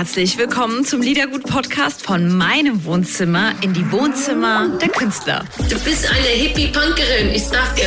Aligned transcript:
herzlich 0.00 0.38
willkommen 0.38 0.82
zum 0.86 1.02
Liedergut-Podcast 1.02 2.00
von 2.00 2.34
meinem 2.34 2.86
Wohnzimmer 2.86 3.52
in 3.60 3.74
die 3.74 3.92
Wohnzimmer 3.92 4.78
der 4.80 4.88
Künstler. 4.88 5.44
Du 5.58 5.78
bist 5.80 6.08
eine 6.08 6.26
Hippie-Punkerin, 6.26 7.28
ich 7.34 7.44
sag 7.44 7.76
dir 7.76 7.84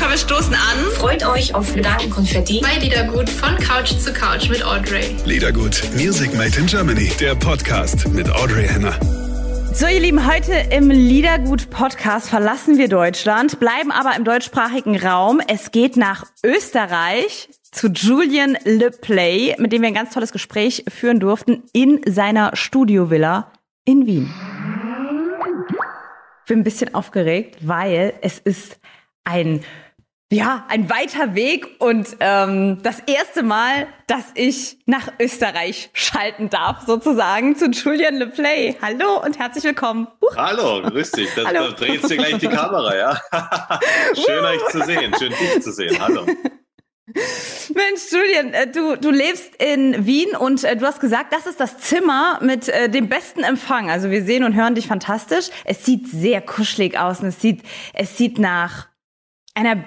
Komm, 0.00 0.10
wir 0.10 0.18
stoßen 0.18 0.52
an. 0.52 0.90
Freut 0.96 1.24
euch 1.24 1.54
auf 1.54 1.72
Gedankenkonfetti 1.72 2.60
bei 2.60 2.80
Liedergut 2.80 3.30
von 3.30 3.56
Couch 3.58 3.92
zu 3.92 4.12
Couch 4.12 4.48
mit 4.48 4.64
Audrey. 4.64 5.14
Liedergut, 5.24 5.80
Music 5.94 6.34
Made 6.34 6.58
in 6.58 6.66
Germany, 6.66 7.12
der 7.20 7.36
Podcast 7.36 8.08
mit 8.08 8.28
Audrey 8.28 8.66
Henner. 8.66 8.98
So, 9.72 9.86
ihr 9.86 10.00
Lieben, 10.00 10.26
heute 10.26 10.52
im 10.72 10.90
Liedergut-Podcast 10.90 12.28
verlassen 12.28 12.76
wir 12.76 12.88
Deutschland, 12.88 13.60
bleiben 13.60 13.92
aber 13.92 14.16
im 14.16 14.24
deutschsprachigen 14.24 14.98
Raum. 14.98 15.40
Es 15.46 15.70
geht 15.70 15.96
nach 15.96 16.26
Österreich 16.44 17.48
zu 17.70 17.88
Julian 17.88 18.56
Le 18.64 18.90
Play, 18.90 19.54
mit 19.58 19.72
dem 19.72 19.82
wir 19.82 19.88
ein 19.88 19.94
ganz 19.94 20.12
tolles 20.12 20.32
Gespräch 20.32 20.84
führen 20.88 21.20
durften 21.20 21.62
in 21.72 22.00
seiner 22.06 22.56
Studiovilla 22.56 23.52
in 23.84 24.06
Wien. 24.06 24.32
Ich 26.42 26.48
bin 26.48 26.60
ein 26.60 26.64
bisschen 26.64 26.94
aufgeregt, 26.94 27.58
weil 27.60 28.14
es 28.22 28.38
ist 28.38 28.80
ein 29.24 29.64
ja, 30.32 30.64
ein 30.68 30.88
weiter 30.88 31.34
Weg 31.34 31.66
und 31.80 32.16
ähm, 32.20 32.78
das 32.84 33.00
erste 33.00 33.42
Mal, 33.42 33.88
dass 34.06 34.26
ich 34.34 34.78
nach 34.86 35.08
Österreich 35.18 35.90
schalten 35.92 36.48
darf, 36.50 36.82
sozusagen, 36.86 37.56
zu 37.56 37.68
Julian 37.70 38.14
Le 38.14 38.28
Play. 38.28 38.76
Hallo 38.80 39.20
und 39.24 39.40
herzlich 39.40 39.64
willkommen. 39.64 40.06
Huch. 40.22 40.36
Hallo, 40.36 40.82
grüß 40.88 41.10
dich. 41.12 41.28
Da, 41.34 41.52
da 41.52 41.70
dreht 41.70 42.08
dir 42.08 42.16
gleich 42.16 42.38
die 42.38 42.46
Kamera, 42.46 42.96
ja? 42.96 43.20
Schön 44.14 44.44
euch 44.44 44.64
zu 44.68 44.84
sehen, 44.84 45.12
schön 45.18 45.32
dich 45.32 45.62
zu 45.62 45.72
sehen. 45.72 45.96
Hallo. 46.00 46.24
Mensch, 47.74 48.12
Julian, 48.12 48.52
äh, 48.52 48.70
du, 48.70 48.96
du 48.96 49.10
lebst 49.10 49.54
in 49.56 50.06
Wien 50.06 50.36
und 50.36 50.64
äh, 50.64 50.76
du 50.76 50.86
hast 50.86 51.00
gesagt, 51.00 51.32
das 51.32 51.46
ist 51.46 51.60
das 51.60 51.78
Zimmer 51.78 52.38
mit 52.42 52.68
äh, 52.68 52.88
dem 52.88 53.08
besten 53.08 53.42
Empfang. 53.42 53.90
Also 53.90 54.10
wir 54.10 54.24
sehen 54.24 54.44
und 54.44 54.54
hören 54.54 54.74
dich 54.74 54.86
fantastisch. 54.86 55.50
Es 55.64 55.84
sieht 55.84 56.08
sehr 56.08 56.40
kuschelig 56.40 56.98
aus 56.98 57.20
und 57.20 57.28
es 57.28 57.40
sieht, 57.40 57.62
es 57.94 58.16
sieht 58.16 58.38
nach 58.38 58.88
einer 59.54 59.84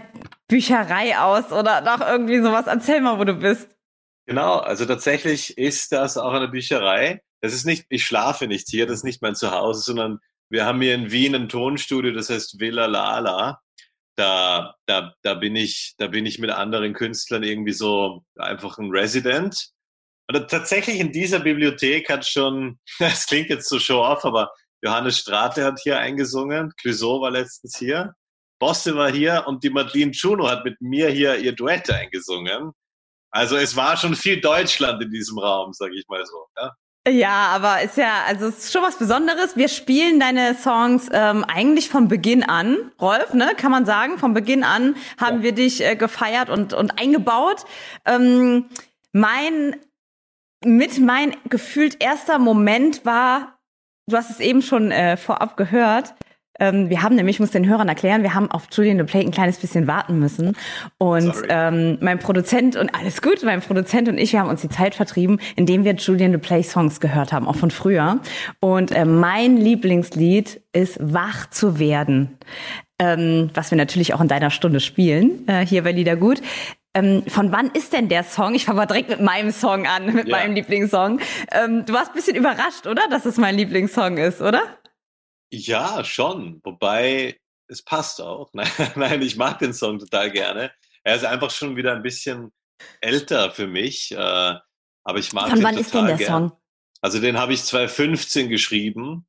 Bücherei 0.48 1.18
aus 1.18 1.52
oder 1.52 1.82
nach 1.82 2.02
irgendwie 2.02 2.42
sowas. 2.42 2.68
Erzähl 2.68 3.02
mal, 3.02 3.20
wo 3.20 3.24
du 3.24 3.36
bist. 3.36 3.70
Genau, 4.26 4.58
also 4.60 4.86
tatsächlich 4.86 5.58
ist 5.58 5.92
das 5.92 6.18
auch 6.18 6.34
eine 6.34 6.48
Bücherei. 6.48 7.22
Das 7.42 7.54
ist 7.54 7.66
nicht, 7.66 7.86
ich 7.90 8.06
schlafe 8.06 8.48
nicht 8.48 8.70
hier, 8.70 8.86
das 8.86 9.00
ist 9.00 9.04
nicht 9.04 9.22
mein 9.22 9.36
Zuhause, 9.36 9.82
sondern 9.82 10.20
wir 10.50 10.66
haben 10.66 10.82
hier 10.82 10.96
in 10.96 11.12
Wien 11.12 11.36
ein 11.36 11.50
Tonstudio, 11.50 12.12
das 12.12 12.30
heißt 12.30 12.60
Villa 12.60 12.86
Lala. 12.86 13.63
Da, 14.16 14.76
da, 14.86 15.14
da 15.24 15.34
bin 15.34 15.56
ich, 15.56 15.96
da 15.98 16.08
bin 16.08 16.26
ich 16.26 16.40
mit 16.40 16.52
anderen 16.52 16.94
Künstlern 16.94 17.44
irgendwie 17.44 17.74
so 17.74 18.24
einfach 18.38 18.78
ein 18.78 18.92
Resident. 18.92 19.70
Und 20.28 20.50
tatsächlich 20.50 21.00
in 21.00 21.12
dieser 21.12 21.40
Bibliothek 21.40 22.10
hat 22.10 22.26
schon, 22.26 22.80
das 23.00 23.26
klingt 23.26 23.50
jetzt 23.50 23.70
so 23.70 23.80
show 23.80 24.04
off, 24.04 24.24
aber 24.26 24.52
Johannes 24.84 25.20
Strate 25.20 25.64
hat 25.64 25.80
hier 25.82 25.98
eingesungen, 25.98 26.72
Clouseau 26.80 27.22
war 27.22 27.32
letztens 27.32 27.78
hier. 27.78 28.14
Bosse 28.60 28.96
war 28.96 29.12
hier 29.12 29.44
und 29.48 29.64
die 29.64 29.70
Madeleine 29.70 30.12
Juno 30.12 30.50
hat 30.50 30.64
mit 30.64 30.80
mir 30.80 31.10
hier 31.10 31.38
ihr 31.38 31.54
Duett 31.54 31.90
eingesungen. 31.90 32.72
Also 33.32 33.58
es 33.58 33.76
war 33.76 33.98
schon 33.98 34.16
viel 34.16 34.40
Deutschland 34.40 35.02
in 35.02 35.10
diesem 35.10 35.40
Raum, 35.40 35.74
sage 35.74 35.98
ich 35.98 36.08
mal 36.08 36.26
so. 36.26 36.48
Ja? 36.58 36.72
Ja, 37.08 37.48
aber 37.48 37.82
ist 37.82 37.98
ja, 37.98 38.24
also 38.28 38.48
es 38.48 38.60
ist 38.60 38.72
schon 38.72 38.82
was 38.82 38.98
Besonderes. 38.98 39.58
Wir 39.58 39.68
spielen 39.68 40.22
deine 40.22 40.56
Songs 40.56 41.10
ähm, 41.12 41.44
eigentlich 41.44 41.90
von 41.90 42.08
Beginn 42.08 42.44
an, 42.44 42.78
Rolf, 43.02 43.34
ne, 43.34 43.52
kann 43.58 43.72
man 43.72 43.86
sagen. 43.86 44.18
Von 44.18 44.34
Beginn 44.34 44.64
an 44.64 44.96
haben 45.20 45.38
ja. 45.38 45.44
wir 45.44 45.52
dich 45.52 45.84
äh, 45.84 45.98
gefeiert 45.98 46.50
und 46.50 46.74
und 46.74 46.98
eingebaut. 47.00 47.66
Ähm, 48.06 48.70
mein 49.12 49.76
mit 50.64 50.98
mein 51.00 51.36
gefühlt 51.50 52.02
erster 52.02 52.40
Moment 52.40 53.06
war, 53.06 53.60
du 54.08 54.16
hast 54.16 54.30
es 54.30 54.40
eben 54.40 54.62
schon 54.62 54.92
äh, 54.92 55.18
vorab 55.18 55.58
gehört, 55.58 56.16
ähm, 56.60 56.90
wir 56.90 57.02
haben 57.02 57.16
nämlich, 57.16 57.38
ich 57.38 57.40
muss 57.40 57.52
den 57.52 57.68
Hörern 57.68 57.90
erklären, 57.90 58.24
wir 58.24 58.34
haben 58.34 58.50
auf 58.52 58.68
Julian 58.72 58.98
the 58.98 59.04
Play 59.04 59.22
ein 59.22 59.32
kleines 59.32 59.58
bisschen 59.58 59.88
warten 59.88 60.20
müssen. 60.20 60.56
Und 60.98 61.34
ähm, 61.50 61.98
mein 62.02 62.20
Produzent 62.20 62.76
und 62.76 62.94
alles 62.94 63.22
gut, 63.22 63.44
mein 63.44 63.62
Produzent 63.62 64.08
und 64.08 64.18
ich, 64.18 64.34
wir 64.34 64.40
haben 64.40 64.50
uns 64.50 64.62
die 64.62 64.70
Zeit 64.70 64.96
vertrieben, 64.96 65.40
indem 65.56 65.84
wir 65.84 65.94
Julian 65.96 66.32
the 66.32 66.38
Play 66.38 66.64
Songs 66.64 67.00
gehört 67.00 67.34
haben, 67.34 67.48
auch 67.48 67.56
von 67.56 67.72
früher. 67.72 68.20
Und 68.60 68.92
äh, 68.92 69.06
mein 69.06 69.58
Lieblingslied 69.58 70.62
ist 70.74 70.98
Wach 71.02 71.50
zu 71.50 71.80
werden. 71.80 72.38
Ähm, 73.00 73.50
was 73.56 73.72
wir 73.72 73.78
natürlich 73.78 74.14
auch 74.14 74.22
in 74.22 74.28
deiner 74.28 74.52
Stunde 74.52 74.80
spielen, 74.80 75.48
äh, 75.48 75.66
hier 75.66 75.84
bei 75.84 75.92
Liedergut. 75.92 76.42
Ähm, 76.94 77.24
von 77.28 77.52
wann 77.52 77.72
ist 77.72 77.92
denn 77.94 78.08
der 78.08 78.24
Song? 78.24 78.54
Ich 78.54 78.66
fange 78.66 78.78
mal 78.78 78.86
direkt 78.86 79.10
mit 79.10 79.20
meinem 79.20 79.52
Song 79.52 79.88
an, 79.88 80.14
mit 80.14 80.28
ja. 80.28 80.38
meinem 80.38 80.54
Lieblingssong. 80.54 81.20
Ähm, 81.52 81.86
du 81.86 81.94
warst 81.94 82.12
ein 82.12 82.16
bisschen 82.16 82.36
überrascht, 82.36 82.86
oder? 82.86 83.02
Dass 83.10 83.26
es 83.26 83.38
mein 83.38 83.56
Lieblingssong 83.56 84.18
ist, 84.18 84.42
oder? 84.42 84.62
Ja, 85.56 86.04
schon. 86.04 86.62
Wobei, 86.64 87.40
es 87.68 87.84
passt 87.84 88.20
auch. 88.22 88.52
Nein, 88.96 89.22
ich 89.22 89.38
mag 89.38 89.60
den 89.60 89.74
Song 89.74 90.00
total 90.00 90.32
gerne. 90.32 90.72
Er 91.04 91.16
ist 91.16 91.26
einfach 91.26 91.52
schon 91.52 91.76
wieder 91.76 91.94
ein 91.94 92.02
bisschen 92.02 92.52
älter 93.02 93.52
für 93.52 93.68
mich. 93.68 94.12
Äh, 94.12 94.18
aber 94.18 95.20
ich 95.20 95.32
mag 95.32 95.50
Von 95.50 95.60
den 95.60 95.64
wann 95.64 95.78
ist 95.78 95.94
denn 95.94 96.08
der 96.08 96.18
gern. 96.18 96.50
Song? 96.50 96.60
Also 97.02 97.20
den 97.20 97.38
habe 97.38 97.54
ich 97.54 97.64
2015 97.64 98.50
geschrieben. 98.50 99.28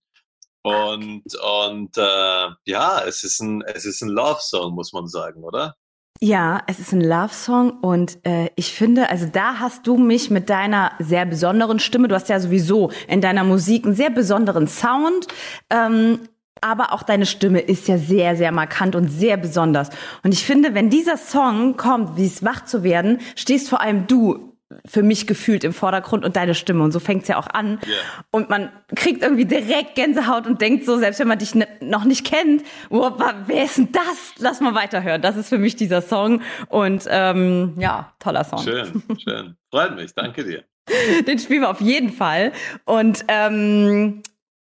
Und, 0.63 1.25
und 1.43 1.99
äh, 1.99 2.49
ja, 2.65 3.05
es 3.05 3.23
ist 3.23 3.41
ein, 3.41 3.61
es 3.61 3.85
ist 3.85 4.01
ein 4.01 4.09
Love-Song, 4.09 4.75
muss 4.75 4.95
man 4.95 5.07
sagen, 5.07 5.45
oder? 5.45 5.77
Ja, 6.25 6.63
es 6.67 6.79
ist 6.79 6.95
ein 6.95 7.03
Love-Song 7.03 7.81
und 7.83 8.17
äh, 8.25 8.49
ich 8.57 8.73
finde, 8.73 9.11
also 9.11 9.27
da 9.31 9.59
hast 9.59 9.87
du 9.87 9.99
mich 9.99 10.31
mit 10.31 10.49
deiner 10.49 10.93
sehr 10.99 11.27
besonderen 11.27 11.79
Stimme, 11.79 12.09
du 12.09 12.15
hast 12.15 12.31
ja 12.31 12.41
sowieso 12.41 12.91
in 13.09 13.21
deiner 13.21 13.45
Musik 13.45 13.85
einen 13.85 13.95
sehr 13.95 14.09
besonderen 14.09 14.67
Sound, 14.67 15.29
ähm, 15.69 16.21
aber 16.63 16.95
auch 16.95 17.03
deine 17.03 17.27
Stimme 17.27 17.61
ist 17.61 17.89
ja 17.89 17.99
sehr, 17.99 18.37
sehr 18.37 18.53
markant 18.53 18.97
und 18.97 19.09
sehr 19.09 19.37
besonders. 19.37 19.91
Und 20.23 20.33
ich 20.33 20.47
finde, 20.47 20.73
wenn 20.73 20.89
dieser 20.89 21.19
Song 21.19 21.77
kommt, 21.77 22.17
wie 22.17 22.25
es 22.25 22.43
wach 22.43 22.65
zu 22.65 22.83
werden, 22.83 23.19
stehst 23.37 23.69
vor 23.69 23.83
allem 23.83 24.07
du 24.07 24.54
für 24.85 25.03
mich 25.03 25.27
gefühlt 25.27 25.65
im 25.65 25.73
Vordergrund 25.73 26.25
und 26.25 26.37
deine 26.37 26.55
Stimme. 26.55 26.83
Und 26.83 26.93
so 26.93 27.01
fängt's 27.01 27.29
ja 27.29 27.37
auch 27.39 27.47
an. 27.47 27.81
Yeah. 27.87 27.97
Und 28.31 28.51
man 28.51 28.71
kriegt 28.95 29.23
irgendwie 29.23 29.45
direkt 29.45 29.95
Gänsehaut 29.95 30.47
und 30.47 30.61
denkt 30.61 30.85
so, 30.85 30.99
selbst 30.99 31.21
wenn 31.21 31.29
man 31.29 31.39
dich 31.39 31.53
noch 31.81 32.05
nicht 32.05 32.27
kennt, 32.27 32.63
oh, 32.91 33.11
wer 33.47 33.65
ist 33.65 33.79
denn 33.79 33.93
das? 33.93 34.35
Lass 34.39 34.61
mal 34.61 34.75
weiterhören. 34.75 35.23
Das 35.23 35.37
ist 35.37 35.49
für 35.49 35.59
mich 35.59 35.77
dieser 35.77 36.03
Song. 36.03 36.43
Und 36.69 37.07
ähm, 37.09 37.75
ja, 37.79 38.13
toller 38.19 38.45
Song. 38.45 38.61
Schön, 38.61 39.03
schön. 39.19 39.57
Freut 39.71 39.97
mich, 39.97 40.15
danke 40.15 40.45
dir. 40.45 40.65
Den 41.27 41.39
spielen 41.39 41.63
wir 41.63 41.71
auf 41.71 41.81
jeden 41.81 42.11
Fall. 42.11 42.53
Und 42.85 43.25
ähm, 43.29 44.23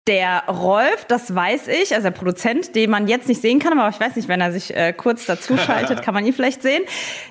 der 0.10 0.44
Rolf, 0.48 1.06
das 1.08 1.34
weiß 1.34 1.68
ich, 1.68 1.94
also 1.94 2.10
der 2.10 2.12
Produzent, 2.12 2.76
den 2.76 2.90
man 2.90 3.08
jetzt 3.08 3.28
nicht 3.28 3.42
sehen 3.42 3.60
kann, 3.60 3.78
aber 3.78 3.90
ich 3.90 4.00
weiß 4.00 4.16
nicht, 4.16 4.28
wenn 4.28 4.42
er 4.42 4.52
sich 4.52 4.76
äh, 4.76 4.92
kurz 4.92 5.28
dazu 5.28 5.56
schaltet, 5.56 6.02
kann 6.04 6.16
man 6.16 6.26
ihn 6.26 6.34
vielleicht 6.34 6.64
sehen. 6.64 6.82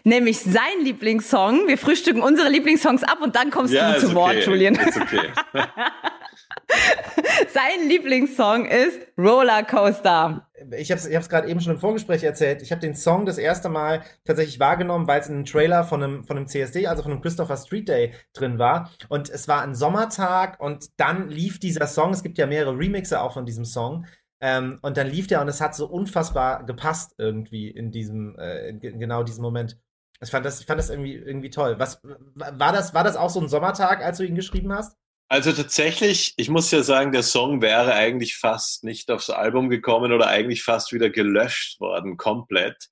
Nämlich 0.04 0.38
sein 0.38 0.62
Lieblingssong. 0.84 1.66
Wir 1.66 1.76
frühstücken 1.76 2.22
unsere 2.22 2.48
Lieblingssongs 2.48 3.02
ab 3.02 3.18
und 3.20 3.34
dann 3.34 3.50
kommst 3.50 3.74
ja, 3.74 3.94
du 3.94 3.98
zu 3.98 4.06
okay. 4.06 4.14
Wort, 4.14 4.46
Julian. 4.46 4.76
Ist 4.76 4.96
okay. 4.96 5.22
Sein 7.52 7.88
Lieblingssong 7.88 8.66
ist 8.66 9.00
Rollercoaster. 9.16 10.48
Ich 10.76 10.90
habe 10.90 11.00
es 11.00 11.28
gerade 11.28 11.48
eben 11.48 11.60
schon 11.60 11.74
im 11.74 11.78
Vorgespräch 11.78 12.22
erzählt. 12.24 12.62
Ich 12.62 12.72
habe 12.72 12.80
den 12.80 12.94
Song 12.94 13.26
das 13.26 13.38
erste 13.38 13.68
Mal 13.68 14.02
tatsächlich 14.24 14.58
wahrgenommen, 14.60 15.06
weil 15.06 15.20
es 15.20 15.28
in 15.28 15.36
einem 15.36 15.44
Trailer 15.44 15.84
von 15.84 16.02
einem, 16.02 16.24
von 16.24 16.36
einem 16.36 16.46
CSD, 16.46 16.86
also 16.86 17.02
von 17.02 17.12
einem 17.12 17.20
Christopher 17.20 17.56
Street 17.56 17.88
Day 17.88 18.14
drin 18.32 18.58
war. 18.58 18.90
Und 19.08 19.30
es 19.30 19.48
war 19.48 19.62
ein 19.62 19.74
Sommertag 19.74 20.60
und 20.60 20.98
dann 20.98 21.28
lief 21.28 21.58
dieser 21.58 21.86
Song. 21.86 22.10
Es 22.10 22.22
gibt 22.22 22.38
ja 22.38 22.46
mehrere 22.46 22.76
Remixe 22.76 23.20
auch 23.20 23.34
von 23.34 23.46
diesem 23.46 23.64
Song. 23.64 24.06
Ähm, 24.40 24.78
und 24.82 24.96
dann 24.96 25.08
lief 25.08 25.26
der 25.26 25.40
und 25.40 25.48
es 25.48 25.60
hat 25.60 25.74
so 25.74 25.86
unfassbar 25.88 26.64
gepasst 26.64 27.14
irgendwie 27.18 27.68
in 27.68 27.90
diesem, 27.90 28.36
äh, 28.38 28.68
in 28.68 28.80
genau 28.80 29.24
diesem 29.24 29.42
Moment. 29.42 29.78
Ich 30.20 30.30
fand 30.30 30.46
das, 30.46 30.60
ich 30.60 30.66
fand 30.66 30.78
das 30.78 30.90
irgendwie, 30.90 31.14
irgendwie 31.14 31.50
toll. 31.50 31.76
Was, 31.78 32.02
war 32.34 32.72
das, 32.72 32.94
war 32.94 33.04
das 33.04 33.16
auch 33.16 33.30
so 33.30 33.40
ein 33.40 33.48
Sommertag, 33.48 34.04
als 34.04 34.18
du 34.18 34.24
ihn 34.24 34.34
geschrieben 34.34 34.72
hast? 34.72 34.96
Also 35.30 35.52
tatsächlich, 35.52 36.32
ich 36.38 36.48
muss 36.48 36.70
ja 36.70 36.82
sagen, 36.82 37.12
der 37.12 37.22
Song 37.22 37.60
wäre 37.60 37.92
eigentlich 37.92 38.36
fast 38.36 38.82
nicht 38.82 39.10
aufs 39.10 39.28
Album 39.28 39.68
gekommen 39.68 40.12
oder 40.12 40.28
eigentlich 40.28 40.62
fast 40.62 40.92
wieder 40.92 41.10
gelöscht 41.10 41.80
worden, 41.80 42.16
komplett, 42.16 42.88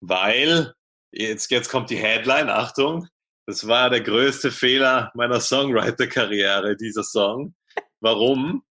weil, 0.00 0.74
jetzt, 1.10 1.50
jetzt 1.50 1.70
kommt 1.70 1.90
die 1.90 1.96
Headline, 1.96 2.50
Achtung, 2.50 3.08
das 3.46 3.66
war 3.66 3.90
der 3.90 4.00
größte 4.00 4.52
Fehler 4.52 5.10
meiner 5.14 5.40
Songwriter-Karriere, 5.40 6.76
dieser 6.76 7.02
Song. 7.02 7.56
Warum? 8.00 8.62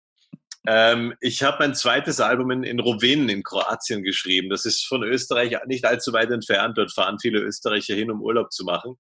Ähm, 0.65 1.13
ich 1.19 1.43
habe 1.43 1.57
mein 1.59 1.75
zweites 1.75 2.21
Album 2.21 2.51
in, 2.51 2.63
in 2.63 2.79
Rovin 2.79 3.27
in 3.27 3.43
Kroatien 3.43 4.03
geschrieben. 4.03 4.49
Das 4.49 4.65
ist 4.65 4.87
von 4.87 5.03
Österreich 5.03 5.57
nicht 5.65 5.83
allzu 5.83 6.13
weit 6.13 6.31
entfernt. 6.31 6.77
Dort 6.77 6.93
fahren 6.93 7.19
viele 7.19 7.39
Österreicher 7.39 7.95
hin, 7.95 8.11
um 8.11 8.21
Urlaub 8.21 8.51
zu 8.51 8.63
machen. 8.63 8.95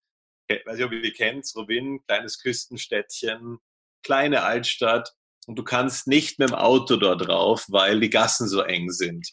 Ich 0.47 0.65
weiß 0.65 0.75
nicht, 0.75 0.85
ob 0.85 0.91
ihr 0.91 1.01
die 1.01 1.11
kennt. 1.11 1.49
Rovin, 1.55 2.01
kleines 2.07 2.41
Küstenstädtchen, 2.41 3.59
kleine 4.03 4.43
Altstadt 4.43 5.11
und 5.47 5.57
du 5.57 5.63
kannst 5.63 6.07
nicht 6.07 6.39
mit 6.39 6.49
dem 6.49 6.55
Auto 6.55 6.97
dort 6.97 7.27
drauf, 7.27 7.65
weil 7.69 7.99
die 7.99 8.09
Gassen 8.09 8.47
so 8.47 8.61
eng 8.61 8.91
sind. 8.91 9.27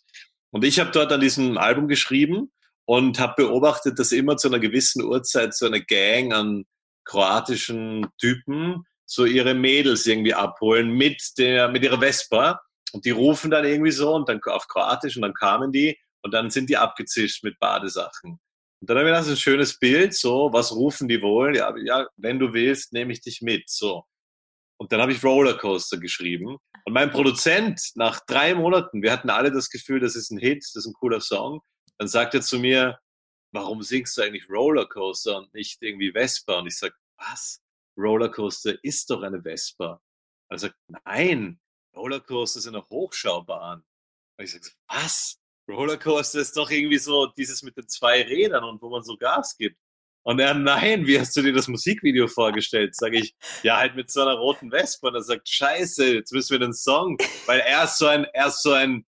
Und 0.50 0.65
ich 0.65 0.81
habe 0.81 0.91
dort 0.91 1.12
an 1.12 1.20
diesem 1.20 1.59
Album 1.59 1.88
geschrieben 1.88 2.53
und 2.87 3.19
habe 3.19 3.44
beobachtet, 3.44 3.99
dass 3.99 4.12
immer 4.12 4.37
zu 4.37 4.49
einer 4.49 4.59
gewissen 4.59 5.05
Uhrzeit 5.05 5.55
so 5.55 5.67
eine 5.67 5.82
Gang 5.85 6.32
an 6.32 6.65
kroatischen 7.05 8.06
Typen 8.19 8.85
so 9.06 9.25
ihre 9.25 9.55
Mädels 9.55 10.06
irgendwie 10.06 10.35
abholen 10.35 10.91
mit 10.91 11.23
der 11.38 11.69
mit 11.69 11.82
ihrer 11.82 12.00
Vespa 12.00 12.61
und 12.93 13.05
die 13.05 13.11
rufen 13.11 13.50
dann 13.50 13.64
irgendwie 13.64 13.91
so 13.91 14.14
und 14.14 14.29
dann 14.29 14.41
auf 14.44 14.69
Kroatisch 14.69 15.17
und 15.17 15.23
dann 15.23 15.35
kamen 15.35 15.73
die 15.73 15.99
und 16.23 16.32
dann 16.32 16.50
sind 16.50 16.69
die 16.71 16.76
abgezischt 16.76 17.44
mit 17.44 17.59
Badesachen. 17.59 18.38
Und 18.81 18.91
dann 18.91 18.99
habe 18.99 19.09
ich 19.09 19.12
gedacht, 19.12 19.26
das 19.26 19.32
ein 19.32 19.37
schönes 19.37 19.79
Bild, 19.79 20.14
so, 20.14 20.50
was 20.53 20.73
rufen 20.73 21.09
die 21.09 21.21
wohl? 21.21 21.56
Ja, 21.56 21.75
ja 21.79 22.06
wenn 22.17 22.38
du 22.38 22.53
willst, 22.53 22.93
nehme 22.93 23.12
ich 23.12 23.21
dich 23.21 23.41
mit, 23.43 23.69
so. 23.69 24.05
Und 24.80 24.92
dann 24.92 25.00
habe 25.00 25.12
ich 25.12 25.22
Rollercoaster 25.22 25.98
geschrieben. 25.98 26.56
Und 26.84 26.92
mein 26.92 27.10
Produzent, 27.10 27.80
nach 27.96 28.20
drei 28.26 28.54
Monaten, 28.54 29.02
wir 29.02 29.12
hatten 29.12 29.28
alle 29.28 29.50
das 29.50 29.70
Gefühl, 29.70 30.00
das 30.00 30.14
ist 30.14 30.30
ein 30.30 30.38
Hit, 30.38 30.62
das 30.62 30.76
ist 30.76 30.86
ein 30.86 30.94
cooler 30.94 31.20
Song, 31.20 31.60
dann 31.98 32.08
sagt 32.08 32.34
er 32.34 32.42
zu 32.42 32.58
mir, 32.58 32.98
warum 33.52 33.82
singst 33.82 34.16
du 34.16 34.22
eigentlich 34.22 34.48
Rollercoaster 34.48 35.38
und 35.38 35.52
nicht 35.52 35.82
irgendwie 35.82 36.12
Vespa? 36.12 36.60
Und 36.60 36.69
ich 36.69 36.78
sage, 36.78 36.94
was? 37.19 37.60
Rollercoaster 37.98 38.82
ist 38.82 39.10
doch 39.10 39.22
eine 39.22 39.42
Vespa. 39.42 40.00
Er 40.50 40.58
sagt, 40.58 40.76
nein, 41.04 41.60
Rollercoaster 41.96 42.60
ist 42.60 42.69
eine 42.69 42.86
Hochschaubahn. 42.88 43.84
Und 44.38 44.44
ich 44.44 44.52
sage, 44.52 44.70
was? 44.88 45.40
Rollercoaster 45.69 46.40
ist 46.40 46.56
doch 46.56 46.70
irgendwie 46.70 46.98
so 46.98 47.26
dieses 47.26 47.62
mit 47.62 47.76
den 47.76 47.88
zwei 47.88 48.22
Rädern 48.22 48.64
und 48.64 48.80
wo 48.80 48.88
man 48.88 49.02
so 49.02 49.16
Gas 49.16 49.56
gibt. 49.56 49.78
Und 50.28 50.40
er, 50.40 50.52
nein, 50.52 51.06
wie 51.06 51.19
hast 51.19 51.34
du 51.38 51.40
dir 51.40 51.54
das 51.54 51.69
Musikvideo 51.69 52.28
vorgestellt? 52.28 52.94
Sag 52.94 53.14
ich, 53.14 53.34
ja, 53.62 53.78
halt 53.78 53.96
mit 53.96 54.10
so 54.10 54.20
einer 54.20 54.34
roten 54.34 54.70
Wespe. 54.70 55.06
Und 55.06 55.14
er 55.14 55.22
sagt, 55.22 55.48
scheiße, 55.48 56.16
jetzt 56.16 56.34
müssen 56.34 56.50
wir 56.50 56.58
den 56.58 56.75
Song, 56.75 57.16
weil 57.46 57.60
er 57.60 57.84
ist 57.84 57.96
so 57.96 58.08
ein, 58.08 58.26
er 58.34 58.48
ist 58.48 58.62
so 58.62 58.72
ein, 58.72 59.06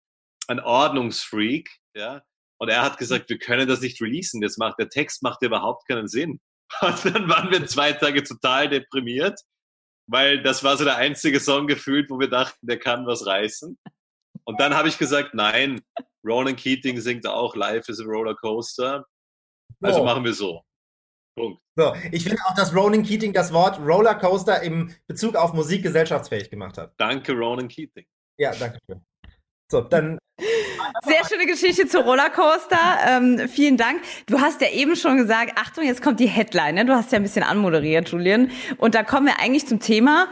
ein 0.48 0.62
Ordnungsfreak, 0.62 1.70
ja. 1.94 2.24
Und 2.58 2.70
er 2.70 2.84
hat 2.84 2.98
gesagt, 2.98 3.30
wir 3.30 3.38
können 3.38 3.68
das 3.68 3.82
nicht 3.82 4.02
releasen. 4.02 4.40
Das 4.40 4.56
macht, 4.56 4.80
der 4.80 4.88
Text 4.88 5.22
macht 5.22 5.42
überhaupt 5.42 5.90
keinen 5.90 6.08
Sinn. 6.08 6.40
Und 6.82 7.04
dann 7.04 7.28
waren 7.28 7.52
wir 7.52 7.66
zwei 7.66 7.92
Tage 7.92 8.24
total 8.24 8.70
deprimiert, 8.70 9.42
weil 10.08 10.42
das 10.42 10.64
war 10.64 10.78
so 10.78 10.86
der 10.86 10.96
einzige 10.96 11.42
Song 11.42 11.68
gefühlt, 11.68 12.10
wo 12.10 12.18
wir 12.18 12.30
dachten, 12.30 12.66
der 12.66 12.80
kann 12.80 13.06
was 13.06 13.26
reißen. 13.26 13.78
Und 14.46 14.60
dann 14.62 14.74
habe 14.74 14.88
ich 14.88 14.98
gesagt, 14.98 15.34
nein, 15.34 15.82
Ronan 16.26 16.56
Keating 16.56 17.02
singt 17.02 17.28
auch 17.28 17.58
Life 17.58 17.92
is 17.92 18.00
a 18.00 18.06
Roller 18.06 18.36
Coaster. 18.36 19.06
Also 19.82 20.00
oh. 20.00 20.06
machen 20.06 20.24
wir 20.24 20.34
so. 20.34 20.64
Punkt. 21.40 21.62
So, 21.76 21.94
ich 22.12 22.24
finde 22.24 22.40
auch, 22.46 22.56
dass 22.56 22.76
Ronan 22.76 23.04
Keating 23.04 23.34
das 23.34 23.54
Wort 23.54 23.80
Rollercoaster 23.80 24.62
im 24.62 24.94
Bezug 25.08 25.36
auf 25.36 25.54
Musik 25.54 25.84
gesellschaftsfähig 25.84 26.50
gemacht 26.50 26.78
hat. 26.78 26.94
Danke, 26.98 27.32
Ronan 27.32 27.70
Keating. 27.70 28.06
Ja, 28.38 28.52
danke 28.54 28.80
schön. 28.86 29.02
So, 29.72 29.82
dann. 29.82 30.18
Sehr 31.06 31.26
schöne 31.28 31.46
Geschichte 31.46 31.88
zu 31.88 32.00
Rollercoaster. 32.00 32.78
Ähm, 33.08 33.48
vielen 33.48 33.78
Dank. 33.78 34.02
Du 34.26 34.42
hast 34.42 34.62
ja 34.62 34.70
eben 34.70 34.96
schon 34.96 35.18
gesagt, 35.18 35.54
Achtung, 35.58 35.86
jetzt 35.86 36.02
kommt 36.02 36.20
die 36.20 36.28
Headline. 36.28 36.76
Ne? 36.76 36.86
Du 36.86 36.94
hast 36.94 37.12
ja 37.12 37.20
ein 37.20 37.24
bisschen 37.24 37.44
anmoderiert, 37.44 38.10
Julian. 38.10 38.52
Und 38.78 38.96
da 38.96 39.04
kommen 39.04 39.28
wir 39.28 39.40
eigentlich 39.40 39.68
zum 39.68 39.80
Thema. 39.80 40.28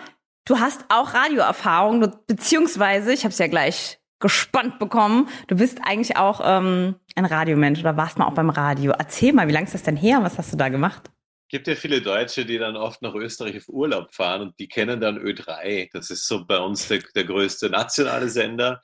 Du 0.45 0.59
hast 0.59 0.85
auch 0.89 1.13
Radioerfahrung, 1.13 2.13
beziehungsweise, 2.27 3.13
ich 3.13 3.23
habe 3.23 3.31
es 3.31 3.37
ja 3.37 3.47
gleich 3.47 3.99
gespannt 4.19 4.79
bekommen. 4.79 5.29
Du 5.47 5.57
bist 5.57 5.79
eigentlich 5.83 6.17
auch 6.17 6.41
ähm, 6.43 6.95
ein 7.15 7.25
Radiomensch 7.25 7.79
oder 7.79 7.97
warst 7.97 8.17
mal 8.17 8.25
auch 8.25 8.33
beim 8.33 8.49
Radio. 8.49 8.93
Erzähl 8.97 9.33
mal, 9.33 9.47
wie 9.47 9.51
lange 9.51 9.65
ist 9.65 9.73
das 9.73 9.83
denn 9.83 9.97
her? 9.97 10.23
Was 10.23 10.37
hast 10.37 10.53
du 10.53 10.57
da 10.57 10.69
gemacht? 10.69 11.11
Gibt 11.49 11.67
ja 11.67 11.75
viele 11.75 12.01
Deutsche, 12.01 12.45
die 12.45 12.57
dann 12.57 12.75
oft 12.75 13.01
nach 13.01 13.13
Österreich 13.13 13.55
auf 13.55 13.69
Urlaub 13.69 14.13
fahren 14.13 14.41
und 14.41 14.59
die 14.59 14.67
kennen 14.67 14.99
dann 14.99 15.17
Ö3. 15.17 15.89
Das 15.93 16.09
ist 16.09 16.27
so 16.27 16.45
bei 16.45 16.57
uns 16.57 16.89
der, 16.89 16.99
der 17.15 17.23
größte 17.23 17.69
nationale 17.69 18.27
Sender. 18.29 18.81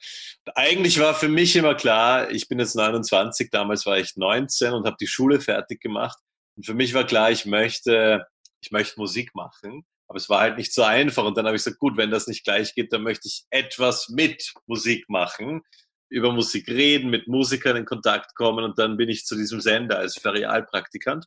Eigentlich 0.56 0.98
war 1.00 1.14
für 1.14 1.28
mich 1.28 1.58
immer 1.58 1.76
klar, 1.76 2.32
ich 2.32 2.48
bin 2.48 2.60
jetzt 2.60 2.76
29, 2.76 3.50
damals 3.50 3.86
war 3.86 3.98
ich 3.98 4.16
19 4.16 4.72
und 4.72 4.86
habe 4.86 4.96
die 4.98 5.08
Schule 5.08 5.42
fertig 5.42 5.82
gemacht. 5.82 6.18
Und 6.56 6.66
für 6.66 6.74
mich 6.74 6.94
war 6.94 7.04
klar, 7.04 7.32
ich 7.32 7.46
möchte, 7.46 8.26
ich 8.62 8.72
möchte 8.72 8.98
Musik 8.98 9.36
machen. 9.36 9.84
Aber 10.14 10.20
es 10.20 10.30
war 10.30 10.42
halt 10.42 10.58
nicht 10.58 10.72
so 10.72 10.84
einfach. 10.84 11.24
Und 11.26 11.36
dann 11.38 11.48
habe 11.48 11.56
ich 11.56 11.64
gesagt, 11.64 11.80
gut, 11.80 11.98
wenn 11.98 12.12
das 12.12 12.28
nicht 12.28 12.44
gleich 12.44 12.76
geht, 12.76 12.94
dann 12.94 13.02
möchte 13.02 13.28
ich 13.28 13.46
etwas 13.50 14.10
mit 14.10 14.54
Musik 14.68 15.10
machen, 15.10 15.64
über 16.08 16.32
Musik 16.32 16.68
reden, 16.68 17.10
mit 17.10 17.28
Musikern 17.28 17.78
in 17.78 17.86
Kontakt 17.86 18.36
kommen. 18.36 18.64
Und 18.64 18.78
dann 18.78 18.96
bin 18.96 19.10
ich 19.10 19.26
zu 19.26 19.36
diesem 19.36 19.60
Sender 19.60 19.98
als 19.98 20.20
Ferialpraktikant. 20.20 21.26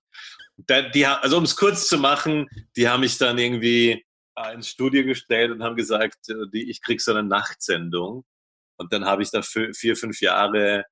Also 0.70 1.36
um 1.36 1.42
es 1.42 1.56
kurz 1.56 1.88
zu 1.88 1.98
machen, 1.98 2.46
die 2.76 2.88
haben 2.88 3.00
mich 3.00 3.18
dann 3.18 3.38
irgendwie 3.38 4.06
ins 4.54 4.68
Studio 4.68 5.02
gestellt 5.02 5.50
und 5.50 5.64
haben 5.64 5.74
gesagt, 5.74 6.28
äh, 6.28 6.46
ich 6.56 6.80
krieg 6.80 7.00
so 7.00 7.10
eine 7.10 7.24
Nachtsendung. 7.24 8.24
Und 8.76 8.92
dann 8.92 9.04
habe 9.04 9.24
ich 9.24 9.32
da 9.32 9.42
vier, 9.42 9.96
fünf 9.96 10.20
Jahre 10.20 10.84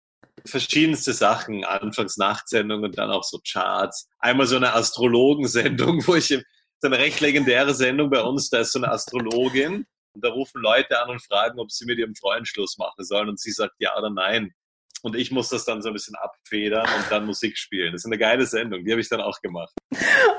verschiedenste 0.45 1.13
Sachen, 1.13 1.65
anfangs 1.65 2.17
Nachtsendungen 2.17 2.87
und 2.87 2.99
dann 2.99 3.13
auch 3.13 3.23
so 3.23 3.39
Charts. 3.49 4.09
Einmal 4.19 4.49
so 4.49 4.57
eine 4.57 4.73
Astrologensendung, 4.73 6.03
wo 6.09 6.17
ich 6.17 6.37
so 6.85 6.89
eine 6.89 6.99
recht 6.99 7.23
legendäre 7.23 7.73
Sendung 7.73 8.11
bei 8.11 8.21
uns, 8.21 8.51
da 8.51 8.59
ist 8.59 8.73
so 8.73 8.79
eine 8.79 8.93
Astrologin 8.93 9.87
und 10.13 10.23
da 10.23 10.29
rufen 10.29 10.61
Leute 10.61 11.01
an 11.01 11.09
und 11.09 11.25
fragen, 11.25 11.59
ob 11.59 11.73
sie 11.73 11.87
mit 11.87 11.99
ihrem 11.99 12.15
Freund 12.15 12.47
Schluss 12.47 12.77
machen 12.77 13.03
sollen 13.05 13.31
und 13.31 13.41
sie 13.41 13.53
sagt 13.53 13.77
ja 13.79 13.97
oder 13.97 14.11
nein. 14.11 14.53
Und 15.01 15.17
ich 15.17 15.31
muss 15.31 15.49
das 15.49 15.65
dann 15.65 15.81
so 15.81 15.89
ein 15.89 15.95
bisschen 15.95 16.15
abfedern 16.17 16.87
und 16.87 17.11
dann 17.11 17.25
Musik 17.25 17.57
spielen. 17.57 17.93
Das 17.93 18.03
ist 18.03 18.07
eine 18.07 18.19
geile 18.19 18.45
Sendung, 18.45 18.85
die 18.85 18.91
habe 18.91 19.01
ich 19.01 19.09
dann 19.09 19.23
auch 19.23 19.41
gemacht. 19.41 19.73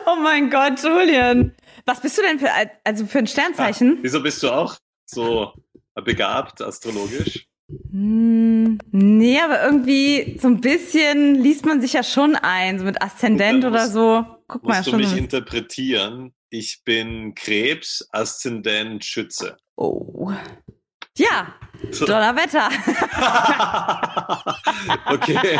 Oh 0.05 0.17
mein 0.21 0.51
Gott, 0.51 0.83
Julian. 0.83 1.55
Was 1.85 1.99
bist 1.99 2.15
du 2.19 2.21
denn 2.21 2.37
für, 2.37 2.49
also 2.83 3.07
für 3.07 3.17
ein 3.17 3.27
Sternzeichen? 3.27 3.95
Ah, 3.97 3.99
wieso 4.03 4.21
bist 4.21 4.43
du 4.43 4.51
auch 4.51 4.75
so 5.07 5.51
begabt 5.95 6.61
astrologisch? 6.61 7.47
Hm, 7.89 8.77
nee, 8.91 9.39
aber 9.39 9.63
irgendwie 9.63 10.37
so 10.39 10.47
ein 10.47 10.61
bisschen 10.61 11.41
liest 11.41 11.65
man 11.65 11.81
sich 11.81 11.93
ja 11.93 12.03
schon 12.03 12.35
ein, 12.35 12.77
so 12.77 12.85
mit 12.85 13.01
Aszendent 13.01 13.65
oder 13.65 13.87
so. 13.87 14.23
Guck 14.47 14.63
mal, 14.63 14.77
musst 14.77 14.91
du 14.91 14.97
mich 14.97 15.17
interpretieren. 15.17 16.34
Ich 16.49 16.83
bin 16.83 17.35
Krebs, 17.35 18.07
Aszendent, 18.11 19.03
Schütze. 19.03 19.57
Oh. 19.75 20.31
Ja. 21.17 21.53
Donnerwetter. 21.99 22.69
okay. 25.13 25.59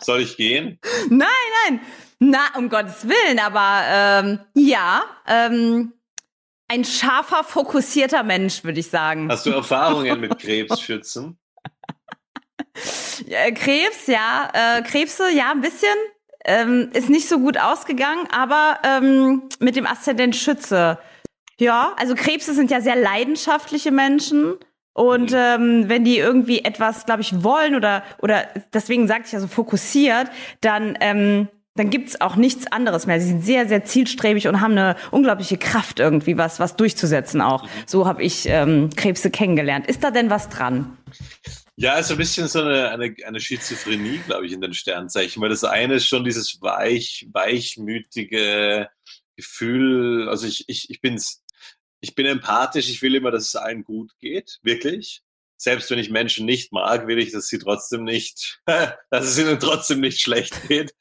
Soll 0.00 0.20
ich 0.20 0.36
gehen? 0.36 0.78
Nein, 1.08 1.28
nein. 1.64 1.80
Na, 2.18 2.56
um 2.56 2.68
Gottes 2.68 3.06
Willen, 3.06 3.38
aber 3.38 3.82
ähm, 3.88 4.40
ja, 4.54 5.04
ähm, 5.26 5.92
ein 6.68 6.84
scharfer, 6.84 7.44
fokussierter 7.44 8.22
Mensch, 8.22 8.64
würde 8.64 8.80
ich 8.80 8.88
sagen. 8.88 9.30
Hast 9.30 9.44
du 9.46 9.50
Erfahrungen 9.50 10.20
mit 10.20 10.38
Krebsschützen? 10.40 11.38
Krebs, 12.74 14.06
ja. 14.06 14.50
Äh, 14.52 14.82
Krebse, 14.82 15.30
ja, 15.30 15.50
ein 15.50 15.60
bisschen. 15.60 15.96
Ähm, 16.48 16.90
ist 16.92 17.10
nicht 17.10 17.28
so 17.28 17.40
gut 17.40 17.58
ausgegangen, 17.58 18.28
aber 18.30 18.78
ähm, 18.84 19.42
mit 19.58 19.74
dem 19.74 19.86
Aszendent 19.86 20.36
Schütze. 20.36 20.98
Ja, 21.58 21.92
also 21.96 22.14
Krebse 22.14 22.54
sind 22.54 22.70
ja 22.70 22.80
sehr 22.80 22.96
leidenschaftliche 22.96 23.90
Menschen. 23.90 24.54
Und 24.92 25.32
mhm. 25.32 25.36
ähm, 25.36 25.84
wenn 25.88 26.04
die 26.04 26.18
irgendwie 26.18 26.60
etwas, 26.64 27.04
glaube 27.04 27.20
ich, 27.20 27.42
wollen 27.42 27.74
oder 27.74 28.02
oder 28.22 28.46
deswegen 28.72 29.08
sagte 29.08 29.24
ich 29.26 29.32
ja 29.32 29.40
so 29.40 29.48
fokussiert, 29.48 30.30
dann 30.60 30.96
ähm, 31.00 31.48
dann 31.76 31.90
gibt's 31.90 32.20
auch 32.20 32.36
nichts 32.36 32.66
anderes 32.72 33.06
mehr. 33.06 33.20
Sie 33.20 33.28
sind 33.28 33.44
sehr, 33.44 33.68
sehr 33.68 33.84
zielstrebig 33.84 34.48
und 34.48 34.60
haben 34.60 34.72
eine 34.72 34.96
unglaubliche 35.10 35.58
Kraft 35.58 36.00
irgendwie, 36.00 36.38
was, 36.38 36.58
was 36.58 36.76
durchzusetzen 36.76 37.40
auch. 37.40 37.64
Mhm. 37.64 37.68
So 37.86 38.06
habe 38.06 38.22
ich 38.22 38.48
ähm, 38.48 38.90
Krebse 38.96 39.30
kennengelernt. 39.30 39.86
Ist 39.86 40.02
da 40.02 40.10
denn 40.10 40.30
was 40.30 40.48
dran? 40.48 40.96
Ja, 41.78 41.98
ist 41.98 42.10
ein 42.10 42.16
bisschen 42.16 42.48
so 42.48 42.62
eine, 42.62 42.88
eine, 42.88 43.14
eine 43.26 43.38
Schizophrenie, 43.38 44.18
glaube 44.26 44.46
ich, 44.46 44.52
in 44.52 44.62
den 44.62 44.72
Sternzeichen, 44.72 45.42
weil 45.42 45.50
das 45.50 45.62
eine 45.62 45.96
ist 45.96 46.08
schon 46.08 46.24
dieses 46.24 46.62
weich, 46.62 47.28
weichmütige 47.32 48.88
Gefühl, 49.36 50.26
also 50.30 50.46
ich, 50.46 50.64
ich, 50.68 50.88
ich, 50.88 51.02
bin's, 51.02 51.44
ich 52.00 52.14
bin 52.14 52.24
empathisch, 52.24 52.88
ich 52.88 53.02
will 53.02 53.14
immer, 53.14 53.30
dass 53.30 53.48
es 53.48 53.56
allen 53.56 53.84
gut 53.84 54.12
geht, 54.20 54.58
wirklich. 54.62 55.22
Selbst 55.58 55.90
wenn 55.90 55.98
ich 55.98 56.08
Menschen 56.08 56.46
nicht 56.46 56.72
mag, 56.72 57.06
will 57.06 57.18
ich, 57.18 57.32
dass 57.32 57.48
sie 57.48 57.58
trotzdem 57.58 58.04
nicht, 58.04 58.58
dass 59.10 59.26
es 59.26 59.38
ihnen 59.38 59.60
trotzdem 59.60 60.00
nicht 60.00 60.22
schlecht 60.22 60.68
geht. 60.68 60.94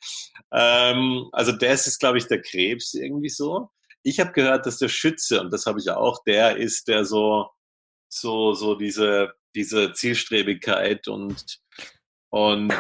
Ähm, 0.52 1.30
also 1.32 1.54
das 1.54 1.88
ist, 1.88 2.00
glaube 2.00 2.18
ich, 2.18 2.28
der 2.28 2.42
Krebs 2.42 2.94
irgendwie 2.94 3.30
so. 3.30 3.70
Ich 4.04 4.20
habe 4.20 4.34
gehört, 4.34 4.66
dass 4.66 4.78
der 4.78 4.90
Schütze, 4.90 5.40
und 5.40 5.54
das 5.54 5.66
habe 5.68 5.80
ich 5.80 5.90
auch, 5.90 6.22
der 6.26 6.58
ist, 6.58 6.90
der 6.90 7.06
so, 7.06 7.50
so, 8.10 8.54
so 8.54 8.76
diese 8.76 9.34
diese 9.56 9.94
Zielstrebigkeit 9.94 11.08
und 11.08 11.60
und 12.30 12.74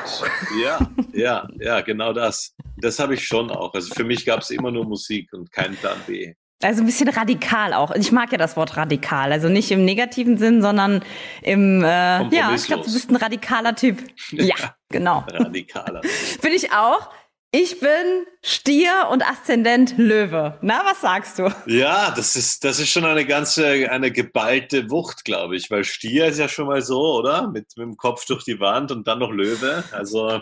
ja, 0.61 0.79
ja, 1.13 1.47
ja, 1.61 1.79
genau 1.79 2.11
das. 2.11 2.53
Das 2.77 2.99
habe 2.99 3.13
ich 3.13 3.25
schon 3.25 3.49
auch. 3.49 3.73
Also 3.73 3.95
für 3.95 4.03
mich 4.03 4.25
gab 4.25 4.41
es 4.41 4.49
immer 4.49 4.69
nur 4.69 4.83
Musik 4.83 5.31
und 5.31 5.49
keinen 5.49 5.77
Plan 5.77 5.97
B. 6.05 6.33
Also 6.61 6.81
ein 6.81 6.85
bisschen 6.85 7.07
radikal 7.07 7.73
auch. 7.73 7.91
Ich 7.95 8.11
mag 8.11 8.31
ja 8.33 8.37
das 8.37 8.57
Wort 8.57 8.75
radikal. 8.75 9.31
Also 9.31 9.47
nicht 9.47 9.71
im 9.71 9.85
negativen 9.85 10.37
Sinn, 10.37 10.61
sondern 10.61 11.03
im, 11.41 11.83
äh, 11.83 12.27
ja, 12.35 12.53
ich 12.53 12.65
glaube, 12.65 12.83
du 12.83 12.91
bist 12.91 13.09
ein 13.09 13.15
radikaler 13.15 13.75
Typ. 13.75 14.03
Ja, 14.31 14.55
genau. 14.89 15.23
Radikaler. 15.31 16.01
Bin 16.41 16.51
ich 16.51 16.73
auch. 16.73 17.09
Ich 17.57 17.79
bin 17.79 18.25
Stier 18.43 19.07
und 19.11 19.25
Aszendent 19.25 19.97
Löwe. 19.97 20.57
Na, 20.61 20.81
was 20.83 20.99
sagst 20.99 21.39
du? 21.39 21.49
Ja, 21.67 22.11
das 22.11 22.35
ist, 22.35 22.65
das 22.65 22.81
ist 22.81 22.89
schon 22.89 23.05
eine 23.05 23.25
ganze, 23.25 23.89
eine 23.89 24.11
geballte 24.11 24.91
Wucht, 24.91 25.23
glaube 25.23 25.55
ich, 25.55 25.71
weil 25.71 25.85
Stier 25.85 26.25
ist 26.25 26.37
ja 26.37 26.49
schon 26.49 26.67
mal 26.67 26.81
so, 26.81 26.99
oder? 26.99 27.47
Mit, 27.47 27.67
mit 27.77 27.85
dem 27.85 27.95
Kopf 27.95 28.25
durch 28.25 28.43
die 28.43 28.59
Wand 28.59 28.91
und 28.91 29.07
dann 29.07 29.19
noch 29.19 29.31
Löwe. 29.31 29.85
Also, 29.93 30.41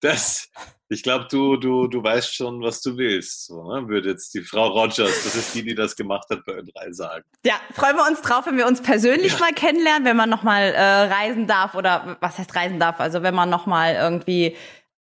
das, 0.00 0.50
Ich 0.92 1.02
glaube, 1.02 1.26
du, 1.30 1.56
du, 1.56 1.86
du 1.86 2.02
weißt 2.02 2.34
schon, 2.34 2.60
was 2.60 2.82
du 2.82 2.98
willst. 2.98 3.46
So, 3.46 3.62
ne? 3.72 3.88
Würde 3.88 4.10
jetzt 4.10 4.34
die 4.34 4.42
Frau 4.42 4.66
Rogers, 4.66 5.24
das 5.24 5.34
ist 5.34 5.54
die, 5.54 5.62
die 5.62 5.74
das 5.74 5.96
gemacht 5.96 6.26
hat, 6.28 6.44
bei 6.44 6.52
Ö3 6.52 6.92
sagen. 6.92 7.24
Ja, 7.46 7.54
freuen 7.72 7.96
wir 7.96 8.06
uns 8.06 8.20
drauf, 8.20 8.44
wenn 8.44 8.58
wir 8.58 8.66
uns 8.66 8.82
persönlich 8.82 9.32
ja. 9.32 9.38
mal 9.38 9.52
kennenlernen, 9.54 10.04
wenn 10.04 10.16
man 10.16 10.28
nochmal 10.28 10.64
äh, 10.74 10.82
reisen 10.82 11.46
darf 11.46 11.74
oder 11.74 12.18
was 12.20 12.36
heißt 12.38 12.54
reisen 12.54 12.78
darf? 12.78 13.00
Also 13.00 13.22
wenn 13.22 13.34
man 13.34 13.48
nochmal 13.48 13.94
irgendwie 13.94 14.54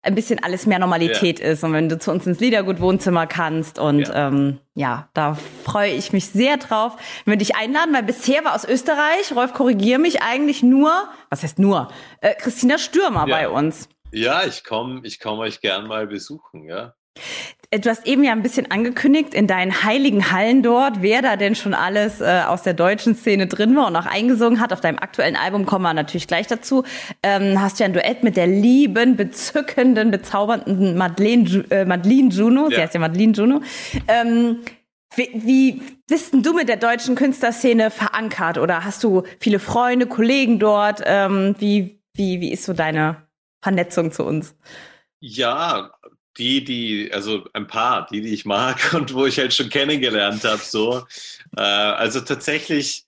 ein 0.02 0.14
bisschen 0.14 0.42
alles 0.42 0.66
mehr 0.66 0.78
Normalität 0.78 1.40
ja. 1.40 1.46
ist 1.46 1.64
und 1.64 1.72
wenn 1.72 1.88
du 1.88 1.98
zu 1.98 2.10
uns 2.10 2.26
ins 2.26 2.40
Liedergut-Wohnzimmer 2.40 3.26
kannst 3.26 3.78
und 3.78 4.08
ja. 4.08 4.28
Ähm, 4.28 4.58
ja, 4.74 5.08
da 5.12 5.36
freue 5.64 5.90
ich 5.92 6.12
mich 6.12 6.28
sehr 6.28 6.56
drauf, 6.56 6.96
wenn 7.24 7.32
wir 7.32 7.38
dich 7.38 7.56
einladen, 7.56 7.92
weil 7.92 8.04
bisher 8.04 8.44
war 8.44 8.54
aus 8.54 8.64
Österreich, 8.64 9.34
Rolf, 9.34 9.52
korrigier 9.52 9.98
mich, 9.98 10.22
eigentlich 10.22 10.62
nur, 10.62 10.92
was 11.30 11.42
heißt 11.42 11.58
nur, 11.58 11.88
äh, 12.20 12.34
Christina 12.34 12.78
Stürmer 12.78 13.26
ja. 13.26 13.36
bei 13.36 13.48
uns. 13.48 13.88
Ja, 14.12 14.44
ich 14.44 14.64
komme 14.64 15.00
ich 15.02 15.20
komm 15.20 15.40
euch 15.40 15.60
gern 15.60 15.86
mal 15.88 16.06
besuchen, 16.06 16.64
ja. 16.64 16.94
Äh, 17.70 17.80
du 17.80 17.90
hast 17.90 18.06
eben 18.06 18.24
ja 18.24 18.32
ein 18.32 18.42
bisschen 18.42 18.70
angekündigt 18.70 19.34
in 19.34 19.46
deinen 19.46 19.82
heiligen 19.82 20.32
Hallen 20.32 20.62
dort, 20.62 21.02
wer 21.02 21.22
da 21.22 21.36
denn 21.36 21.54
schon 21.54 21.74
alles 21.74 22.20
äh, 22.20 22.42
aus 22.46 22.62
der 22.62 22.74
deutschen 22.74 23.14
Szene 23.14 23.46
drin 23.46 23.76
war 23.76 23.86
und 23.86 23.96
auch 23.96 24.06
eingesungen 24.06 24.60
hat. 24.60 24.72
Auf 24.72 24.80
deinem 24.80 24.98
aktuellen 24.98 25.36
Album 25.36 25.66
kommen 25.66 25.84
wir 25.84 25.94
natürlich 25.94 26.26
gleich 26.26 26.46
dazu. 26.46 26.84
Ähm, 27.22 27.60
hast 27.60 27.78
du 27.78 27.84
ja 27.84 27.88
ein 27.88 27.92
Duett 27.92 28.22
mit 28.22 28.36
der 28.36 28.46
lieben, 28.46 29.16
bezückenden, 29.16 30.10
bezaubernden 30.10 30.96
Madeleine, 30.96 31.64
äh, 31.70 31.84
Madeleine 31.84 32.30
Juno. 32.30 32.68
Ja. 32.68 32.76
Sie 32.76 32.82
heißt 32.82 32.94
ja 32.94 33.00
Madeleine 33.00 33.32
Juno. 33.32 33.60
Ähm, 34.06 34.58
wie, 35.14 35.30
wie 35.34 35.82
bist 36.06 36.32
denn 36.32 36.42
du 36.42 36.52
mit 36.52 36.68
der 36.68 36.76
deutschen 36.76 37.16
Künstlerszene 37.16 37.90
verankert? 37.90 38.58
Oder 38.58 38.84
hast 38.84 39.02
du 39.04 39.24
viele 39.40 39.58
Freunde, 39.58 40.06
Kollegen 40.06 40.58
dort? 40.58 41.02
Ähm, 41.04 41.54
wie, 41.58 42.00
wie, 42.14 42.40
wie 42.40 42.52
ist 42.52 42.64
so 42.64 42.72
deine 42.72 43.28
Vernetzung 43.62 44.12
zu 44.12 44.24
uns? 44.24 44.54
Ja, 45.20 45.90
die, 46.38 46.64
die, 46.64 47.12
also 47.12 47.44
ein 47.52 47.66
paar, 47.66 48.06
die, 48.06 48.20
die 48.20 48.32
ich 48.32 48.44
mag 48.44 48.92
und 48.94 49.14
wo 49.14 49.26
ich 49.26 49.38
halt 49.38 49.52
schon 49.54 49.68
kennengelernt 49.68 50.44
habe, 50.44 50.62
so. 50.62 51.04
Äh, 51.56 51.60
also 51.62 52.20
tatsächlich 52.20 53.04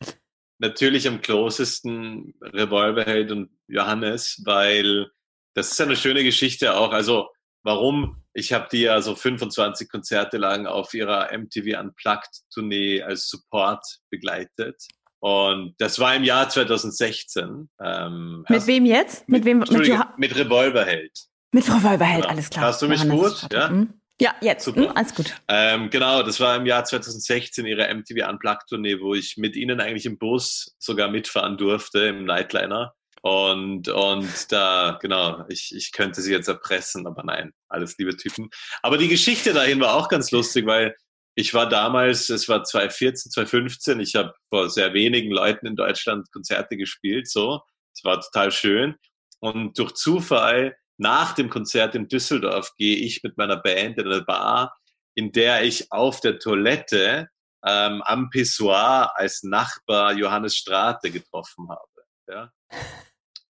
natürlich 0.58 1.08
am 1.08 1.22
closesten 1.22 2.34
Revolverheld 2.42 3.32
und 3.32 3.50
Johannes, 3.66 4.42
weil 4.44 5.10
das 5.54 5.72
ist 5.72 5.80
eine 5.80 5.96
schöne 5.96 6.22
Geschichte 6.22 6.76
auch. 6.76 6.92
Also 6.92 7.28
warum? 7.62 8.22
Ich 8.32 8.52
habe 8.52 8.68
die 8.70 8.82
ja 8.82 9.00
so 9.00 9.16
25 9.16 9.88
Konzerte 9.88 10.36
lang 10.36 10.66
auf 10.66 10.94
ihrer 10.94 11.36
MTV 11.36 11.80
Unplugged 11.80 12.30
Tournee 12.52 13.02
als 13.02 13.28
Support 13.28 13.84
begleitet. 14.10 14.76
Und 15.20 15.74
das 15.78 15.98
war 15.98 16.14
im 16.14 16.24
Jahr 16.24 16.48
2016. 16.48 17.68
Ähm, 17.82 18.44
mit 18.48 18.66
wem 18.66 18.86
jetzt? 18.86 19.28
Mit, 19.28 19.44
wem? 19.44 19.58
Mit, 19.58 19.70
mit 20.16 20.36
Revolverheld. 20.36 21.12
Mit 21.52 21.64
Frau 21.64 21.82
Wolverheld, 21.82 22.22
genau. 22.22 22.28
alles 22.28 22.50
klar. 22.50 22.64
Hast 22.66 22.82
du 22.82 22.88
mich 22.88 23.02
Johannes 23.02 23.40
gut? 23.42 23.52
Ja? 23.52 23.70
Mhm. 23.70 23.94
Ja, 24.20 24.34
jetzt. 24.42 24.64
Super. 24.64 24.80
Mhm, 24.80 24.88
alles 24.94 25.14
gut. 25.14 25.34
Ähm, 25.48 25.88
genau, 25.88 26.22
das 26.22 26.38
war 26.40 26.54
im 26.56 26.66
Jahr 26.66 26.84
2016 26.84 27.64
ihre 27.64 27.92
MTV 27.92 28.28
Unplugged-Tournee, 28.28 29.00
wo 29.00 29.14
ich 29.14 29.38
mit 29.38 29.56
ihnen 29.56 29.80
eigentlich 29.80 30.04
im 30.04 30.18
Bus 30.18 30.76
sogar 30.78 31.08
mitfahren 31.08 31.56
durfte, 31.56 32.00
im 32.00 32.26
Nightliner. 32.26 32.94
Und, 33.22 33.88
und 33.88 34.52
da, 34.52 34.98
genau, 35.00 35.44
ich, 35.48 35.74
ich 35.74 35.92
könnte 35.92 36.20
sie 36.20 36.32
jetzt 36.32 36.48
erpressen, 36.48 37.06
aber 37.06 37.22
nein, 37.22 37.52
alles 37.68 37.96
liebe 37.98 38.16
Typen. 38.16 38.50
Aber 38.82 38.98
die 38.98 39.08
Geschichte 39.08 39.52
dahin 39.52 39.80
war 39.80 39.94
auch 39.94 40.08
ganz 40.08 40.30
lustig, 40.30 40.66
weil 40.66 40.94
ich 41.34 41.54
war 41.54 41.68
damals, 41.68 42.28
es 42.28 42.48
war 42.48 42.64
2014, 42.64 43.32
2015, 43.32 44.00
ich 44.00 44.14
habe 44.16 44.34
vor 44.50 44.68
sehr 44.68 44.92
wenigen 44.92 45.30
Leuten 45.30 45.66
in 45.66 45.76
Deutschland 45.76 46.30
Konzerte 46.32 46.76
gespielt, 46.76 47.28
so. 47.30 47.62
Es 47.94 48.04
war 48.04 48.20
total 48.20 48.52
schön. 48.52 48.96
Und 49.40 49.78
durch 49.78 49.94
Zufall 49.94 50.76
nach 51.00 51.32
dem 51.32 51.48
Konzert 51.48 51.94
in 51.94 52.08
Düsseldorf 52.08 52.74
gehe 52.76 52.96
ich 52.96 53.22
mit 53.22 53.36
meiner 53.38 53.56
Band 53.56 53.98
in 53.98 54.06
eine 54.06 54.22
Bar, 54.22 54.76
in 55.14 55.32
der 55.32 55.64
ich 55.64 55.90
auf 55.90 56.20
der 56.20 56.38
Toilette 56.38 57.28
ähm, 57.66 58.02
am 58.02 58.30
Pissoir 58.30 59.12
als 59.16 59.42
Nachbar 59.42 60.12
Johannes 60.12 60.56
Strate 60.56 61.10
getroffen 61.10 61.68
habe. 61.68 62.04
Ja? 62.28 62.52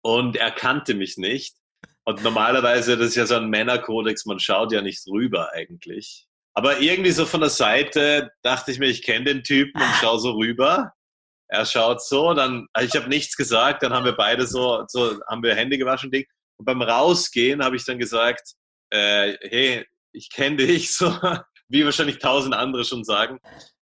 Und 0.03 0.37
er 0.37 0.51
kannte 0.51 0.95
mich 0.95 1.17
nicht. 1.17 1.57
Und 2.05 2.23
normalerweise, 2.23 2.97
das 2.97 3.09
ist 3.09 3.17
ja 3.17 3.27
so 3.27 3.35
ein 3.35 3.51
Männerkodex, 3.51 4.25
man 4.27 4.39
schaut 4.39 4.73
ja 4.73 4.81
nicht 4.81 5.07
rüber 5.07 5.53
eigentlich. 5.53 6.27
Aber 6.55 6.81
irgendwie 6.81 7.11
so 7.13 7.27
von 7.27 7.41
der 7.41 7.51
Seite 7.51 8.31
dachte 8.43 8.73
ich 8.73 8.79
mir, 8.79 8.89
ich 8.89 9.03
kenne 9.03 9.27
den 9.27 9.43
Typen 9.43 9.81
und 9.81 9.95
schaue 10.01 10.19
so 10.19 10.33
rüber. 10.33 10.93
Er 11.51 11.65
schaut 11.65 12.03
so, 12.03 12.35
dann, 12.35 12.67
ich 12.81 12.95
habe 12.95 13.09
nichts 13.09 13.37
gesagt, 13.37 13.83
dann 13.83 13.93
haben 13.93 14.05
wir 14.05 14.13
beide 14.13 14.47
so, 14.47 14.85
so 14.89 15.19
haben 15.29 15.43
wir 15.43 15.55
Hände 15.55 15.79
gewaschen, 15.79 16.11
Ding. 16.11 16.27
Und 16.59 16.65
beim 16.65 16.83
Rausgehen 16.83 17.63
habe 17.63 17.77
ich 17.77 17.85
dann 17.85 17.99
gesagt, 17.99 18.55
äh, 18.91 19.37
hey, 19.43 19.87
ich 20.13 20.31
kenne 20.31 20.57
dich, 20.57 20.95
so 20.97 21.11
wie 21.69 21.85
wahrscheinlich 21.85 22.19
tausend 22.19 22.55
andere 22.55 22.85
schon 22.85 23.05
sagen. 23.05 23.39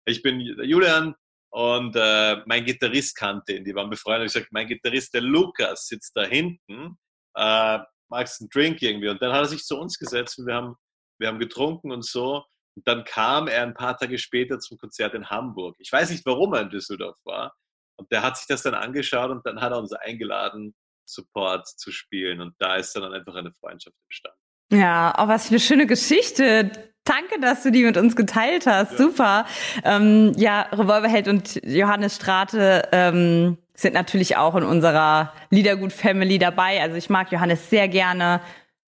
Ich 0.06 0.22
bin 0.22 0.40
Julian 0.40 1.14
und 1.50 1.94
äh, 1.96 2.42
mein 2.46 2.64
Gitarrist 2.64 3.16
kannte 3.16 3.54
ihn, 3.54 3.64
die 3.64 3.74
waren 3.74 3.90
befreundet. 3.90 4.26
Ich 4.26 4.32
sagte, 4.32 4.48
mein 4.50 4.66
Gitarrist, 4.66 5.14
der 5.14 5.20
Lukas, 5.20 5.86
sitzt 5.86 6.16
da 6.16 6.24
hinten, 6.24 6.98
äh, 7.36 7.78
magst 8.08 8.40
einen 8.40 8.50
Drink 8.50 8.82
irgendwie? 8.82 9.08
Und 9.08 9.22
dann 9.22 9.32
hat 9.32 9.42
er 9.42 9.48
sich 9.48 9.64
zu 9.64 9.78
uns 9.78 9.98
gesetzt 9.98 10.38
und 10.38 10.46
wir 10.46 10.54
haben, 10.54 10.74
wir 11.18 11.28
haben 11.28 11.38
getrunken 11.38 11.92
und 11.92 12.04
so. 12.04 12.44
Und 12.76 12.88
dann 12.88 13.04
kam 13.04 13.46
er 13.46 13.62
ein 13.62 13.74
paar 13.74 13.96
Tage 13.96 14.18
später 14.18 14.58
zum 14.58 14.78
Konzert 14.78 15.14
in 15.14 15.30
Hamburg. 15.30 15.76
Ich 15.78 15.92
weiß 15.92 16.10
nicht, 16.10 16.26
warum 16.26 16.54
er 16.54 16.62
in 16.62 16.70
Düsseldorf 16.70 17.16
war. 17.24 17.54
Und 17.96 18.10
der 18.10 18.22
hat 18.22 18.36
sich 18.36 18.46
das 18.48 18.62
dann 18.62 18.74
angeschaut 18.74 19.30
und 19.30 19.46
dann 19.46 19.60
hat 19.60 19.70
er 19.70 19.78
uns 19.78 19.92
eingeladen, 19.92 20.74
Support 21.06 21.68
zu 21.68 21.92
spielen. 21.92 22.40
Und 22.40 22.54
da 22.58 22.76
ist 22.76 22.94
dann 22.94 23.12
einfach 23.12 23.34
eine 23.34 23.52
Freundschaft 23.52 23.96
entstanden. 24.06 24.38
Ja, 24.72 25.14
oh, 25.18 25.28
was 25.28 25.44
für 25.48 25.50
eine 25.50 25.60
schöne 25.60 25.86
Geschichte. 25.86 26.70
Danke, 27.04 27.38
dass 27.40 27.62
du 27.62 27.70
die 27.70 27.84
mit 27.84 27.96
uns 27.96 28.16
geteilt 28.16 28.66
hast. 28.66 28.92
Ja. 28.92 28.98
Super. 28.98 29.46
Ähm, 29.84 30.32
ja, 30.36 30.62
Revolverheld 30.72 31.28
und 31.28 31.60
Johannes 31.64 32.16
Strate 32.16 32.88
ähm, 32.92 33.58
sind 33.74 33.92
natürlich 33.92 34.36
auch 34.36 34.54
in 34.54 34.62
unserer 34.64 35.32
Liedergut-Family 35.50 36.38
dabei. 36.38 36.80
Also 36.80 36.96
ich 36.96 37.10
mag 37.10 37.30
Johannes 37.30 37.68
sehr 37.68 37.88
gerne. 37.88 38.40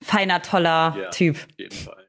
Feiner, 0.02 0.42
toller 0.42 0.96
ja, 0.98 1.10
Typ. 1.10 1.36
Auf 1.36 1.58
jeden 1.58 1.76
Fall. 1.76 2.06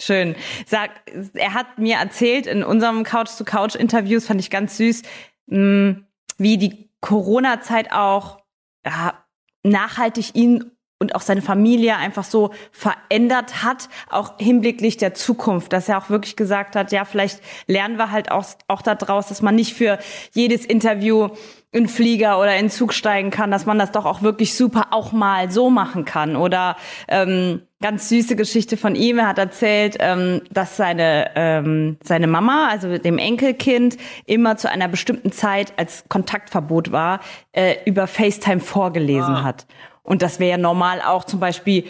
Schön. 0.00 0.36
Sag, 0.66 0.90
er 1.34 1.54
hat 1.54 1.78
mir 1.78 1.96
erzählt 1.96 2.46
in 2.46 2.62
unserem 2.62 3.02
Couch-to-Couch-Interviews, 3.02 4.26
fand 4.26 4.40
ich 4.40 4.50
ganz 4.50 4.76
süß, 4.76 5.02
mh, 5.46 5.58
mm, 5.58 6.06
wie 6.38 6.56
die 6.56 6.90
Corona-Zeit 7.00 7.92
auch 7.92 8.38
ja, 8.86 9.24
nachhaltig 9.68 10.34
ihn 10.34 10.72
und 11.00 11.14
auch 11.14 11.20
seine 11.20 11.42
Familie 11.42 11.96
einfach 11.96 12.24
so 12.24 12.50
verändert 12.72 13.62
hat, 13.62 13.88
auch 14.10 14.38
hinblicklich 14.38 14.96
der 14.96 15.14
Zukunft, 15.14 15.72
dass 15.72 15.88
er 15.88 15.98
auch 15.98 16.10
wirklich 16.10 16.34
gesagt 16.34 16.74
hat, 16.74 16.90
ja, 16.90 17.04
vielleicht 17.04 17.40
lernen 17.66 17.98
wir 17.98 18.10
halt 18.10 18.32
auch, 18.32 18.44
auch 18.66 18.82
daraus, 18.82 19.28
dass 19.28 19.40
man 19.40 19.54
nicht 19.54 19.74
für 19.74 19.98
jedes 20.32 20.64
Interview 20.64 21.28
in 21.70 21.86
Flieger 21.86 22.40
oder 22.40 22.56
in 22.56 22.70
Zug 22.70 22.94
steigen 22.94 23.30
kann, 23.30 23.50
dass 23.50 23.66
man 23.66 23.78
das 23.78 23.92
doch 23.92 24.06
auch 24.06 24.22
wirklich 24.22 24.56
super 24.56 24.88
auch 24.90 25.12
mal 25.12 25.50
so 25.50 25.70
machen 25.70 26.04
kann. 26.04 26.34
Oder 26.34 26.76
ähm, 27.06 27.62
ganz 27.80 28.08
süße 28.08 28.36
Geschichte 28.36 28.76
von 28.76 28.94
ihm. 28.94 29.18
Er 29.18 29.28
hat 29.28 29.38
erzählt, 29.38 29.96
ähm, 30.00 30.42
dass 30.50 30.76
seine 30.76 31.30
ähm, 31.36 31.96
seine 32.02 32.26
Mama, 32.26 32.68
also 32.70 32.98
dem 32.98 33.18
Enkelkind, 33.18 33.96
immer 34.26 34.56
zu 34.56 34.70
einer 34.70 34.88
bestimmten 34.88 35.32
Zeit 35.32 35.72
als 35.76 36.04
Kontaktverbot 36.08 36.92
war, 36.92 37.20
äh, 37.52 37.76
über 37.84 38.06
FaceTime 38.06 38.60
vorgelesen 38.60 39.34
ah. 39.34 39.42
hat. 39.44 39.66
Und 40.02 40.22
das 40.22 40.40
wäre 40.40 40.52
ja 40.52 40.58
normal 40.58 41.02
auch 41.02 41.24
zum 41.24 41.38
Beispiel 41.38 41.84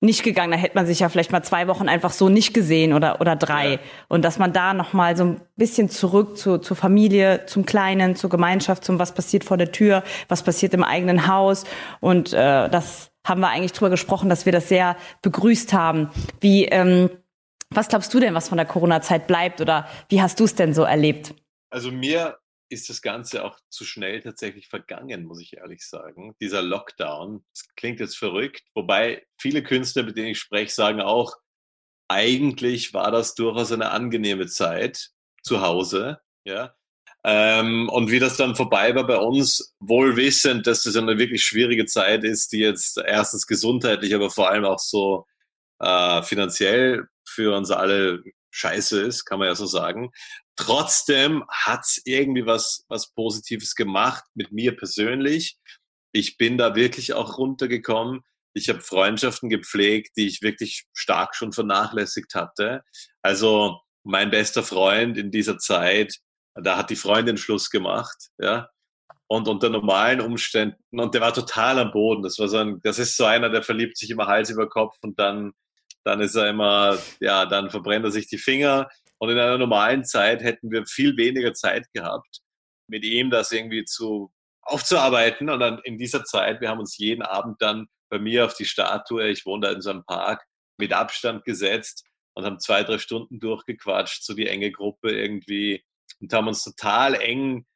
nicht 0.00 0.22
gegangen. 0.22 0.52
Da 0.52 0.58
hätte 0.58 0.76
man 0.76 0.86
sich 0.86 1.00
ja 1.00 1.08
vielleicht 1.08 1.30
mal 1.30 1.42
zwei 1.42 1.68
Wochen 1.68 1.88
einfach 1.88 2.10
so 2.10 2.28
nicht 2.28 2.54
gesehen 2.54 2.94
oder, 2.94 3.20
oder 3.20 3.36
drei. 3.36 3.72
Ja. 3.72 3.78
Und 4.08 4.24
dass 4.24 4.38
man 4.38 4.52
da 4.52 4.74
nochmal 4.74 5.16
so 5.16 5.24
ein 5.24 5.40
bisschen 5.56 5.90
zurück 5.90 6.38
zu, 6.38 6.58
zur 6.58 6.76
Familie, 6.76 7.44
zum 7.46 7.66
Kleinen, 7.66 8.16
zur 8.16 8.30
Gemeinschaft, 8.30 8.84
zum 8.84 8.98
was 8.98 9.12
passiert 9.14 9.44
vor 9.44 9.58
der 9.58 9.72
Tür, 9.72 10.02
was 10.28 10.42
passiert 10.42 10.74
im 10.74 10.84
eigenen 10.84 11.26
Haus. 11.26 11.64
Und 12.00 12.32
äh, 12.32 12.68
das 12.70 13.09
haben 13.26 13.40
wir 13.40 13.48
eigentlich 13.48 13.72
drüber 13.72 13.90
gesprochen, 13.90 14.28
dass 14.28 14.46
wir 14.46 14.52
das 14.52 14.68
sehr 14.68 14.96
begrüßt 15.22 15.72
haben. 15.72 16.10
Wie, 16.40 16.64
ähm, 16.66 17.10
was 17.70 17.88
glaubst 17.88 18.12
du 18.12 18.20
denn, 18.20 18.34
was 18.34 18.48
von 18.48 18.56
der 18.56 18.66
Corona-Zeit 18.66 19.26
bleibt 19.26 19.60
oder 19.60 19.88
wie 20.08 20.20
hast 20.22 20.40
du 20.40 20.44
es 20.44 20.54
denn 20.54 20.74
so 20.74 20.82
erlebt? 20.82 21.34
Also 21.70 21.92
mir 21.92 22.38
ist 22.70 22.88
das 22.88 23.02
Ganze 23.02 23.44
auch 23.44 23.58
zu 23.68 23.84
schnell 23.84 24.20
tatsächlich 24.20 24.68
vergangen, 24.68 25.24
muss 25.24 25.40
ich 25.40 25.56
ehrlich 25.56 25.86
sagen. 25.86 26.34
Dieser 26.40 26.62
Lockdown, 26.62 27.44
das 27.52 27.68
klingt 27.74 28.00
jetzt 28.00 28.16
verrückt, 28.16 28.62
wobei 28.74 29.26
viele 29.40 29.62
Künstler, 29.62 30.04
mit 30.04 30.16
denen 30.16 30.28
ich 30.28 30.38
spreche, 30.38 30.72
sagen 30.72 31.00
auch, 31.00 31.34
eigentlich 32.08 32.94
war 32.94 33.10
das 33.10 33.34
durchaus 33.34 33.72
eine 33.72 33.90
angenehme 33.90 34.46
Zeit 34.46 35.10
zu 35.42 35.60
Hause, 35.62 36.20
ja. 36.44 36.74
Ähm, 37.22 37.88
und 37.90 38.10
wie 38.10 38.18
das 38.18 38.36
dann 38.36 38.56
vorbei 38.56 38.94
war 38.94 39.06
bei 39.06 39.18
uns, 39.18 39.74
wohl 39.78 40.16
wissend, 40.16 40.66
dass 40.66 40.84
das 40.84 40.96
eine 40.96 41.18
wirklich 41.18 41.44
schwierige 41.44 41.84
Zeit 41.84 42.24
ist, 42.24 42.52
die 42.52 42.60
jetzt 42.60 42.96
erstens 42.98 43.46
gesundheitlich, 43.46 44.14
aber 44.14 44.30
vor 44.30 44.50
allem 44.50 44.64
auch 44.64 44.78
so 44.78 45.26
äh, 45.80 46.22
finanziell 46.22 47.06
für 47.28 47.56
uns 47.56 47.70
alle 47.70 48.22
scheiße 48.50 49.00
ist, 49.02 49.24
kann 49.24 49.38
man 49.38 49.48
ja 49.48 49.54
so 49.54 49.66
sagen. 49.66 50.10
Trotzdem 50.56 51.44
hat 51.48 51.80
es 51.84 52.02
irgendwie 52.04 52.46
was, 52.46 52.84
was 52.88 53.12
Positives 53.12 53.74
gemacht 53.74 54.24
mit 54.34 54.52
mir 54.52 54.76
persönlich. 54.76 55.58
Ich 56.12 56.36
bin 56.36 56.58
da 56.58 56.74
wirklich 56.74 57.12
auch 57.12 57.38
runtergekommen. 57.38 58.22
Ich 58.52 58.68
habe 58.68 58.80
Freundschaften 58.80 59.48
gepflegt, 59.48 60.16
die 60.16 60.26
ich 60.26 60.42
wirklich 60.42 60.86
stark 60.92 61.36
schon 61.36 61.52
vernachlässigt 61.52 62.34
hatte. 62.34 62.82
Also 63.22 63.80
mein 64.02 64.30
bester 64.30 64.62
Freund 64.62 65.16
in 65.16 65.30
dieser 65.30 65.58
Zeit, 65.58 66.18
da 66.54 66.76
hat 66.76 66.90
die 66.90 66.96
Freundin 66.96 67.36
Schluss 67.36 67.70
gemacht, 67.70 68.28
ja. 68.38 68.68
Und 69.28 69.46
unter 69.46 69.68
normalen 69.68 70.20
Umständen, 70.20 70.98
und 70.98 71.14
der 71.14 71.20
war 71.20 71.32
total 71.32 71.78
am 71.78 71.92
Boden. 71.92 72.22
Das 72.22 72.38
war 72.40 72.48
so 72.48 72.58
ein, 72.58 72.80
das 72.82 72.98
ist 72.98 73.16
so 73.16 73.24
einer, 73.24 73.48
der 73.48 73.62
verliebt 73.62 73.96
sich 73.96 74.10
immer 74.10 74.26
Hals 74.26 74.50
über 74.50 74.68
Kopf 74.68 74.96
und 75.02 75.18
dann, 75.20 75.52
dann 76.02 76.20
ist 76.20 76.34
er 76.34 76.48
immer, 76.48 76.98
ja, 77.20 77.46
dann 77.46 77.70
verbrennt 77.70 78.04
er 78.04 78.10
sich 78.10 78.26
die 78.26 78.38
Finger. 78.38 78.88
Und 79.18 79.30
in 79.30 79.38
einer 79.38 79.58
normalen 79.58 80.04
Zeit 80.04 80.42
hätten 80.42 80.72
wir 80.72 80.84
viel 80.84 81.16
weniger 81.16 81.52
Zeit 81.54 81.86
gehabt, 81.92 82.40
mit 82.88 83.04
ihm 83.04 83.30
das 83.30 83.52
irgendwie 83.52 83.84
zu 83.84 84.32
aufzuarbeiten. 84.62 85.48
Und 85.48 85.60
dann 85.60 85.78
in 85.84 85.96
dieser 85.96 86.24
Zeit, 86.24 86.60
wir 86.60 86.68
haben 86.68 86.80
uns 86.80 86.98
jeden 86.98 87.22
Abend 87.22 87.62
dann 87.62 87.86
bei 88.10 88.18
mir 88.18 88.46
auf 88.46 88.54
die 88.54 88.64
Statue, 88.64 89.28
ich 89.28 89.46
wohne 89.46 89.68
da 89.68 89.72
in 89.72 89.80
so 89.80 89.90
einem 89.90 90.04
Park, 90.04 90.44
mit 90.76 90.92
Abstand 90.92 91.44
gesetzt 91.44 92.04
und 92.34 92.44
haben 92.44 92.58
zwei, 92.58 92.82
drei 92.82 92.98
Stunden 92.98 93.38
durchgequatscht, 93.38 94.24
so 94.24 94.34
die 94.34 94.48
enge 94.48 94.72
Gruppe 94.72 95.12
irgendwie 95.12 95.84
und 96.20 96.32
haben 96.32 96.48
uns 96.48 96.64
total 96.64 97.14
eng 97.14 97.66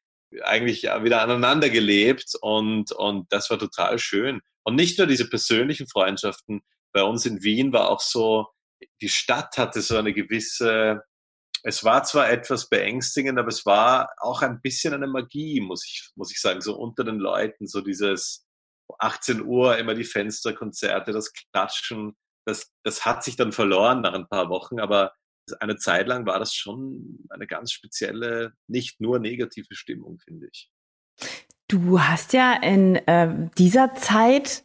eigentlich 0.43 0.83
wieder 0.83 1.23
aneinander 1.23 1.71
gelebt 1.71 2.33
und, 2.41 2.93
und 2.93 3.33
das 3.33 3.50
war 3.50 3.59
total 3.59 3.99
schön. 3.99 4.41
Und 4.64 4.75
nicht 4.75 4.99
nur 4.99 5.07
diese 5.07 5.29
persönlichen 5.29 5.87
Freundschaften, 5.87 6.62
bei 6.93 7.03
uns 7.03 7.26
in 7.26 7.43
Wien 7.43 7.73
war 7.73 7.91
auch 7.91 8.00
so, 8.00 8.49
die 9.00 9.09
Stadt 9.09 9.57
hatte 9.59 9.83
so 9.83 9.97
eine 9.97 10.12
gewisse, 10.12 11.03
es 11.62 11.85
war 11.85 12.05
zwar 12.05 12.31
etwas 12.31 12.69
beängstigend, 12.69 13.38
aber 13.38 13.49
es 13.49 13.64
war 13.64 14.11
auch 14.19 14.43
ein 14.43 14.61
bisschen 14.61 14.95
eine 14.95 15.07
Magie, 15.07 15.61
muss 15.61 15.85
ich, 15.85 16.11
muss 16.17 16.33
ich 16.33 16.41
sagen, 16.41 16.61
so 16.61 16.76
unter 16.76 17.05
den 17.05 17.19
Leuten, 17.19 17.67
so 17.67 17.81
dieses 17.81 18.47
18 18.99 19.43
Uhr 19.45 19.79
immer 19.79 19.95
die 19.95 20.05
Fensterkonzerte, 20.05 21.12
das 21.12 21.33
Klatschen, 21.33 22.17
das, 22.47 22.71
das 22.83 23.05
hat 23.05 23.25
sich 23.25 23.37
dann 23.37 23.53
verloren 23.53 24.03
nach 24.03 24.12
ein 24.12 24.29
paar 24.29 24.50
Wochen, 24.50 24.79
aber 24.81 25.12
eine 25.61 25.77
Zeit 25.77 26.07
lang 26.07 26.27
war 26.27 26.39
das 26.39 26.55
schon 26.55 27.19
eine 27.31 27.47
ganz 27.47 27.73
spezielle, 27.73 28.55
nicht 28.67 29.01
nur 29.01 29.19
negative 29.19 29.75
Stimmung, 29.75 30.19
finde 30.19 30.49
ich. 30.53 30.71
Du 31.69 32.01
hast 32.01 32.33
ja 32.33 32.55
in 32.63 32.97
äh, 32.97 33.51
dieser 33.57 33.95
Zeit 33.95 34.65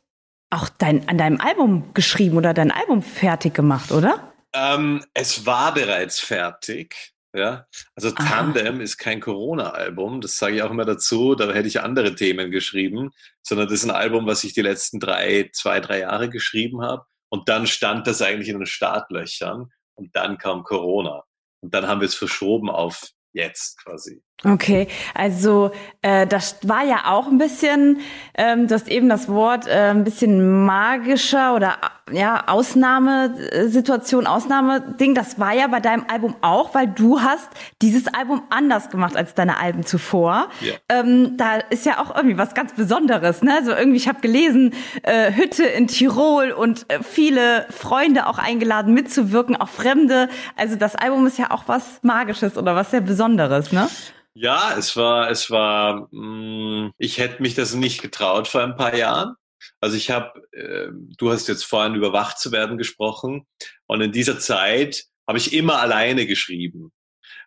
auch 0.49 0.69
dein, 0.69 1.07
an 1.07 1.17
deinem 1.17 1.39
Album 1.39 1.93
geschrieben 1.93 2.37
oder 2.37 2.53
dein 2.53 2.71
Album 2.71 3.01
fertig 3.01 3.53
gemacht, 3.53 3.91
oder? 3.91 4.33
Ähm, 4.53 5.05
es 5.13 5.45
war 5.45 5.73
bereits 5.73 6.19
fertig. 6.19 7.13
Ja, 7.31 7.67
also 7.95 8.09
Tandem 8.09 8.75
Aha. 8.77 8.81
ist 8.81 8.97
kein 8.97 9.19
Corona-Album, 9.19 10.19
das 10.19 10.39
sage 10.39 10.55
ich 10.55 10.63
auch 10.63 10.71
immer 10.71 10.85
dazu, 10.85 11.35
da 11.35 11.53
hätte 11.53 11.67
ich 11.67 11.79
andere 11.79 12.15
Themen 12.15 12.49
geschrieben, 12.49 13.11
sondern 13.43 13.67
das 13.67 13.75
ist 13.75 13.83
ein 13.83 13.95
Album, 13.95 14.25
was 14.25 14.43
ich 14.43 14.53
die 14.53 14.63
letzten 14.63 14.99
drei, 14.99 15.47
zwei, 15.53 15.79
drei 15.79 15.99
Jahre 15.99 16.29
geschrieben 16.29 16.81
habe. 16.81 17.05
Und 17.31 17.47
dann 17.47 17.67
stand 17.67 18.07
das 18.07 18.23
eigentlich 18.23 18.49
in 18.49 18.57
den 18.57 18.65
Startlöchern 18.65 19.69
und 19.99 20.15
dann 20.15 20.37
kam 20.37 20.63
Corona. 20.63 21.25
Und 21.61 21.73
dann 21.73 21.87
haben 21.87 21.99
wir 21.99 22.07
es 22.07 22.15
verschoben 22.15 22.69
auf 22.69 23.11
jetzt 23.33 23.77
quasi. 23.83 24.23
Okay, 24.45 24.87
also 25.13 25.71
äh, 26.01 26.25
das 26.25 26.59
war 26.63 26.85
ja 26.85 27.07
auch 27.07 27.27
ein 27.27 27.37
bisschen, 27.37 27.99
ähm, 28.35 28.67
du 28.67 28.73
hast 28.73 28.87
eben 28.87 29.09
das 29.09 29.27
Wort 29.27 29.67
äh, 29.67 29.89
ein 29.89 30.05
bisschen 30.05 30.63
magischer 30.65 31.55
oder 31.55 31.75
ja 32.09 32.45
Ausnahmesituation, 32.47 34.27
Ausnahmeding. 34.27 35.13
Das 35.13 35.39
war 35.41 35.53
ja 35.53 35.67
bei 35.67 35.81
deinem 35.81 36.05
Album 36.09 36.37
auch, 36.39 36.73
weil 36.73 36.87
du 36.87 37.19
hast 37.19 37.49
dieses 37.81 38.07
Album 38.07 38.43
anders 38.49 38.89
gemacht 38.89 39.17
als 39.17 39.33
deine 39.33 39.59
Alben 39.59 39.85
zuvor. 39.85 40.47
Ja. 40.61 40.73
Ähm, 40.87 41.35
da 41.35 41.57
ist 41.69 41.85
ja 41.85 41.99
auch 41.99 42.15
irgendwie 42.15 42.37
was 42.37 42.53
ganz 42.53 42.71
Besonderes, 42.71 43.41
ne? 43.41 43.55
Also 43.55 43.71
irgendwie, 43.71 43.97
ich 43.97 44.07
habe 44.07 44.21
gelesen, 44.21 44.73
äh, 45.03 45.33
Hütte 45.33 45.65
in 45.65 45.87
Tirol 45.87 46.51
und 46.51 46.85
äh, 46.89 46.99
viele 47.03 47.65
Freunde 47.71 48.25
auch 48.25 48.37
eingeladen 48.37 48.93
mitzuwirken, 48.93 49.57
auch 49.57 49.67
Fremde. 49.67 50.29
Also 50.55 50.77
das 50.77 50.95
Album 50.95 51.27
ist 51.27 51.37
ja 51.37 51.51
auch 51.51 51.63
was 51.67 51.99
Magisches 52.03 52.57
oder 52.57 52.73
was 52.73 52.91
sehr 52.91 53.01
Besonderes, 53.01 53.73
ne? 53.73 53.89
Ja, 54.35 54.75
es 54.77 54.95
war, 54.95 55.29
es 55.29 55.49
war, 55.49 56.07
mh, 56.11 56.87
mm, 56.87 56.93
ich 56.97 57.17
hätte 57.17 57.41
mich 57.41 57.55
das 57.55 57.73
nicht 57.73 58.01
getraut 58.01 58.47
vor 58.47 58.61
ein 58.61 58.75
paar 58.75 58.95
Jahren. 58.95 59.35
Also 59.81 59.97
ich 59.97 60.11
habe, 60.11 60.41
äh, 60.53 60.89
du 61.17 61.31
hast 61.31 61.47
jetzt 61.47 61.65
vorhin 61.65 61.95
über 61.95 62.13
wach 62.13 62.35
zu 62.35 62.51
werden 62.51 62.77
gesprochen 62.77 63.45
und 63.87 64.01
in 64.01 64.11
dieser 64.11 64.39
Zeit 64.39 65.05
habe 65.27 65.37
ich 65.37 65.53
immer 65.53 65.79
alleine 65.81 66.25
geschrieben. 66.27 66.91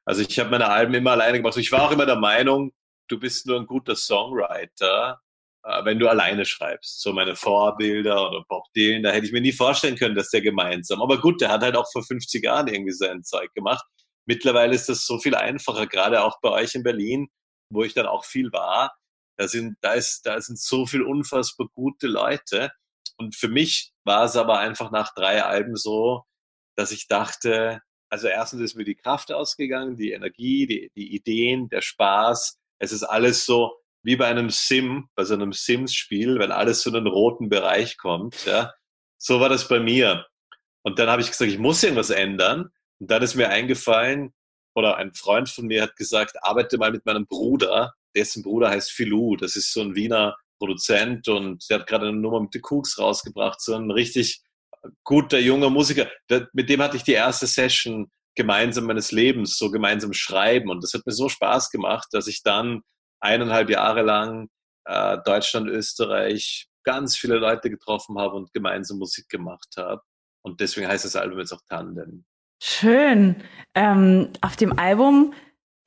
Also 0.04 0.22
ich 0.22 0.38
habe 0.38 0.50
meine 0.50 0.68
Alben 0.68 0.94
immer 0.94 1.12
alleine 1.12 1.38
gemacht. 1.38 1.56
Ich 1.56 1.72
war 1.72 1.82
auch 1.82 1.92
immer 1.92 2.06
der 2.06 2.16
Meinung, 2.16 2.72
du 3.08 3.18
bist 3.18 3.46
nur 3.46 3.60
ein 3.60 3.66
guter 3.66 3.96
Songwriter, 3.96 5.20
äh, 5.64 5.84
wenn 5.84 5.98
du 5.98 6.08
alleine 6.08 6.44
schreibst. 6.44 7.00
So 7.00 7.12
meine 7.12 7.36
Vorbilder 7.36 8.28
oder 8.28 8.44
Bob 8.48 8.64
Dylan, 8.76 9.02
da 9.02 9.10
hätte 9.12 9.26
ich 9.26 9.32
mir 9.32 9.40
nie 9.40 9.52
vorstellen 9.52 9.96
können, 9.96 10.14
dass 10.14 10.30
der 10.30 10.42
gemeinsam. 10.42 11.02
Aber 11.02 11.20
gut, 11.20 11.40
der 11.40 11.50
hat 11.50 11.62
halt 11.62 11.76
auch 11.76 11.90
vor 11.92 12.02
50 12.04 12.44
Jahren 12.44 12.68
irgendwie 12.68 12.92
sein 12.92 13.22
Zeug 13.24 13.52
gemacht. 13.54 13.84
Mittlerweile 14.26 14.74
ist 14.74 14.88
das 14.88 15.06
so 15.06 15.18
viel 15.18 15.34
einfacher, 15.34 15.86
gerade 15.86 16.22
auch 16.22 16.40
bei 16.40 16.50
euch 16.50 16.74
in 16.74 16.82
Berlin, 16.82 17.28
wo 17.70 17.84
ich 17.84 17.94
dann 17.94 18.06
auch 18.06 18.24
viel 18.24 18.52
war. 18.52 18.94
Da 19.38 19.48
sind, 19.48 19.76
da 19.80 19.92
ist, 19.92 20.26
da 20.26 20.40
sind 20.40 20.58
so 20.58 20.86
viel 20.86 21.02
unfassbar 21.02 21.68
gute 21.74 22.06
Leute. 22.06 22.70
Und 23.16 23.34
für 23.34 23.48
mich 23.48 23.92
war 24.04 24.24
es 24.24 24.36
aber 24.36 24.58
einfach 24.58 24.90
nach 24.90 25.14
drei 25.14 25.42
Alben 25.42 25.76
so, 25.76 26.24
dass 26.76 26.92
ich 26.92 27.08
dachte, 27.08 27.80
also 28.10 28.28
erstens 28.28 28.60
ist 28.60 28.74
mir 28.74 28.84
die 28.84 28.94
Kraft 28.94 29.32
ausgegangen, 29.32 29.96
die 29.96 30.12
Energie, 30.12 30.66
die, 30.66 30.92
die 30.94 31.14
Ideen, 31.14 31.68
der 31.68 31.80
Spaß. 31.80 32.58
Es 32.78 32.92
ist 32.92 33.04
alles 33.04 33.46
so 33.46 33.74
wie 34.02 34.16
bei 34.16 34.26
einem 34.26 34.50
Sim, 34.50 35.08
bei 35.14 35.24
so 35.24 35.34
einem 35.34 35.52
Sims-Spiel, 35.52 36.38
wenn 36.38 36.52
alles 36.52 36.84
in 36.86 36.94
den 36.94 37.06
roten 37.06 37.48
Bereich 37.48 37.96
kommt. 37.96 38.44
Ja. 38.44 38.72
So 39.16 39.40
war 39.40 39.48
das 39.48 39.68
bei 39.68 39.80
mir. 39.80 40.26
Und 40.82 40.98
dann 40.98 41.08
habe 41.08 41.22
ich 41.22 41.28
gesagt, 41.28 41.50
ich 41.50 41.58
muss 41.58 41.82
irgendwas 41.82 42.10
ändern. 42.10 42.70
Und 43.02 43.10
dann 43.10 43.20
ist 43.20 43.34
mir 43.34 43.48
eingefallen, 43.48 44.32
oder 44.76 44.96
ein 44.96 45.12
Freund 45.12 45.48
von 45.48 45.66
mir 45.66 45.82
hat 45.82 45.96
gesagt, 45.96 46.36
arbeite 46.40 46.78
mal 46.78 46.92
mit 46.92 47.04
meinem 47.04 47.26
Bruder, 47.26 47.94
dessen 48.14 48.44
Bruder 48.44 48.70
heißt 48.70 48.92
Filou, 48.92 49.34
das 49.34 49.56
ist 49.56 49.72
so 49.72 49.80
ein 49.80 49.96
Wiener 49.96 50.36
Produzent 50.60 51.26
und 51.26 51.68
der 51.68 51.80
hat 51.80 51.88
gerade 51.88 52.06
eine 52.06 52.16
Nummer 52.16 52.40
mit 52.40 52.52
The 52.52 52.60
Cooks 52.62 53.00
rausgebracht, 53.00 53.60
so 53.60 53.74
ein 53.74 53.90
richtig 53.90 54.40
guter 55.02 55.40
junger 55.40 55.68
Musiker. 55.68 56.08
mit 56.52 56.68
dem 56.68 56.80
hatte 56.80 56.96
ich 56.96 57.02
die 57.02 57.14
erste 57.14 57.48
Session 57.48 58.08
gemeinsam 58.36 58.84
meines 58.84 59.10
Lebens, 59.10 59.58
so 59.58 59.72
gemeinsam 59.72 60.12
schreiben 60.12 60.70
und 60.70 60.84
das 60.84 60.94
hat 60.94 61.04
mir 61.04 61.12
so 61.12 61.28
Spaß 61.28 61.70
gemacht, 61.70 62.06
dass 62.12 62.28
ich 62.28 62.44
dann 62.44 62.82
eineinhalb 63.18 63.68
Jahre 63.68 64.02
lang 64.02 64.48
äh, 64.84 65.18
Deutschland, 65.24 65.68
Österreich, 65.68 66.68
ganz 66.84 67.16
viele 67.16 67.38
Leute 67.38 67.68
getroffen 67.68 68.16
habe 68.20 68.36
und 68.36 68.52
gemeinsam 68.52 68.98
Musik 68.98 69.28
gemacht 69.28 69.74
habe. 69.76 70.02
Und 70.44 70.60
deswegen 70.60 70.86
heißt 70.86 71.04
das 71.04 71.16
Album 71.16 71.40
jetzt 71.40 71.52
auch 71.52 71.62
Tandem. 71.68 72.24
Schön. 72.64 73.42
Ähm, 73.74 74.28
auf 74.40 74.54
dem 74.54 74.78
Album 74.78 75.34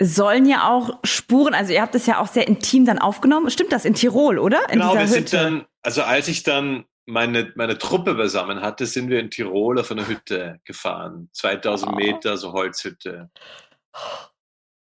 sollen 0.02 0.46
ja 0.46 0.70
auch 0.70 1.00
Spuren, 1.06 1.54
also 1.54 1.72
ihr 1.72 1.82
habt 1.82 1.96
es 1.96 2.06
ja 2.06 2.20
auch 2.20 2.28
sehr 2.28 2.50
intim 2.50 2.86
dann 2.86 3.00
aufgenommen. 3.00 3.50
Stimmt 3.50 3.72
das 3.72 3.86
in 3.86 3.94
Tirol, 3.94 4.40
oder? 4.40 4.70
In 4.70 4.80
genau, 4.80 4.94
wir 4.94 5.08
sind 5.08 5.32
dann, 5.32 5.66
also 5.84 6.02
als 6.02 6.28
ich 6.28 6.44
dann 6.44 6.84
meine, 7.06 7.54
meine 7.56 7.78
Truppe 7.78 8.16
beisammen 8.16 8.62
hatte, 8.62 8.88
sind 8.88 9.10
wir 9.10 9.22
in 9.22 9.32
Tirol 9.32 9.80
auf 9.80 9.90
einer 9.90 10.06
Hütte 10.06 10.60
gefahren. 10.66 11.30
2000 11.32 11.94
oh. 11.94 11.96
Meter, 11.96 12.36
so 12.36 12.52
Holzhütte. 12.52 13.30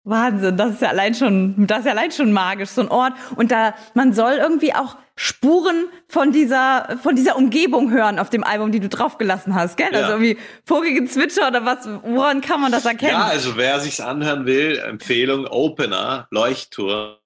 Wahnsinn, 0.04 0.56
das 0.56 0.74
ist 0.74 0.82
ja 0.82 0.88
allein 0.88 1.14
schon, 1.14 1.66
das 1.66 1.80
ist 1.80 1.84
ja 1.86 1.92
allein 1.92 2.10
schon 2.10 2.32
magisch, 2.32 2.70
so 2.70 2.80
ein 2.80 2.88
Ort. 2.88 3.12
Und 3.36 3.52
da, 3.52 3.74
man 3.94 4.12
soll 4.12 4.32
irgendwie 4.34 4.74
auch 4.74 4.96
Spuren 5.14 5.86
von 6.08 6.32
dieser, 6.32 6.98
von 7.02 7.14
dieser 7.14 7.36
Umgebung 7.36 7.92
hören 7.92 8.18
auf 8.18 8.28
dem 8.30 8.42
Album, 8.42 8.72
die 8.72 8.80
du 8.80 8.88
draufgelassen 8.88 9.54
hast, 9.54 9.76
gell? 9.76 9.86
Also 9.86 9.98
ja. 9.98 10.04
Also 10.06 10.16
irgendwie 10.16 10.38
Vogelgezwitscher 10.64 11.48
oder 11.48 11.64
was, 11.64 11.86
woran 12.02 12.40
kann 12.40 12.60
man 12.60 12.72
das 12.72 12.84
erkennen? 12.84 13.12
Ja, 13.12 13.26
also 13.26 13.56
wer 13.56 13.78
sich's 13.78 14.00
anhören 14.00 14.46
will, 14.46 14.78
Empfehlung, 14.78 15.46
Opener, 15.46 16.26
Leuchtturm. 16.30 17.16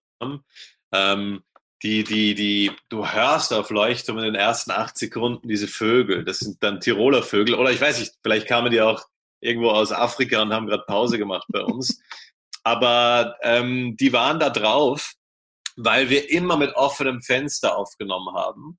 Ähm, 0.93 1.43
die, 1.83 2.05
die, 2.05 2.35
die, 2.35 2.73
du 2.89 3.07
hörst 3.07 3.53
auf 3.55 3.71
Leuchtturm 3.71 4.19
in 4.19 4.25
den 4.25 4.35
ersten 4.35 4.71
acht 4.71 4.99
Sekunden 4.99 5.49
diese 5.49 5.69
Vögel. 5.69 6.25
Das 6.25 6.41
sind 6.41 6.62
dann 6.62 6.81
Tiroler 6.81 7.23
Vögel. 7.23 7.55
Oder 7.55 7.71
ich 7.71 7.81
weiß 7.81 8.01
nicht, 8.01 8.15
vielleicht 8.23 8.49
kamen 8.49 8.71
die 8.71 8.81
auch 8.81 9.05
irgendwo 9.41 9.71
aus 9.71 9.93
Afrika 9.93 10.43
und 10.43 10.53
haben 10.53 10.67
gerade 10.67 10.85
Pause 10.87 11.19
gemacht 11.19 11.47
bei 11.49 11.61
uns. 11.62 12.01
Aber 12.66 13.37
ähm, 13.42 13.96
die 13.96 14.12
waren 14.12 14.40
da 14.40 14.50
drauf, 14.50 15.12
weil 15.76 16.11
wir 16.11 16.29
immer 16.33 16.57
mit 16.57 16.74
offenem 16.74 17.22
Fenster 17.22 17.79
aufgenommen 17.79 18.35
haben. 18.35 18.76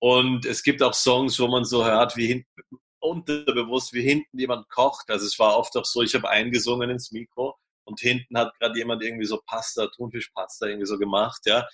Und 0.00 0.46
es 0.46 0.62
gibt 0.62 0.80
auch 0.84 0.94
Songs, 0.94 1.40
wo 1.40 1.48
man 1.48 1.64
so 1.64 1.84
hört, 1.84 2.16
wie 2.16 2.28
hinten, 2.28 2.62
unterbewusst, 3.00 3.92
wie 3.92 4.02
hinten 4.02 4.38
jemand 4.38 4.68
kocht. 4.68 5.10
Also 5.10 5.26
es 5.26 5.36
war 5.40 5.58
oft 5.58 5.76
auch 5.76 5.84
so, 5.84 6.02
ich 6.02 6.14
habe 6.14 6.30
eingesungen 6.30 6.90
ins 6.90 7.10
Mikro 7.10 7.58
und 7.82 7.98
hinten 7.98 8.38
hat 8.38 8.54
gerade 8.60 8.78
jemand 8.78 9.02
irgendwie 9.02 9.26
so 9.26 9.40
Pasta, 9.44 9.88
Thunfischpasta 9.88 10.66
irgendwie 10.66 10.86
so 10.86 10.96
gemacht, 10.96 11.40
ja. 11.44 11.66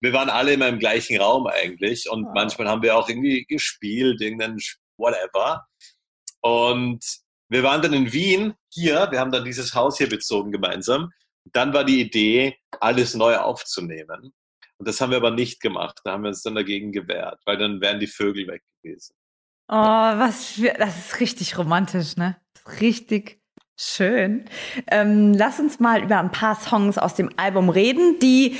Wir 0.00 0.12
waren 0.12 0.30
alle 0.30 0.52
immer 0.52 0.68
im 0.68 0.78
gleichen 0.78 1.20
Raum 1.20 1.48
eigentlich 1.48 2.08
und 2.08 2.26
oh. 2.26 2.32
manchmal 2.32 2.68
haben 2.68 2.82
wir 2.82 2.96
auch 2.96 3.08
irgendwie 3.08 3.44
gespielt, 3.44 4.20
irgendein 4.20 4.56
whatever. 4.96 5.66
Und 6.42 7.04
wir 7.48 7.62
waren 7.62 7.82
dann 7.82 7.92
in 7.94 8.12
Wien, 8.12 8.54
hier, 8.72 9.08
wir 9.10 9.20
haben 9.20 9.32
dann 9.32 9.44
dieses 9.44 9.74
Haus 9.74 9.98
hier 9.98 10.08
bezogen 10.08 10.52
gemeinsam. 10.52 11.10
Dann 11.52 11.72
war 11.72 11.84
die 11.84 12.00
Idee, 12.00 12.56
alles 12.80 13.14
neu 13.14 13.36
aufzunehmen. 13.36 14.32
Und 14.76 14.86
das 14.86 15.00
haben 15.00 15.10
wir 15.10 15.16
aber 15.16 15.30
nicht 15.30 15.60
gemacht. 15.60 16.00
Da 16.04 16.12
haben 16.12 16.22
wir 16.22 16.28
uns 16.28 16.42
dann 16.42 16.54
dagegen 16.54 16.92
gewehrt, 16.92 17.40
weil 17.46 17.56
dann 17.56 17.80
wären 17.80 18.00
die 18.00 18.06
Vögel 18.06 18.46
weg 18.46 18.62
gewesen. 18.82 19.14
Oh, 19.68 19.74
was 19.74 20.52
für, 20.52 20.74
das 20.78 20.98
ist 20.98 21.20
richtig 21.20 21.58
romantisch, 21.58 22.16
ne? 22.16 22.36
Richtig 22.80 23.40
schön. 23.76 24.44
Ähm, 24.86 25.34
lass 25.34 25.58
uns 25.58 25.80
mal 25.80 26.02
über 26.02 26.18
ein 26.18 26.32
paar 26.32 26.60
Songs 26.60 26.98
aus 26.98 27.14
dem 27.14 27.30
Album 27.36 27.70
reden, 27.70 28.18
die 28.18 28.56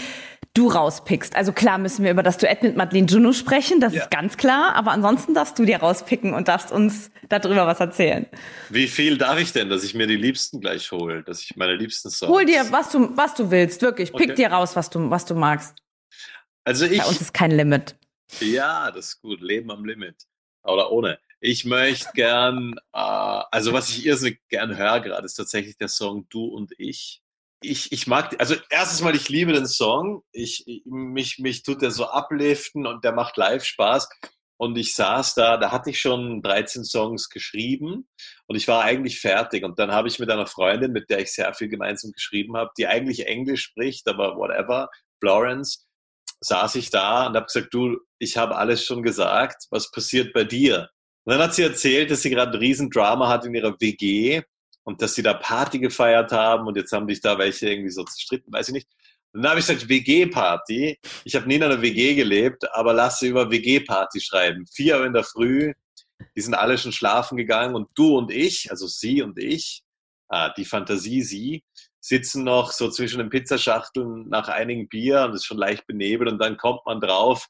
du 0.59 0.69
rauspickst. 0.69 1.37
Also 1.37 1.53
klar 1.53 1.79
müssen 1.79 2.05
wir 2.05 2.11
über 2.11 2.23
das 2.23 2.37
Duett 2.39 2.63
mit 2.63 2.77
Madeleine 2.77 3.07
Juno 3.07 3.33
sprechen, 3.33 3.81
das 3.81 3.95
Ja. 3.95 4.03
ist 4.03 4.11
ganz 4.11 4.37
klar, 4.37 4.75
aber 4.75 4.91
ansonsten 4.91 5.35
darfst 5.35 5.59
du 5.59 5.65
dir 5.65 5.79
rauspicken 5.79 6.35
und 6.35 6.49
darfst 6.49 6.73
uns 6.73 7.11
darüber 7.29 7.67
was 7.67 7.81
erzählen. 7.81 8.27
Wie 8.69 8.89
viel 8.89 9.17
darf 9.19 9.39
ich 9.39 9.53
denn, 9.53 9.69
dass 9.71 9.85
ich 9.85 9.95
mir 9.95 10.07
die 10.07 10.17
Liebsten 10.17 10.61
gleich 10.61 10.91
hole? 10.91 11.23
Dass 11.23 11.43
ich 11.43 11.57
meine 11.57 11.75
liebsten 11.77 12.11
Songs. 12.11 12.33
Hol 12.33 12.45
dir, 12.45 12.67
was 12.71 12.91
du, 12.91 13.17
was 13.17 13.35
du 13.35 13.51
willst, 13.51 13.83
wirklich. 13.83 14.13
Pick 14.13 14.31
Okay. 14.31 14.35
dir 14.35 14.49
raus, 14.53 14.75
was 14.77 14.91
du, 14.91 15.09
was 15.11 15.25
du 15.25 15.35
magst. 15.35 15.77
Also 16.65 16.85
ich. 16.87 16.99
Bei 16.99 17.07
uns 17.07 17.21
ist 17.21 17.33
kein 17.33 17.51
Limit. 17.53 17.97
Ja, 18.41 18.91
das 18.91 19.07
ist 19.09 19.21
gut. 19.23 19.41
Leben 19.41 19.71
am 19.71 19.85
Limit. 19.85 20.17
Oder 20.65 20.91
ohne. 20.93 21.19
Ich 21.41 21.65
möchte 21.65 22.09
gern, 22.15 22.75
äh, 22.93 22.99
also 22.99 23.73
was 23.73 23.89
ich 23.91 24.05
irrsinnig 24.05 24.41
gern 24.49 24.77
höre 24.77 25.01
gerade, 25.01 25.25
ist 25.25 25.35
tatsächlich 25.35 25.77
der 25.77 25.89
Song 25.89 26.27
Du 26.29 26.45
und 26.47 26.73
ich. 26.79 27.23
Ich, 27.61 27.91
ich 27.91 28.07
mag, 28.07 28.37
also 28.41 28.55
erstens 28.71 29.01
mal, 29.03 29.17
ich 29.17 29.29
liebe 29.29 29.53
den 29.53 29.67
Song. 29.67 30.23
Ich, 30.33 30.67
ich- 30.67 30.83
mich, 30.87 31.39
mich 31.39 31.63
tut 31.63 31.83
der 31.83 31.91
so 31.91 32.09
upliften 32.11 32.87
und 32.87 33.05
der 33.05 33.13
macht 33.13 33.37
live 33.37 33.65
Spaß. 33.65 34.09
Und 34.61 34.77
ich 34.77 34.95
saß 34.95 35.35
da, 35.35 35.57
da 35.57 35.71
hatte 35.71 35.91
ich 35.91 36.01
schon 36.01 36.43
13 36.43 36.83
Songs 36.85 37.29
geschrieben 37.31 38.09
und 38.47 38.57
ich 38.57 38.67
war 38.67 38.83
eigentlich 38.83 39.21
fertig. 39.21 39.65
Und 39.65 39.79
dann 39.79 39.93
habe 39.93 40.09
ich 40.09 40.19
mit 40.19 40.31
einer 40.31 40.47
Freundin, 40.49 40.91
mit 40.93 41.11
der 41.11 41.21
ich 41.21 41.33
sehr 41.33 41.53
viel 41.55 41.69
gemeinsam 41.69 42.11
geschrieben 42.13 42.57
habe, 42.57 42.71
die 42.77 42.89
eigentlich 42.89 43.27
Englisch 43.27 43.63
spricht, 43.63 44.09
aber 44.09 44.37
whatever, 44.37 44.89
Florence, 45.21 45.87
saß 46.41 46.75
ich 46.77 46.91
da 46.91 47.27
und 47.29 47.37
habe 47.37 47.47
gesagt, 47.47 47.73
du, 47.73 47.99
ich 48.19 48.37
habe 48.37 48.57
alles 48.57 48.85
schon 48.85 49.03
gesagt, 49.05 49.65
was 49.71 49.91
passiert 49.93 50.33
bei 50.33 50.43
dir? 50.45 50.91
Und 51.25 51.35
dann 51.35 51.43
hat 51.43 51.55
sie 51.55 51.63
erzählt, 51.63 52.11
dass 52.11 52.23
sie 52.23 52.31
gerade 52.31 52.53
ein 52.53 52.59
Riesendrama 52.59 53.29
hat 53.29 53.45
in 53.45 53.55
ihrer 53.55 53.81
WG 53.81 54.43
und 54.89 55.03
dass 55.03 55.15
sie 55.15 55.23
da 55.23 55.35
Party 55.35 55.79
gefeiert 55.81 56.33
haben 56.33 56.67
und 56.67 56.75
jetzt 56.79 56.93
haben 56.93 57.07
sich 57.07 57.21
da 57.21 57.37
welche 57.37 57.69
irgendwie 57.69 57.91
so 57.91 58.05
zerstritten, 58.05 58.51
weiß 58.51 58.69
ich 58.69 58.73
nicht. 58.73 58.89
Und 59.35 59.43
dann 59.43 59.51
habe 59.51 59.61
ich 59.61 59.67
gesagt, 59.67 59.87
WG-Party. 59.87 60.99
Ich 61.25 61.37
habe 61.37 61.47
nie 61.47 61.57
in 61.57 61.63
einer 61.63 61.83
WG 61.83 62.15
gelebt, 62.15 62.65
aber 62.73 62.95
lass 62.95 63.19
sie 63.19 63.29
über 63.29 63.51
WG-Party 63.51 64.19
schreiben. 64.19 64.65
Vier 64.67 64.97
Uhr 64.97 65.05
in 65.05 65.13
der 65.13 65.25
Früh, 65.25 65.75
die 66.35 66.41
sind 66.41 66.55
alle 66.55 66.79
schon 66.79 66.93
schlafen 66.93 67.37
gegangen 67.37 67.75
und 67.75 67.91
du 67.97 68.17
und 68.17 68.33
ich, 68.33 68.71
also 68.71 68.87
sie 68.87 69.21
und 69.21 69.37
ich, 69.37 69.83
ah, 70.29 70.55
die 70.57 70.65
Fantasie 70.65 71.21
sie, 71.21 71.65
sitzen 72.01 72.45
noch 72.45 72.73
so 72.73 72.89
zwischen 72.89 73.19
den 73.19 73.29
Pizzaschachteln 73.29 74.27
nach 74.31 74.49
einigen 74.49 74.89
Bier 74.89 75.25
und 75.25 75.33
es 75.33 75.43
ist 75.43 75.45
schon 75.45 75.59
leicht 75.59 75.87
benebelt 75.87 76.33
und 76.33 76.39
dann 76.39 76.57
kommt 76.57 76.87
man 76.87 76.99
drauf, 76.99 77.47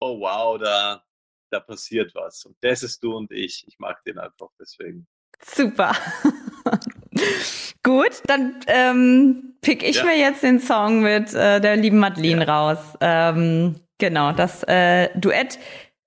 oh 0.00 0.20
wow, 0.20 0.58
da, 0.58 1.02
da 1.50 1.60
passiert 1.60 2.14
was. 2.14 2.44
Und 2.44 2.58
das 2.60 2.82
ist 2.82 3.02
du 3.02 3.16
und 3.16 3.32
ich. 3.32 3.64
Ich 3.66 3.78
mag 3.78 4.02
den 4.04 4.18
einfach 4.18 4.50
deswegen. 4.60 5.06
Super. 5.40 5.96
Gut, 7.82 8.22
dann 8.26 8.60
ähm, 8.66 9.54
pick 9.60 9.82
ich 9.82 9.96
Ja. 9.96 10.04
mir 10.04 10.18
jetzt 10.18 10.42
den 10.42 10.60
Song 10.60 11.00
mit 11.02 11.32
äh, 11.34 11.60
der 11.60 11.76
lieben 11.76 11.98
Madeleine 11.98 12.46
raus. 12.46 12.78
Ähm, 13.00 13.76
genau, 13.98 14.32
das 14.32 14.62
äh, 14.64 15.10
Duett 15.18 15.58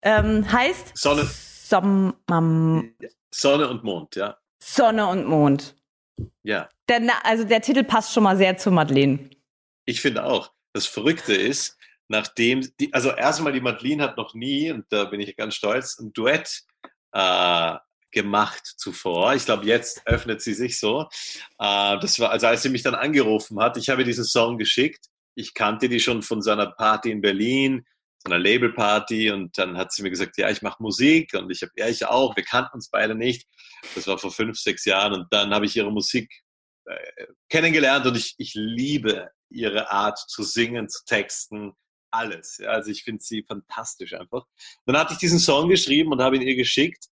ähm, 0.02 0.50
heißt 0.52 0.98
Sonne, 0.98 1.24
Sommer, 1.26 2.13
Sonne 3.34 3.70
und 3.70 3.84
Mond, 3.84 4.15
ja. 4.15 4.38
Sonne 4.62 5.08
und 5.08 5.28
Mond. 5.28 5.76
Ja, 6.43 6.67
Der, 6.89 7.02
also 7.24 7.43
der 7.43 7.62
Titel 7.62 7.84
passt 7.84 8.13
schon 8.13 8.24
mal 8.24 8.38
sehr 8.38 8.58
zu 8.58 8.72
Madeleine. 8.72 9.30
ich 9.86 10.02
finde 10.02 10.24
auch. 10.26 10.52
Das 10.74 10.86
Verrückte 10.86 11.34
ist, 11.34 11.78
nachdem, 12.08 12.67
die, 12.80 12.93
also 12.93 13.12
erstmal 13.12 13.52
die 13.54 13.62
Madeline 13.62 14.04
hat 14.04 14.17
noch 14.17 14.34
nie, 14.36 14.72
und 14.72 14.86
da 14.89 15.06
bin 15.06 15.20
ich 15.20 15.36
ganz 15.36 15.56
stolz, 15.56 15.98
ein 16.00 16.13
Duett 16.13 16.63
äh, 17.13 17.76
gemacht 18.12 18.65
zuvor. 18.78 19.36
Ich 19.36 19.46
glaube, 19.46 19.65
jetzt 19.65 20.02
öffnet 20.06 20.41
sie 20.41 20.54
sich 20.54 20.80
so. 20.80 21.08
Äh, 21.60 22.00
das 22.00 22.20
war, 22.20 22.32
also 22.32 22.48
als 22.48 22.63
sie 22.63 22.70
mich 22.70 22.84
dann 22.84 22.96
angerufen 22.96 23.60
hat, 23.60 23.78
ich 23.78 23.89
habe 23.89 24.04
diesen 24.04 24.26
Song 24.26 24.58
geschickt. 24.58 25.06
Ich 25.36 25.54
kannte 25.54 25.89
die 25.89 26.00
schon 26.00 26.24
von 26.24 26.41
seiner 26.41 26.67
Party 26.67 27.12
in 27.12 27.22
Berlin, 27.22 27.86
so 28.20 28.32
einer 28.32 28.39
Labelparty, 28.39 29.32
und 29.32 29.56
dann 29.58 29.78
hat 29.78 29.91
sie 29.91 30.02
mir 30.02 30.10
gesagt, 30.10 30.38
ja, 30.38 30.50
ich 30.50 30.62
mache 30.62 30.82
Musik 30.82 31.34
und 31.36 31.52
ich 31.52 31.62
habe, 31.62 31.72
ja, 31.76 31.88
ich 31.88 32.06
auch. 32.06 32.36
Wir 32.36 32.43
kannten 32.43 32.76
uns 32.76 32.89
beide 32.89 33.13
nicht. 33.13 33.48
Das 33.93 34.08
war 34.08 34.17
vor 34.17 34.32
fünf, 34.32 34.58
sechs 34.58 34.86
Jahren 34.86 35.13
und 35.13 35.28
dann 35.32 35.54
habe 35.54 35.65
ich 35.65 35.76
ihre 35.76 35.91
Musik 35.91 36.32
äh, 36.86 37.26
kennengelernt 37.50 38.06
und 38.08 38.17
ich, 38.17 38.34
ich 38.38 38.54
liebe 38.56 39.30
ihre 39.50 39.91
Art 39.91 40.17
zu 40.17 40.43
singen, 40.43 40.89
zu 40.89 41.06
texten, 41.06 41.74
alles. 42.10 42.58
Ja, 42.58 42.70
also 42.70 42.89
ich 42.89 43.04
finde 43.04 43.24
sie 43.24 43.43
fantastisch 43.43 44.13
einfach. 44.13 44.46
Dann 44.86 44.98
hatte 44.98 45.13
ich 45.13 45.20
diesen 45.20 45.39
Song 45.39 45.70
geschrieben 45.70 46.12
und 46.12 46.22
habe 46.22 46.38
ihn 46.38 46.41
ihr 46.41 46.56
geschickt 46.56 47.06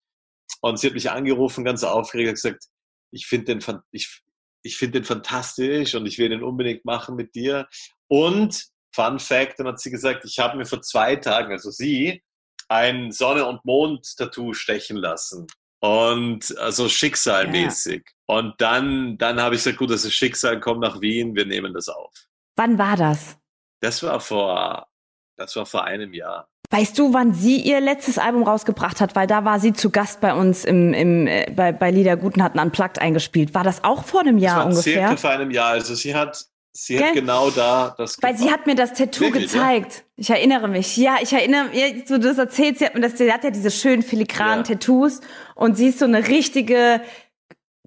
und 0.64 0.79
sie 0.79 0.87
hat 0.87 0.94
mich 0.94 1.11
angerufen, 1.11 1.62
ganz 1.62 1.85
aufgeregt, 1.85 2.29
hat 2.29 2.35
gesagt, 2.37 2.64
ich 3.12 3.27
finde 3.27 3.55
den, 3.55 3.83
ich, 3.90 4.22
ich 4.62 4.79
finde 4.79 5.00
den 5.00 5.05
fantastisch 5.05 5.94
und 5.94 6.07
ich 6.07 6.18
will 6.18 6.31
den 6.31 6.42
unbedingt 6.42 6.87
machen 6.87 7.16
mit 7.16 7.35
dir. 7.35 7.68
Und 8.09 8.64
Fun 8.94 9.18
Fact, 9.18 9.59
dann 9.59 9.66
hat 9.66 9.79
sie 9.79 9.90
gesagt, 9.90 10.24
ich 10.24 10.38
habe 10.38 10.57
mir 10.57 10.64
vor 10.64 10.81
zwei 10.81 11.16
Tagen, 11.16 11.53
also 11.53 11.70
sie, 11.70 12.22
ein 12.68 13.12
Sonne- 13.12 13.44
und 13.44 13.62
Mond-Tattoo 13.66 14.55
stechen 14.55 14.96
lassen. 14.96 15.46
Und 15.81 16.57
also 16.57 16.88
schicksalmäßig. 16.88 18.03
Und 18.24 18.55
dann, 18.59 19.18
dann 19.18 19.42
habe 19.42 19.57
ich 19.57 19.64
gesagt, 19.64 19.77
gut, 19.77 19.90
das 19.90 20.07
ist 20.07 20.14
Schicksal, 20.14 20.61
komm 20.61 20.81
nach 20.81 20.98
Wien, 20.98 21.37
wir 21.37 21.44
nehmen 21.44 21.74
das 21.74 21.90
auf. 21.90 22.14
Wann 22.57 22.79
war 22.79 22.96
das? 22.96 23.37
Das 23.83 24.03
war 24.03 24.18
vor, 24.18 24.88
das 25.37 25.55
war 25.57 25.66
vor 25.66 25.85
einem 25.85 26.14
Jahr. 26.14 26.48
Weißt 26.76 26.98
du, 26.98 27.12
wann 27.12 27.32
sie 27.34 27.56
ihr 27.60 27.80
letztes 27.80 28.18
Album 28.18 28.42
rausgebracht 28.42 29.00
hat? 29.00 29.14
Weil 29.14 29.26
da 29.26 29.44
war 29.44 29.60
sie 29.60 29.72
zu 29.72 29.90
Gast 29.90 30.20
bei 30.20 30.34
uns 30.34 30.64
im, 30.64 30.92
im, 30.92 31.26
äh, 31.26 31.46
bei, 31.54 31.72
bei 31.72 31.90
Lieder 31.90 32.16
Guten 32.16 32.42
hatten 32.42 32.58
Unplugged 32.58 32.98
eingespielt. 33.00 33.54
War 33.54 33.62
das 33.64 33.84
auch 33.84 34.04
vor 34.04 34.20
einem 34.20 34.38
Jahr 34.38 34.56
das 34.56 34.64
war 34.64 34.70
ungefähr? 34.70 34.92
circa 35.08 35.16
vor 35.16 35.30
einem 35.30 35.50
Jahr. 35.50 35.70
Also 35.70 35.94
sie 35.94 36.14
hat, 36.14 36.46
sie 36.72 36.98
hat 36.98 37.04
Gell? 37.12 37.14
genau 37.22 37.50
da 37.50 37.94
das 37.96 38.20
Weil 38.22 38.37
sie 38.37 38.44
gemacht. 38.44 38.58
hat 38.60 38.66
mir 38.66 38.74
das 38.74 38.92
Tattoo 38.94 39.26
Wirklich, 39.26 39.52
ja? 39.52 39.60
gezeigt. 39.60 40.04
Ich 40.16 40.30
erinnere 40.30 40.68
mich. 40.68 40.96
Ja, 40.96 41.16
ich 41.22 41.32
erinnere 41.32 41.68
mich, 41.70 42.04
du 42.06 42.18
das 42.18 42.38
erzählst, 42.38 42.80
sie 42.80 42.87
hat 42.87 42.94
mir 42.94 43.00
das, 43.02 43.18
sie 43.18 43.32
hat 43.32 43.44
ja 43.44 43.50
diese 43.50 43.70
schönen 43.70 44.02
filigranen 44.02 44.64
Ja. 44.64 44.74
Tattoos 44.74 45.20
und 45.54 45.76
sie 45.76 45.88
ist 45.88 45.98
so 46.00 46.04
eine 46.04 46.26
richtige 46.28 47.00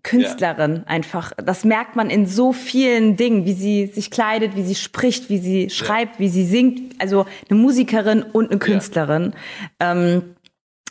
Künstlerin 0.04 0.84
einfach. 0.86 1.34
Das 1.44 1.64
merkt 1.64 1.96
man 1.96 2.10
in 2.10 2.26
so 2.26 2.54
vielen 2.54 3.18
Dingen, 3.18 3.46
wie 3.46 3.54
sie 3.54 3.88
sich 3.88 4.12
kleidet, 4.12 4.56
wie 4.56 4.64
sie 4.64 4.76
spricht, 4.76 5.30
wie 5.30 5.40
sie 5.40 5.70
schreibt, 5.70 6.20
wie 6.20 6.30
sie 6.30 6.46
singt. 6.46 7.02
Also 7.02 7.26
eine 7.50 7.60
Musikerin 7.60 8.24
und 8.24 8.50
eine 8.52 8.60
Künstlerin. 8.60 9.34
Ähm, 9.80 10.36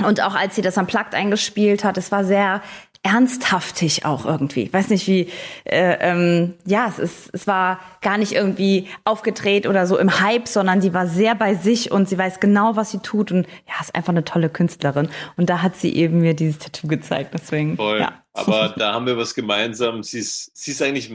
und 0.05 0.23
auch 0.23 0.35
als 0.35 0.55
sie 0.55 0.63
das 0.63 0.77
am 0.77 0.87
Plakt 0.87 1.15
eingespielt 1.15 1.83
hat, 1.85 1.97
es 1.97 2.13
war 2.13 2.25
sehr 2.25 2.61
ernsthaftig 3.07 4.05
auch 4.05 4.27
irgendwie. 4.27 4.73
Weiß 4.73 4.91
nicht 4.91 5.07
wie, 5.07 5.31
äh, 5.65 5.97
ähm, 6.01 6.55
ja, 6.65 6.87
es 6.89 6.99
ist, 6.99 7.31
es 7.33 7.47
war 7.47 7.79
gar 8.03 8.19
nicht 8.19 8.33
irgendwie 8.33 8.89
aufgedreht 9.05 9.67
oder 9.67 9.87
so 9.87 9.97
im 9.97 10.21
Hype, 10.21 10.49
sondern 10.49 10.81
sie 10.81 10.93
war 10.93 11.07
sehr 11.07 11.37
bei 11.37 11.55
sich 11.55 11.93
und 11.93 12.09
sie 12.09 12.19
weiß 12.19 12.41
genau, 12.41 12.75
was 12.75 12.91
sie 12.91 12.99
tut 12.99 13.31
und 13.31 13.47
ja, 13.67 13.75
ist 13.81 13.95
einfach 13.95 14.13
eine 14.13 14.25
tolle 14.25 14.49
Künstlerin. 14.49 15.09
Und 15.37 15.49
da 15.49 15.63
hat 15.63 15.77
sie 15.77 15.95
eben 15.95 16.21
mir 16.21 16.35
dieses 16.35 16.59
Tattoo 16.59 16.89
gezeigt, 16.89 17.33
deswegen. 17.33 17.77
Voll. 17.77 18.01
Ja. 18.01 18.13
Aber 18.37 18.75
da 18.77 18.93
haben 18.93 19.07
wir 19.07 19.17
was 19.17 19.35
gemeinsam. 19.35 20.03
Sie 20.03 20.19
ist, 20.19 20.51
sie 20.55 20.73
ist 20.73 20.83
eigentlich, 20.83 21.11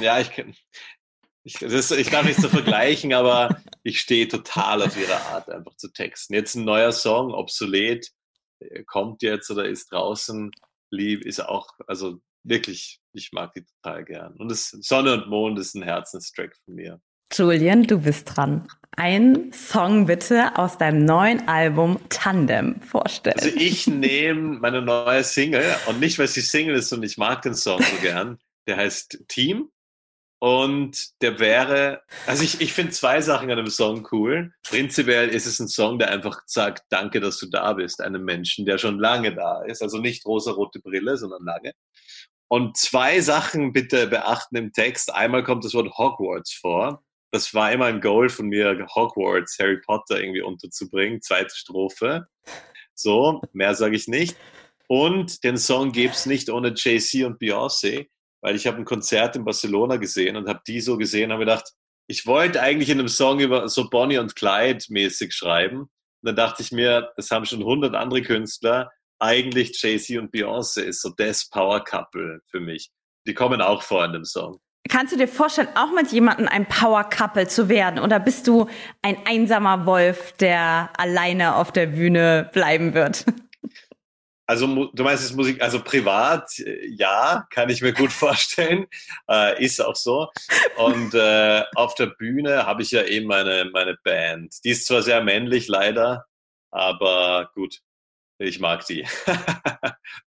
ja, 0.00 0.18
ich 0.18 0.30
kann, 0.30 0.54
ich, 1.44 1.54
das, 1.54 1.90
ich 1.92 2.10
darf 2.10 2.26
nicht 2.26 2.40
so 2.40 2.48
vergleichen, 2.48 3.14
aber 3.14 3.62
ich 3.82 4.00
stehe 4.00 4.28
total 4.28 4.82
auf 4.82 4.96
ihre 4.96 5.16
Art, 5.16 5.48
einfach 5.48 5.76
zu 5.76 5.92
texten. 5.92 6.34
Jetzt 6.34 6.56
ein 6.56 6.64
neuer 6.64 6.92
Song, 6.92 7.32
obsolet, 7.32 8.10
äh, 8.58 8.82
kommt 8.84 9.22
jetzt 9.22 9.50
oder 9.50 9.66
ist 9.66 9.92
draußen, 9.92 10.50
lieb, 10.90 11.24
ist 11.24 11.40
auch, 11.40 11.70
also 11.86 12.20
wirklich, 12.42 13.00
ich 13.12 13.32
mag 13.32 13.52
die 13.54 13.64
total 13.64 14.04
gern. 14.04 14.34
Und 14.34 14.50
das 14.50 14.70
Sonne 14.70 15.14
und 15.14 15.28
Mond 15.28 15.58
ist 15.58 15.74
ein 15.74 15.82
Herzenstrack 15.82 16.56
von 16.64 16.74
mir. 16.74 17.00
Julian, 17.32 17.84
du 17.84 17.98
bist 18.00 18.36
dran. 18.36 18.66
Ein 18.96 19.52
Song 19.52 20.06
bitte 20.06 20.56
aus 20.56 20.78
deinem 20.78 21.04
neuen 21.04 21.46
Album 21.46 22.00
Tandem 22.08 22.80
vorstellen. 22.80 23.36
Also 23.38 23.50
ich 23.54 23.86
nehme 23.86 24.58
meine 24.58 24.82
neue 24.82 25.22
Single 25.22 25.64
und 25.86 26.00
nicht, 26.00 26.18
weil 26.18 26.26
sie 26.26 26.40
Single 26.40 26.74
ist 26.74 26.92
und 26.92 27.04
ich 27.04 27.16
mag 27.16 27.42
den 27.42 27.54
Song 27.54 27.80
so 27.80 27.96
gern. 28.02 28.38
Der 28.66 28.76
heißt 28.76 29.24
Team 29.28 29.70
und 30.40 31.20
der 31.20 31.38
wäre, 31.38 32.02
also 32.26 32.42
ich, 32.42 32.60
ich 32.60 32.72
finde 32.72 32.92
zwei 32.92 33.20
Sachen 33.20 33.50
an 33.50 33.56
dem 33.56 33.68
Song 33.68 34.08
cool. 34.12 34.52
Prinzipiell 34.62 35.28
ist 35.28 35.46
es 35.46 35.60
ein 35.60 35.68
Song, 35.68 35.98
der 35.98 36.10
einfach 36.10 36.40
sagt, 36.46 36.84
danke, 36.90 37.20
dass 37.20 37.38
du 37.38 37.46
da 37.46 37.72
bist, 37.74 38.00
einem 38.00 38.24
Menschen, 38.24 38.64
der 38.64 38.78
schon 38.78 38.98
lange 38.98 39.34
da 39.34 39.62
ist. 39.64 39.82
Also 39.82 39.98
nicht 39.98 40.26
rosa-rote 40.26 40.80
Brille, 40.80 41.16
sondern 41.16 41.44
lange. 41.44 41.72
Und 42.48 42.76
zwei 42.76 43.20
Sachen 43.20 43.72
bitte 43.72 44.06
beachten 44.06 44.56
im 44.56 44.72
Text. 44.72 45.14
Einmal 45.14 45.44
kommt 45.44 45.64
das 45.64 45.74
Wort 45.74 45.96
Hogwarts 45.98 46.52
vor. 46.52 47.04
Das 47.30 47.52
war 47.54 47.72
immer 47.72 47.86
ein 47.86 48.00
Goal 48.00 48.28
von 48.28 48.46
mir, 48.46 48.86
Hogwarts, 48.94 49.58
Harry 49.58 49.80
Potter 49.80 50.20
irgendwie 50.20 50.42
unterzubringen. 50.42 51.20
Zweite 51.20 51.54
Strophe. 51.54 52.26
So, 52.94 53.42
mehr 53.52 53.74
sage 53.74 53.96
ich 53.96 54.08
nicht. 54.08 54.36
Und 54.88 55.44
den 55.44 55.58
Song 55.58 55.92
gibt's 55.92 56.26
nicht 56.26 56.48
ohne 56.48 56.72
Jay-Z 56.74 57.24
und 57.24 57.40
Beyoncé, 57.40 58.08
weil 58.40 58.56
ich 58.56 58.66
habe 58.66 58.78
ein 58.78 58.86
Konzert 58.86 59.36
in 59.36 59.44
Barcelona 59.44 59.96
gesehen 59.96 60.36
und 60.36 60.48
habe 60.48 60.60
die 60.66 60.80
so 60.80 60.96
gesehen 60.96 61.30
habe 61.30 61.40
gedacht, 61.40 61.72
ich 62.06 62.26
wollte 62.26 62.62
eigentlich 62.62 62.88
in 62.88 62.98
einem 62.98 63.08
Song 63.08 63.38
über 63.38 63.68
so 63.68 63.90
Bonnie 63.90 64.16
und 64.16 64.34
Clyde 64.34 64.82
mäßig 64.88 65.34
schreiben. 65.34 65.80
Und 65.80 65.90
dann 66.22 66.36
dachte 66.36 66.62
ich 66.62 66.72
mir, 66.72 67.12
das 67.16 67.30
haben 67.30 67.44
schon 67.44 67.60
100 67.60 67.94
andere 67.94 68.22
Künstler. 68.22 68.90
Eigentlich 69.20 69.80
Jay-Z 69.80 70.18
und 70.18 70.32
Beyoncé 70.32 70.82
ist 70.82 71.02
so 71.02 71.10
das 71.10 71.48
Power 71.50 71.84
Couple 71.84 72.40
für 72.50 72.60
mich. 72.60 72.90
Die 73.26 73.34
kommen 73.34 73.60
auch 73.60 73.82
vor 73.82 74.06
in 74.06 74.14
dem 74.14 74.24
Song. 74.24 74.58
Kannst 74.88 75.12
du 75.12 75.16
dir 75.16 75.28
vorstellen, 75.28 75.68
auch 75.74 75.92
mit 75.92 76.12
jemandem 76.12 76.48
ein 76.48 76.66
Power 76.66 77.04
Couple 77.04 77.46
zu 77.46 77.68
werden? 77.68 78.00
Oder 78.00 78.20
bist 78.20 78.46
du 78.46 78.68
ein 79.02 79.16
einsamer 79.26 79.86
Wolf, 79.86 80.32
der 80.32 80.90
alleine 80.96 81.56
auf 81.56 81.72
der 81.72 81.86
Bühne 81.86 82.50
bleiben 82.52 82.94
wird? 82.94 83.24
Also 84.50 84.66
du 84.66 85.02
meinst 85.02 85.22
es 85.22 85.34
Musik, 85.34 85.60
also 85.60 85.84
privat, 85.84 86.50
ja, 86.88 87.46
kann 87.50 87.68
ich 87.68 87.82
mir 87.82 87.92
gut 87.92 88.10
vorstellen, 88.12 88.86
äh, 89.28 89.62
ist 89.62 89.78
auch 89.78 89.94
so. 89.94 90.30
Und 90.78 91.12
äh, 91.12 91.64
auf 91.74 91.94
der 91.96 92.06
Bühne 92.06 92.64
habe 92.64 92.80
ich 92.80 92.90
ja 92.90 93.02
eben 93.02 93.26
meine, 93.26 93.68
meine 93.70 93.98
Band. 94.02 94.54
Die 94.64 94.70
ist 94.70 94.86
zwar 94.86 95.02
sehr 95.02 95.22
männlich, 95.22 95.68
leider, 95.68 96.24
aber 96.70 97.50
gut, 97.54 97.80
ich 98.38 98.58
mag 98.58 98.86
die. 98.86 99.06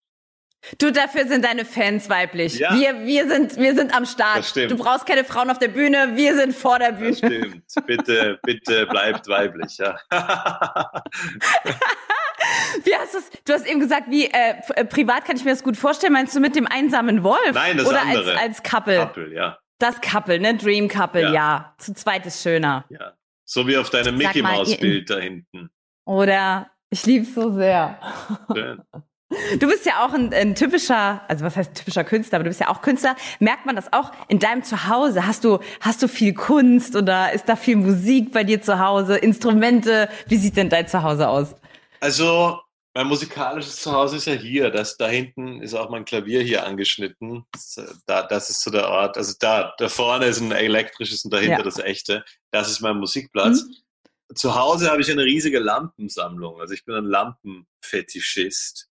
Du, 0.79 0.93
dafür 0.93 1.27
sind 1.27 1.45
deine 1.45 1.65
Fans 1.65 2.11
weiblich. 2.11 2.59
Ja. 2.59 2.75
Wir, 2.75 3.07
wir, 3.07 3.29
sind, 3.29 3.57
wir 3.57 3.75
sind 3.75 3.95
am 3.95 4.05
Start. 4.05 4.55
Du 4.57 4.77
brauchst 4.77 5.07
keine 5.07 5.25
Frauen 5.25 5.51
auf 5.51 5.59
der 5.59 5.69
Bühne, 5.69 6.13
wir 6.17 6.37
sind 6.37 6.55
vor 6.55 6.79
der 6.79 6.93
Bühne. 6.93 7.11
Das 7.11 7.19
stimmt. 7.19 7.87
Bitte, 7.87 8.39
bitte 8.43 8.87
bleibt 8.87 9.27
weiblich, 9.29 9.79
ja. 9.79 9.97
Wie 12.85 12.95
hast 12.95 13.15
du's, 13.15 13.31
du 13.45 13.53
hast 13.53 13.67
eben 13.67 13.81
gesagt, 13.81 14.11
wie 14.11 14.27
äh, 14.27 14.55
äh, 14.75 14.85
privat 14.85 15.25
kann 15.25 15.37
ich 15.37 15.45
mir 15.45 15.51
das 15.51 15.63
gut 15.63 15.77
vorstellen. 15.77 16.13
Meinst 16.13 16.35
du 16.35 16.41
mit 16.41 16.57
dem 16.57 16.67
einsamen 16.67 17.23
Wolf? 17.23 17.53
Nein, 17.53 17.77
das 17.77 17.87
Oder 17.87 18.03
andere. 18.03 18.33
als, 18.33 18.41
als 18.41 18.63
Couple? 18.63 18.99
Couple, 18.99 19.35
ja. 19.35 19.59
Das 19.79 20.01
Couple, 20.01 20.39
ne? 20.41 20.57
Dream 20.57 20.89
Couple, 20.89 21.23
ja. 21.23 21.33
Ja. 21.33 21.75
Zu 21.79 21.95
zweit 21.95 22.27
ist 22.27 22.43
schöner. 22.43 22.85
ja. 22.91 23.15
So 23.45 23.67
wie 23.67 23.77
auf 23.77 23.91
deinem 23.91 24.17
Mickey 24.17 24.43
Maus 24.43 24.77
Bild 24.77 25.11
da 25.11 25.19
hinten. 25.19 25.71
Oder 26.05 26.71
ich 26.89 27.05
lieb's 27.05 27.35
so 27.35 27.51
sehr. 27.51 27.99
Schön. 28.55 28.83
Du 29.59 29.69
bist 29.69 29.87
ja 29.87 30.05
auch 30.05 30.13
ein, 30.13 30.35
ein 30.35 30.57
typischer, 30.57 31.23
also 31.29 31.45
was 31.45 31.57
heißt 31.57 31.75
typischer 31.75 32.03
Künstler, 32.03 32.37
aber 32.37 32.45
du 32.45 32.51
bist 32.51 32.61
ja 32.61 32.69
auch 32.69 32.83
Künstler. 32.83 33.15
Merkt 33.39 33.65
man 33.65 33.77
das 33.77 33.93
auch 33.93 34.11
in 34.27 34.41
deinem 34.41 34.65
Zuhause? 34.65 35.25
Hast 35.27 35.45
du, 35.45 35.61
hast 35.81 36.03
du 36.03 36.09
viel 36.09 36.35
Kunst 36.35 36.97
oder 36.97 37.33
ist 37.33 37.49
da 37.49 37.55
viel 37.55 37.77
Musik 37.77 38.33
bei 38.33 38.43
dir 38.43 38.61
zu 38.61 38.81
Hause? 38.81 39.17
Instrumente? 39.17 40.09
Wie 40.27 40.37
sieht 40.37 40.57
denn 40.57 40.69
dein 40.69 40.89
Zuhause 40.89 41.29
aus? 41.29 41.55
Also, 42.01 42.59
mein 42.93 43.07
musikalisches 43.07 43.77
Zuhause 43.77 44.17
ist 44.17 44.27
ja 44.27 44.33
hier. 44.33 44.71
Das, 44.71 44.97
da 44.97 45.07
hinten 45.07 45.63
ist 45.63 45.75
auch 45.75 45.91
mein 45.91 46.05
Klavier 46.05 46.43
hier 46.43 46.67
angeschnitten. 46.67 47.45
Das, 47.53 47.77
äh, 47.77 47.87
da, 48.07 48.25
das 48.25 48.51
ist 48.51 48.63
so 48.63 48.71
der 48.73 48.89
Ort. 48.89 49.17
Also 49.17 49.35
da, 49.39 49.75
da 49.79 49.89
vorne 49.89 50.27
ist 50.27 50.41
ein 50.41 50.51
elektrisches 50.51 51.25
und 51.25 51.33
dahinter 51.33 51.59
Ja. 51.59 51.63
das 51.63 51.79
echte. 51.79 52.25
Das 52.51 52.69
ist 52.69 52.81
mein 52.81 52.97
Musikplatz. 52.97 53.65
Zu 54.35 54.57
Hause 54.57 54.91
habe 54.91 55.01
ich 55.03 55.11
eine 55.11 55.23
riesige 55.23 55.61
Lampensammlung. 55.61 56.61
Also 56.61 56.75
ich 56.75 56.85
bin 56.85 56.97
ein 56.97 57.05
Lampenfetischist. 57.05 58.90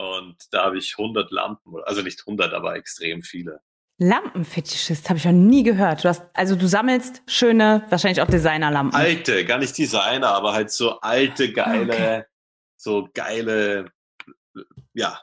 Und 0.00 0.36
da 0.50 0.64
habe 0.64 0.78
ich 0.78 0.94
100 0.98 1.30
Lampen, 1.30 1.74
also 1.84 2.00
nicht 2.00 2.20
100, 2.20 2.54
aber 2.54 2.74
extrem 2.76 3.22
viele. 3.22 3.60
Lampenfetischist 3.98 5.10
habe 5.10 5.18
ich 5.18 5.26
noch 5.26 5.32
nie 5.32 5.62
gehört. 5.62 6.02
Du 6.04 6.08
hast, 6.08 6.22
also 6.32 6.56
du 6.56 6.66
sammelst 6.66 7.20
schöne, 7.26 7.84
wahrscheinlich 7.90 8.22
auch 8.22 8.26
Designerlampen. 8.26 8.98
Alte, 8.98 9.44
gar 9.44 9.58
nicht 9.58 9.76
Designer, 9.76 10.28
aber 10.28 10.54
halt 10.54 10.70
so 10.70 10.98
alte, 11.00 11.52
geile, 11.52 11.82
Okay. 11.92 12.24
so 12.76 13.10
geile, 13.12 13.92
ja, 14.94 15.20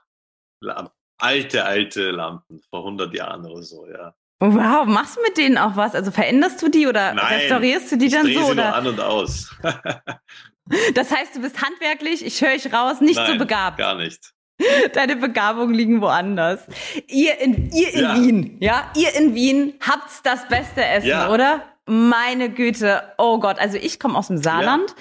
Lam- 0.62 0.92
alte, 1.20 1.66
alte 1.66 2.12
Lampen 2.12 2.62
vor 2.70 2.84
100 2.84 3.12
Jahren 3.16 3.46
oder 3.48 3.64
so, 3.64 3.88
ja. 3.90 4.14
Wow, 4.40 4.86
machst 4.86 5.18
du 5.18 5.22
mit 5.24 5.38
denen 5.38 5.58
auch 5.58 5.76
was? 5.76 5.96
Also 5.96 6.12
veränderst 6.12 6.62
du 6.62 6.70
die 6.70 6.86
oder 6.86 7.16
Nein, 7.16 7.40
restaurierst 7.40 7.92
du 7.94 7.98
die 7.98 8.06
ich 8.06 8.14
dann 8.14 8.26
drehe 8.28 8.36
so? 8.36 8.50
sie 8.50 8.56
nur 8.56 8.66
Oder? 8.66 8.76
an 8.76 8.86
und 8.88 9.00
aus. 9.00 9.50
Das 10.94 11.10
heißt, 11.16 11.34
du 11.36 11.42
bist 11.42 11.62
handwerklich, 11.62 12.24
ich 12.26 12.42
höre 12.42 12.54
ich 12.54 12.72
raus, 12.74 13.00
nicht 13.02 13.16
so 13.16 13.22
Nein, 13.22 13.38
begabt. 13.38 13.78
Gar 13.78 13.96
nicht. 13.96 14.34
Deine 14.94 15.16
Begabungen 15.16 15.74
liegen 15.74 16.02
woanders. 16.02 16.62
Ihr 17.08 17.40
in, 17.40 17.72
ihr 17.72 17.94
in 17.94 18.00
Ja. 18.02 18.16
Wien, 18.16 18.58
ja? 18.60 18.92
Ihr 18.96 19.16
in 19.16 19.36
Wien 19.36 19.74
habt's 19.82 20.22
das 20.24 20.48
beste 20.48 20.84
Essen, 20.84 21.08
Ja. 21.10 21.30
oder? 21.32 21.62
Meine 21.90 22.50
Güte, 22.50 23.02
oh 23.18 23.40
Gott, 23.40 23.60
also 23.60 23.78
ich 23.78 23.98
komme 24.00 24.18
aus 24.18 24.28
dem 24.28 24.38
Saarland 24.38 24.94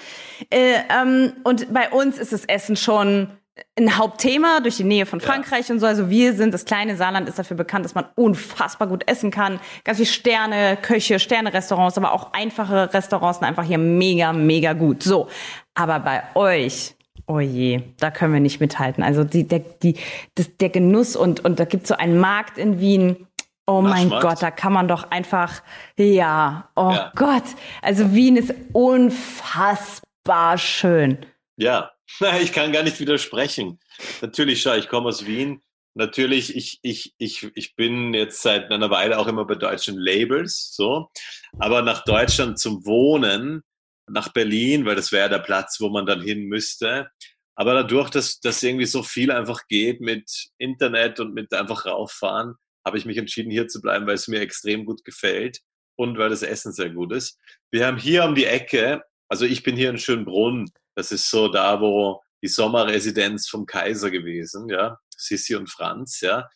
äh, 0.49 0.75
ähm, 0.89 1.33
und 1.43 1.73
bei 1.73 1.89
uns 1.89 2.17
ist 2.17 2.31
das 2.31 2.45
Essen 2.45 2.77
schon 2.77 3.29
ein 3.77 3.97
Hauptthema 3.97 4.59
durch 4.61 4.77
die 4.77 4.83
Nähe 4.85 5.05
von 5.05 5.19
Ja. 5.19 5.25
Frankreich 5.25 5.69
und 5.69 5.79
so. 5.79 5.85
Also 5.87 6.09
wir 6.09 6.33
sind, 6.33 6.53
das 6.53 6.63
kleine 6.63 6.95
Saarland 6.95 7.27
ist 7.27 7.39
dafür 7.39 7.57
bekannt, 7.57 7.83
dass 7.83 7.95
man 7.95 8.05
unfassbar 8.15 8.87
gut 8.87 9.03
essen 9.09 9.31
kann. 9.31 9.59
Ganz 9.83 9.97
viel 9.97 10.05
Sterne, 10.05 10.77
Köche, 10.81 11.19
Sterne-Restaurants, 11.19 11.97
aber 11.97 12.13
auch 12.13 12.31
einfache 12.33 12.93
Restaurants 12.93 13.39
sind 13.39 13.47
einfach 13.47 13.63
hier 13.65 13.79
mega, 13.79 14.31
mega 14.31 14.71
gut. 14.73 15.03
So, 15.03 15.27
aber 15.73 15.99
bei 15.99 16.23
euch, 16.35 16.95
oh 17.27 17.39
je, 17.39 17.81
da 17.99 18.09
können 18.09 18.33
wir 18.33 18.39
nicht 18.39 18.59
mithalten. 18.59 19.03
Also 19.03 19.23
die, 19.23 19.47
der, 19.47 19.59
die, 19.59 19.97
das, 20.35 20.55
der 20.57 20.69
Genuss 20.69 21.15
und, 21.15 21.43
und 21.45 21.59
da 21.59 21.65
gibt's 21.65 21.89
so 21.89 21.95
einen 21.95 22.19
Markt 22.19 22.57
in 22.57 22.79
Wien. 22.79 23.27
Oh 23.67 23.81
mein. 23.81 24.09
Gott, 24.09 24.41
da 24.41 24.49
kann 24.49 24.71
man 24.71 24.87
doch 24.87 25.11
einfach, 25.11 25.61
ja, 25.97 26.69
oh 26.75 26.91
Ja. 26.91 27.11
Gott. 27.15 27.43
Also 27.81 28.13
Wien 28.13 28.37
ist 28.37 28.53
unfassbar 28.71 30.57
schön. 30.57 31.25
Ja, 31.57 31.91
ich 32.41 32.53
kann 32.53 32.71
gar 32.71 32.83
nicht 32.83 32.99
widersprechen. 32.99 33.79
Natürlich, 34.21 34.61
schau, 34.61 34.75
ich 34.75 34.87
komme 34.87 35.09
aus 35.09 35.25
Wien. 35.25 35.61
Natürlich, 35.95 36.55
ich, 36.55 36.79
ich, 36.83 37.13
ich, 37.17 37.49
ich 37.55 37.75
bin 37.75 38.13
jetzt 38.13 38.41
seit 38.41 38.71
einer 38.71 38.89
Weile 38.91 39.17
auch 39.17 39.27
immer 39.27 39.45
bei 39.45 39.55
deutschen 39.55 39.97
Labels, 39.97 40.73
so. 40.75 41.09
Aber 41.57 41.81
nach 41.81 42.03
Deutschland 42.05 42.59
zum 42.59 42.85
Wohnen, 42.85 43.63
nach 44.09 44.29
Berlin, 44.29 44.85
weil 44.85 44.95
das 44.95 45.11
wäre 45.11 45.29
der 45.29 45.39
Platz, 45.39 45.77
wo 45.79 45.89
man 45.89 46.05
dann 46.05 46.21
hin 46.21 46.45
müsste. 46.45 47.09
Aber 47.55 47.73
dadurch, 47.73 48.09
dass, 48.09 48.39
dass 48.39 48.61
irgendwie 48.61 48.85
so 48.85 49.03
viel 49.03 49.31
einfach 49.31 49.67
geht 49.67 49.99
mit 49.99 50.49
Internet 50.57 51.19
und 51.19 51.33
mit 51.33 51.53
einfach 51.53 51.85
rauffahren, 51.85 52.55
habe 52.85 52.97
ich 52.97 53.05
mich 53.05 53.17
entschieden, 53.17 53.51
hier 53.51 53.67
zu 53.67 53.81
bleiben, 53.81 54.07
weil 54.07 54.15
es 54.15 54.27
mir 54.27 54.41
extrem 54.41 54.85
gut 54.85 55.03
gefällt 55.03 55.59
und 55.97 56.17
weil 56.17 56.29
das 56.29 56.43
Essen 56.43 56.71
sehr 56.71 56.89
gut 56.89 57.11
ist. 57.11 57.39
Wir 57.71 57.85
haben 57.85 57.97
hier 57.97 58.23
um 58.23 58.35
die 58.35 58.45
Ecke, 58.45 59.01
also 59.27 59.45
ich 59.45 59.63
bin 59.63 59.75
hier 59.75 59.89
in 59.89 59.97
Schönbrunn, 59.97 60.69
das 60.95 61.11
ist 61.11 61.29
so 61.29 61.47
da, 61.47 61.81
wo 61.81 62.21
die 62.43 62.47
Sommerresidenz 62.47 63.49
vom 63.49 63.65
Kaiser 63.65 64.11
gewesen, 64.11 64.69
ja, 64.69 64.99
Sissi 65.15 65.55
und 65.55 65.69
Franz, 65.69 66.21
ja. 66.21 66.47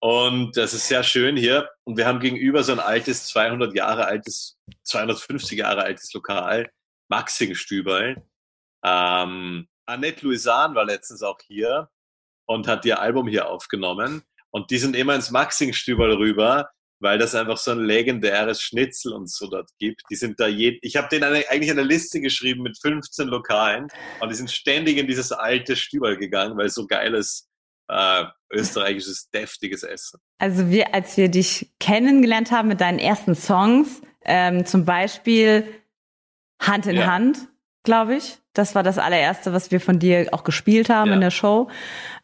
Und 0.00 0.56
das 0.56 0.74
ist 0.74 0.88
sehr 0.88 1.02
schön 1.02 1.36
hier. 1.36 1.68
Und 1.84 1.96
wir 1.96 2.06
haben 2.06 2.20
gegenüber 2.20 2.62
so 2.62 2.72
ein 2.72 2.78
altes, 2.78 3.26
200 3.26 3.74
Jahre 3.74 4.06
altes, 4.06 4.56
250 4.84 5.58
Jahre 5.58 5.82
altes 5.82 6.12
Lokal, 6.12 6.70
Maxing-Stüberl. 7.08 8.22
Ähm, 8.84 9.68
Annette 9.86 10.24
Louisan 10.24 10.74
war 10.74 10.84
letztens 10.84 11.22
auch 11.22 11.38
hier 11.46 11.88
und 12.46 12.66
hat 12.66 12.84
ihr 12.84 13.00
Album 13.00 13.28
hier 13.28 13.48
aufgenommen. 13.48 14.22
Und 14.50 14.70
die 14.70 14.78
sind 14.78 14.96
immer 14.96 15.14
ins 15.14 15.30
Maxing-Stüberl 15.30 16.14
rüber, 16.14 16.70
weil 17.00 17.18
das 17.18 17.34
einfach 17.34 17.58
so 17.58 17.70
ein 17.70 17.84
legendäres 17.84 18.60
Schnitzel 18.60 19.12
und 19.12 19.30
so 19.30 19.48
dort 19.48 19.70
gibt. 19.78 20.02
Die 20.10 20.16
sind 20.16 20.40
da 20.40 20.48
je, 20.48 20.78
ich 20.82 20.96
habe 20.96 21.08
denen 21.08 21.24
eine, 21.24 21.44
eigentlich 21.48 21.70
eine 21.70 21.82
Liste 21.82 22.20
geschrieben 22.20 22.62
mit 22.62 22.78
15 22.80 23.28
Lokalen 23.28 23.88
und 24.20 24.28
die 24.30 24.34
sind 24.34 24.50
ständig 24.50 24.96
in 24.96 25.06
dieses 25.06 25.30
alte 25.32 25.76
Stüberl 25.76 26.16
gegangen, 26.16 26.56
weil 26.56 26.68
so 26.70 26.86
geiles 26.86 27.48
äh, 27.88 28.24
österreichisches 28.50 29.30
deftiges 29.30 29.82
Essen. 29.82 30.20
Also 30.38 30.70
wir, 30.70 30.94
als 30.94 31.16
wir 31.16 31.28
dich 31.28 31.72
kennengelernt 31.78 32.50
haben 32.50 32.68
mit 32.68 32.80
deinen 32.80 32.98
ersten 32.98 33.34
Songs, 33.34 34.02
ähm, 34.24 34.66
zum 34.66 34.84
Beispiel 34.84 35.77
Hand 36.60 36.86
in 36.86 36.96
Ja. 36.96 37.06
Hand, 37.06 37.38
glaube 37.84 38.14
ich. 38.16 38.38
Das 38.54 38.74
war 38.74 38.82
das 38.82 38.98
allererste, 38.98 39.52
was 39.52 39.70
wir 39.70 39.80
von 39.80 39.98
dir 39.98 40.28
auch 40.32 40.42
gespielt 40.44 40.88
haben 40.90 41.08
Ja. 41.08 41.14
in 41.14 41.20
der 41.20 41.30
Show. 41.30 41.68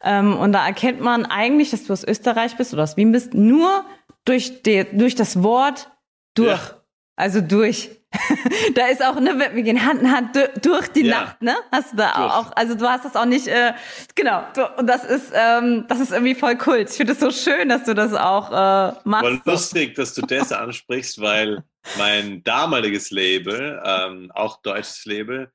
Ähm, 0.03 0.35
und 0.37 0.51
da 0.51 0.65
erkennt 0.65 0.99
man 1.01 1.25
eigentlich, 1.25 1.71
dass 1.71 1.85
du 1.85 1.93
aus 1.93 2.03
Österreich 2.03 2.57
bist 2.57 2.73
oder 2.73 2.83
aus 2.83 2.97
Wien 2.97 3.11
bist, 3.11 3.33
nur 3.33 3.85
durch, 4.25 4.63
die, 4.63 4.85
durch 4.91 5.15
das 5.15 5.41
Wort 5.43 5.89
durch. 6.33 6.49
Ja. 6.49 6.81
Also 7.15 7.39
durch. 7.41 7.91
da 8.75 8.87
ist 8.87 9.03
auch, 9.05 9.19
ne, 9.19 9.37
wir 9.53 9.63
gehen 9.63 9.85
Hand 9.85 10.01
in 10.01 10.11
Hand 10.11 10.35
du- 10.35 10.49
durch 10.61 10.87
die 10.89 11.05
Ja. 11.05 11.19
Nacht, 11.21 11.41
ne? 11.41 11.53
Hast 11.71 11.93
du 11.93 11.97
da 11.97 12.13
Durch. 12.15 12.33
auch, 12.33 12.51
also 12.55 12.75
du 12.75 12.87
hast 12.87 13.03
das 13.03 13.15
auch 13.17 13.25
nicht, 13.25 13.47
äh, 13.47 13.73
genau. 14.15 14.41
Du, 14.53 14.65
und 14.77 14.87
das 14.87 15.03
ist, 15.03 15.31
ähm, 15.33 15.85
das 15.89 15.99
ist 15.99 16.11
irgendwie 16.13 16.33
voll 16.35 16.55
Kult. 16.57 16.89
Ich 16.91 16.95
finde 16.97 17.11
es 17.13 17.19
so 17.19 17.29
schön, 17.31 17.67
dass 17.69 17.83
du 17.83 17.93
das 17.93 18.13
auch 18.13 18.51
äh, 18.51 18.93
machst. 19.03 19.25
Voll 19.25 19.41
lustig, 19.45 19.95
dass 19.95 20.13
du 20.13 20.21
das 20.21 20.51
ansprichst, 20.53 21.19
weil 21.21 21.63
mein 21.97 22.43
damaliges 22.43 23.11
Label, 23.11 23.81
ähm, 23.83 24.31
auch 24.33 24.61
deutsches 24.61 25.05
Label, 25.05 25.51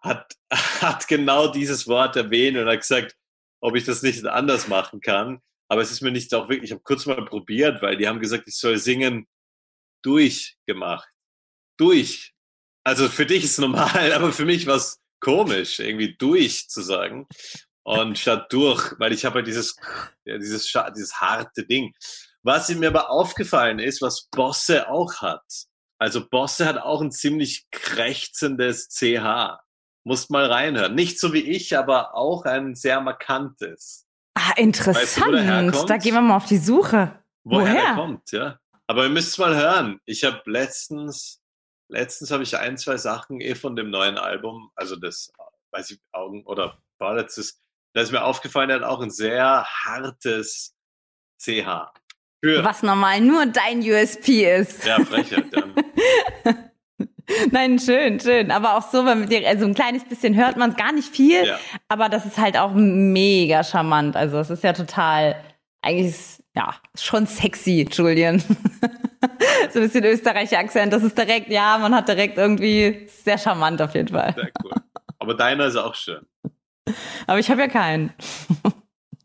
hat, 0.00 0.34
hat 0.50 1.08
genau 1.08 1.48
dieses 1.48 1.86
Wort 1.86 2.16
erwähnt 2.16 2.56
und 2.56 2.66
hat 2.66 2.80
gesagt, 2.80 3.16
ob 3.60 3.76
ich 3.76 3.84
das 3.84 4.02
nicht 4.02 4.24
anders 4.26 4.68
machen 4.68 5.00
kann. 5.00 5.40
Aber 5.68 5.80
es 5.80 5.90
ist 5.90 6.02
mir 6.02 6.10
nicht 6.10 6.34
auch 6.34 6.48
wirklich, 6.48 6.64
ich 6.64 6.72
habe 6.72 6.82
kurz 6.82 7.06
mal 7.06 7.24
probiert, 7.24 7.80
weil 7.80 7.96
die 7.96 8.06
haben 8.06 8.20
gesagt, 8.20 8.44
ich 8.46 8.56
soll 8.56 8.76
singen 8.76 9.26
durchgemacht. 10.02 11.08
Durch. 11.78 12.34
Also 12.84 13.08
für 13.08 13.24
dich 13.24 13.44
ist 13.44 13.58
normal, 13.58 14.12
aber 14.12 14.32
für 14.32 14.44
mich 14.44 14.66
war 14.66 14.76
es 14.76 15.00
komisch, 15.20 15.78
irgendwie 15.78 16.14
durch 16.14 16.68
zu 16.68 16.82
sagen. 16.82 17.26
Und 17.84 18.18
statt 18.18 18.46
durch, 18.50 18.94
weil 18.98 19.12
ich 19.12 19.24
habe 19.24 19.36
halt 19.36 19.46
dieses, 19.46 19.76
ja, 20.24 20.38
dieses, 20.38 20.72
dieses 20.96 21.20
harte 21.20 21.66
Ding. 21.66 21.92
Was 22.42 22.68
mir 22.70 22.88
aber 22.88 23.10
aufgefallen 23.10 23.78
ist, 23.78 24.02
was 24.02 24.28
Bosse 24.30 24.88
auch 24.88 25.20
hat. 25.20 25.44
Also 25.98 26.28
Bosse 26.28 26.66
hat 26.66 26.78
auch 26.78 27.00
ein 27.00 27.12
ziemlich 27.12 27.66
krächzendes 27.70 28.88
CH. 28.88 29.58
Musst 30.04 30.30
mal 30.30 30.46
reinhören. 30.46 30.94
Nicht 30.94 31.20
so 31.20 31.32
wie 31.32 31.42
ich, 31.42 31.76
aber 31.76 32.16
auch 32.16 32.44
ein 32.44 32.74
sehr 32.74 33.00
markantes. 33.00 34.06
Ah, 34.34 34.52
interessant. 34.56 35.32
Weißt 35.32 35.82
du, 35.82 35.86
da 35.86 35.96
gehen 35.98 36.14
wir 36.14 36.20
mal 36.20 36.36
auf 36.36 36.46
die 36.46 36.58
Suche. 36.58 37.22
Woher, 37.44 37.66
Woher? 37.66 37.74
der 37.74 37.94
kommt, 37.94 38.32
ja. 38.32 38.58
Aber 38.88 39.04
ihr 39.04 39.10
müsst 39.10 39.38
mal 39.38 39.54
hören. 39.54 40.00
Ich 40.04 40.24
habe 40.24 40.42
letztens, 40.46 41.40
letztens 41.88 42.30
habe 42.30 42.42
ich 42.42 42.56
ein, 42.56 42.76
zwei 42.76 42.96
Sachen 42.96 43.40
eh 43.40 43.54
von 43.54 43.76
dem 43.76 43.90
neuen 43.90 44.18
Album, 44.18 44.70
also 44.74 44.96
das, 44.96 45.30
weiß 45.70 45.92
ich, 45.92 46.00
Augen 46.12 46.44
oder 46.46 46.78
vorletztes, 46.98 47.61
da 47.94 48.00
ist 48.00 48.12
mir 48.12 48.24
aufgefallen, 48.24 48.70
er 48.70 48.76
hat 48.76 48.82
auch 48.84 49.00
ein 49.00 49.10
sehr 49.10 49.64
hartes 49.84 50.74
CH. 51.38 51.92
Für, 52.44 52.64
Was 52.64 52.82
normal 52.82 53.20
nur 53.20 53.46
dein 53.46 53.80
USP 53.80 54.44
ist. 54.56 54.84
ja, 54.84 54.98
Frechheit. 55.04 55.46
Dann. 55.52 55.74
Nein, 57.50 57.78
schön, 57.78 58.18
schön. 58.20 58.50
Aber 58.50 58.76
auch 58.76 58.90
so, 58.90 59.06
wenn 59.06 59.20
man 59.20 59.28
dir, 59.28 59.46
also 59.48 59.64
ein 59.64 59.74
kleines 59.74 60.04
bisschen 60.04 60.34
hört 60.36 60.56
man 60.56 60.74
gar 60.74 60.92
nicht 60.92 61.08
viel, 61.08 61.44
Ja. 61.46 61.58
aber 61.88 62.08
das 62.08 62.26
ist 62.26 62.38
halt 62.38 62.56
auch 62.58 62.72
mega 62.74 63.62
charmant. 63.64 64.16
Also 64.16 64.38
es 64.38 64.50
ist 64.50 64.64
ja 64.64 64.72
total, 64.72 65.36
eigentlich 65.82 66.08
ist, 66.08 66.42
ja, 66.54 66.74
schon 66.98 67.26
sexy, 67.26 67.86
Julian. 67.90 68.40
so 69.70 69.78
ein 69.78 69.84
bisschen 69.86 70.04
österreichischer 70.04 70.58
Akzent, 70.58 70.92
das 70.92 71.02
ist 71.04 71.16
direkt, 71.16 71.48
ja, 71.48 71.78
man 71.78 71.94
hat 71.94 72.08
direkt 72.08 72.36
irgendwie 72.38 73.06
sehr 73.08 73.38
charmant 73.38 73.80
auf 73.80 73.94
jeden 73.94 74.08
Fall. 74.08 74.34
Sehr 74.34 74.50
cool. 74.64 74.72
Aber 75.18 75.34
deiner 75.34 75.66
ist 75.66 75.76
auch 75.76 75.94
schön. 75.94 76.26
Aber 77.26 77.38
ich 77.38 77.50
habe 77.50 77.60
ja 77.62 77.68
keinen. 77.68 78.12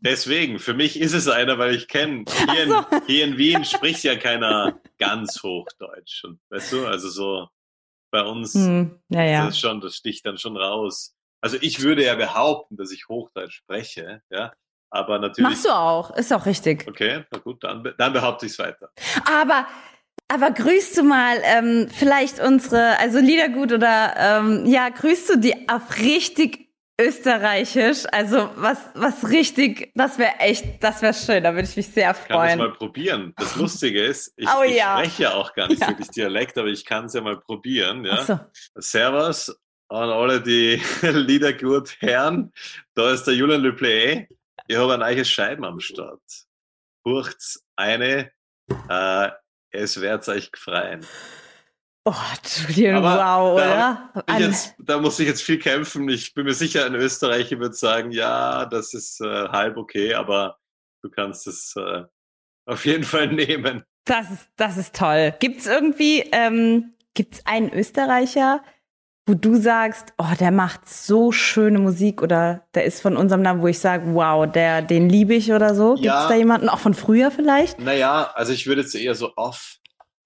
Deswegen, 0.00 0.58
für 0.60 0.74
mich 0.74 1.00
ist 1.00 1.12
es 1.12 1.28
einer, 1.28 1.58
weil 1.58 1.74
ich 1.74 1.88
kenne, 1.88 2.24
hier, 2.52 2.62
in- 2.64 2.84
hier 3.06 3.24
in 3.24 3.36
Wien 3.36 3.64
spricht 3.64 4.04
ja 4.04 4.16
keiner 4.16 4.80
ganz 4.98 5.42
Hochdeutsch. 5.42 6.24
Und, 6.24 6.38
weißt 6.50 6.72
du, 6.72 6.86
also 6.86 7.08
so 7.08 7.48
bei 8.12 8.22
uns, 8.22 8.54
Hm, 8.54 9.00
ja, 9.08 9.24
ja. 9.24 9.46
das 9.46 9.58
schon, 9.58 9.80
das 9.80 9.96
sticht 9.96 10.24
dann 10.24 10.38
schon 10.38 10.56
raus. 10.56 11.14
Also 11.40 11.56
ich 11.60 11.82
würde 11.82 12.04
ja 12.04 12.14
behaupten, 12.14 12.76
dass 12.76 12.92
ich 12.92 13.08
Hochdeutsch 13.08 13.54
spreche, 13.56 14.22
ja, 14.30 14.52
aber 14.90 15.18
natürlich. 15.18 15.50
Machst 15.50 15.64
du 15.66 15.70
auch, 15.70 16.10
ist 16.16 16.32
auch 16.32 16.46
richtig. 16.46 16.86
Okay, 16.88 17.24
na 17.30 17.38
gut, 17.38 17.62
dann, 17.64 17.92
dann 17.98 18.12
behaupte 18.12 18.46
ich 18.46 18.52
es 18.52 18.58
weiter. 18.58 18.90
Aber, 19.24 19.66
aber 20.28 20.50
grüßt 20.52 20.96
du 20.96 21.02
mal 21.02 21.38
ähm, 21.44 21.88
vielleicht 21.92 22.40
unsere, 22.40 22.98
also 22.98 23.18
Liedergut 23.18 23.72
oder 23.72 24.14
ähm, 24.16 24.64
ja, 24.66 24.88
grüßt 24.88 25.30
du 25.30 25.38
die 25.38 25.68
auf 25.68 25.98
richtig 25.98 26.67
österreichisch? 27.00 28.04
Also 28.12 28.50
was, 28.56 28.78
was 28.94 29.28
richtig, 29.30 29.90
das 29.94 30.18
wäre 30.18 30.36
echt, 30.40 30.82
das 30.82 31.00
wäre 31.02 31.14
schön, 31.14 31.42
da 31.44 31.54
würde 31.54 31.68
ich 31.68 31.76
mich 31.76 31.88
sehr 31.88 32.10
Ich 32.10 32.28
kann 32.28 32.36
freuen. 32.36 32.58
mal 32.58 32.72
probieren. 32.72 33.32
Das 33.36 33.56
Lustige 33.56 34.02
ist, 34.04 34.32
ich, 34.36 34.48
Oh 34.58 34.62
ich 34.64 34.76
ja. 34.76 34.98
spreche 34.98 35.22
ja 35.24 35.34
auch 35.34 35.52
gar 35.54 35.68
nicht 35.68 35.80
Ja. 35.82 35.88
wirklich 35.88 36.08
Dialekt, 36.08 36.58
aber 36.58 36.68
ich 36.68 36.84
kann 36.84 37.06
es 37.06 37.14
ja 37.14 37.20
mal 37.20 37.38
probieren. 37.38 38.04
Ja? 38.04 38.24
So. 38.24 38.38
Servus 38.76 39.56
an 39.88 40.10
alle 40.10 40.40
die 40.42 40.82
Lieder 41.02 41.52
gut 41.52 41.96
hören. 42.00 42.52
Da 42.94 43.10
ist 43.12 43.24
der 43.24 43.34
Julian 43.34 43.62
Leplay. 43.62 44.28
Ich 44.66 44.76
habe 44.76 44.94
ein 44.94 45.00
neues 45.00 45.30
Scheiben 45.30 45.64
am 45.64 45.80
Start. 45.80 46.20
Bucht's 47.04 47.64
eine, 47.76 48.30
äh, 48.90 49.28
es 49.70 49.98
wird 50.00 50.28
euch 50.28 50.52
gefreien. 50.52 51.06
Oh, 52.10 52.14
Julian, 52.70 53.04
Aber 53.04 53.16
wow, 53.18 53.58
da 53.58 54.10
oder? 54.14 54.38
Ich 54.38 54.46
jetzt, 54.46 54.74
da 54.78 54.98
muss 54.98 55.20
ich 55.20 55.26
jetzt 55.26 55.42
viel 55.42 55.58
kämpfen. 55.58 56.08
Ich 56.08 56.32
bin 56.32 56.44
mir 56.46 56.54
sicher, 56.54 56.86
ein 56.86 56.94
Österreicher 56.94 57.58
wird 57.60 57.76
sagen, 57.76 58.12
ja, 58.12 58.64
das 58.64 58.94
ist 58.94 59.20
äh, 59.20 59.48
halb 59.48 59.76
okay, 59.76 60.14
aber 60.14 60.56
du 61.02 61.10
kannst 61.10 61.46
es 61.46 61.74
äh, 61.76 62.04
auf 62.64 62.86
jeden 62.86 63.04
Fall 63.04 63.26
nehmen. 63.32 63.84
Das 64.06 64.30
ist, 64.30 64.48
das 64.56 64.78
ist 64.78 64.94
toll. 64.96 65.34
Gibt's 65.38 65.66
irgendwie, 65.66 66.20
ähm, 66.32 66.94
gibt's 67.12 67.44
einen 67.44 67.70
Österreicher, 67.74 68.62
wo 69.26 69.34
du 69.34 69.56
sagst, 69.56 70.14
oh, 70.16 70.32
der 70.40 70.50
macht 70.50 70.88
so 70.88 71.30
schöne 71.30 71.78
Musik 71.78 72.22
oder 72.22 72.66
der 72.72 72.84
ist 72.84 73.02
von 73.02 73.18
unserem 73.18 73.42
Namen, 73.42 73.60
wo 73.60 73.66
ich 73.66 73.80
sage, 73.80 74.14
wow, 74.14 74.50
der, 74.50 74.80
den 74.80 75.10
liebe 75.10 75.34
ich 75.34 75.52
oder 75.52 75.74
so? 75.74 75.90
Gibt's 75.96 76.06
Ja. 76.06 76.26
da 76.28 76.34
jemanden, 76.36 76.70
auch 76.70 76.78
von 76.78 76.94
früher 76.94 77.30
vielleicht? 77.30 77.78
Naja, 77.80 78.30
also 78.34 78.54
ich 78.54 78.66
würde 78.66 78.80
jetzt 78.80 78.94
eher 78.94 79.14
so 79.14 79.32
off, 79.36 79.74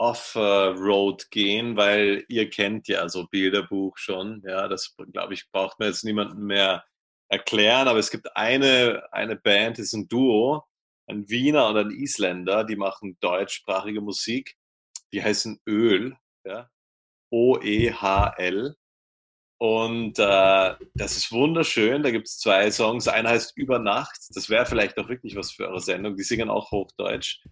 off 0.02 0.34
äh, 0.34 0.40
Road 0.40 1.30
gehen, 1.30 1.76
weil 1.76 2.24
ihr 2.28 2.50
kennt 2.50 2.88
ja 2.88 3.08
so 3.08 3.28
Bilderbuch 3.28 3.96
schon. 3.98 4.42
Ja, 4.44 4.66
das 4.66 4.96
glaube 5.12 5.34
ich, 5.34 5.48
braucht 5.52 5.78
man 5.78 5.88
jetzt 5.88 6.04
niemandem 6.04 6.44
mehr 6.44 6.84
erklären. 7.28 7.86
Aber 7.86 8.00
es 8.00 8.10
gibt 8.10 8.36
eine, 8.36 9.04
eine 9.12 9.36
Band, 9.36 9.78
das 9.78 9.86
ist 9.86 9.92
ein 9.92 10.08
Duo, 10.08 10.64
ein 11.06 11.28
Wiener 11.28 11.68
und 11.68 11.76
ein 11.76 11.90
Isländer, 11.92 12.64
die 12.64 12.74
machen 12.74 13.16
deutschsprachige 13.20 14.00
Musik. 14.00 14.56
Die 15.12 15.22
heißen 15.22 15.60
Öl, 15.68 16.16
ja. 16.44 16.68
O-E-H-L. 17.30 18.74
Und 19.58 20.18
äh, 20.18 20.74
das 20.94 21.16
ist 21.16 21.30
wunderschön. 21.30 22.02
Da 22.02 22.10
gibt 22.10 22.26
es 22.26 22.40
zwei 22.40 22.72
Songs. 22.72 23.06
Einer 23.06 23.30
heißt 23.30 23.56
Über 23.56 23.78
Nacht. 23.78 24.18
Das 24.34 24.50
wäre 24.50 24.66
vielleicht 24.66 24.98
auch 24.98 25.08
wirklich 25.08 25.36
was 25.36 25.52
für 25.52 25.68
eure 25.68 25.80
Sendung. 25.80 26.16
Die 26.16 26.24
singen 26.24 26.50
auch 26.50 26.72
Hochdeutsch. 26.72 27.44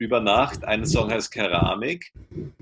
Über 0.00 0.18
Nacht. 0.18 0.64
Ein 0.64 0.86
Song 0.86 1.10
heißt 1.10 1.30
Keramik. 1.30 2.10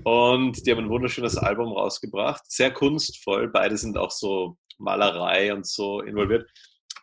Und 0.03 0.65
die 0.65 0.71
haben 0.71 0.79
ein 0.79 0.89
wunderschönes 0.89 1.37
Album 1.37 1.71
rausgebracht. 1.71 2.43
Sehr 2.51 2.69
kunstvoll. 2.69 3.47
Beide 3.47 3.77
sind 3.77 3.97
auch 3.97 4.11
so 4.11 4.57
Malerei 4.77 5.53
und 5.53 5.65
so 5.65 6.01
involviert. 6.01 6.51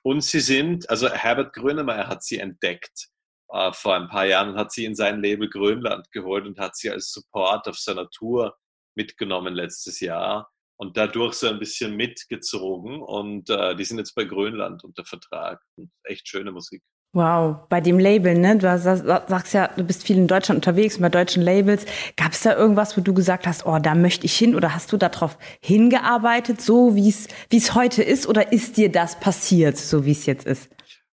Und 0.02 0.22
sie 0.22 0.40
sind, 0.40 0.90
also 0.90 1.08
Herbert 1.08 1.54
Grönemeyer 1.54 2.06
hat 2.06 2.22
sie 2.22 2.38
entdeckt 2.38 3.08
äh, 3.48 3.72
vor 3.72 3.94
ein 3.94 4.08
paar 4.08 4.26
Jahren 4.26 4.50
und 4.50 4.56
hat 4.58 4.72
sie 4.72 4.84
in 4.84 4.94
sein 4.94 5.22
Label 5.22 5.48
Grönland 5.48 6.12
geholt 6.12 6.46
und 6.46 6.58
hat 6.58 6.76
sie 6.76 6.90
als 6.90 7.12
Support 7.12 7.66
auf 7.66 7.78
seiner 7.78 8.10
Tour 8.10 8.58
mitgenommen 8.94 9.54
letztes 9.54 10.00
Jahr 10.00 10.52
und 10.78 10.98
dadurch 10.98 11.32
so 11.32 11.48
ein 11.48 11.58
bisschen 11.58 11.96
mitgezogen. 11.96 13.00
Und 13.00 13.48
äh, 13.48 13.74
die 13.74 13.84
sind 13.84 13.96
jetzt 13.96 14.14
bei 14.14 14.24
Grönland 14.24 14.84
unter 14.84 15.06
Vertrag. 15.06 15.62
Und 15.76 15.90
echt 16.04 16.28
schöne 16.28 16.52
Musik. 16.52 16.82
Wow, 17.16 17.66
bei 17.70 17.80
dem 17.80 17.98
Label, 17.98 18.34
ne? 18.34 18.58
Du 18.58 18.68
hast, 18.68 18.82
sagst 18.82 19.54
ja, 19.54 19.68
du 19.68 19.84
bist 19.84 20.02
viel 20.02 20.18
in 20.18 20.26
Deutschland 20.26 20.58
unterwegs, 20.58 20.98
bei 20.98 21.08
deutschen 21.08 21.42
Labels. 21.42 21.86
Gab 22.18 22.32
es 22.32 22.42
da 22.42 22.54
irgendwas, 22.54 22.94
wo 22.94 23.00
du 23.00 23.14
gesagt 23.14 23.46
hast, 23.46 23.64
oh, 23.64 23.78
da 23.78 23.94
möchte 23.94 24.26
ich 24.26 24.36
hin? 24.36 24.54
Oder 24.54 24.74
hast 24.74 24.92
du 24.92 24.98
darauf 24.98 25.38
hingearbeitet, 25.62 26.60
so 26.60 26.94
wie 26.94 27.08
es 27.08 27.28
wie 27.48 27.56
es 27.56 27.74
heute 27.74 28.02
ist? 28.02 28.26
Oder 28.26 28.52
ist 28.52 28.76
dir 28.76 28.92
das 28.92 29.18
passiert, 29.18 29.78
so 29.78 30.04
wie 30.04 30.12
es 30.12 30.26
jetzt 30.26 30.44
ist? 30.44 30.68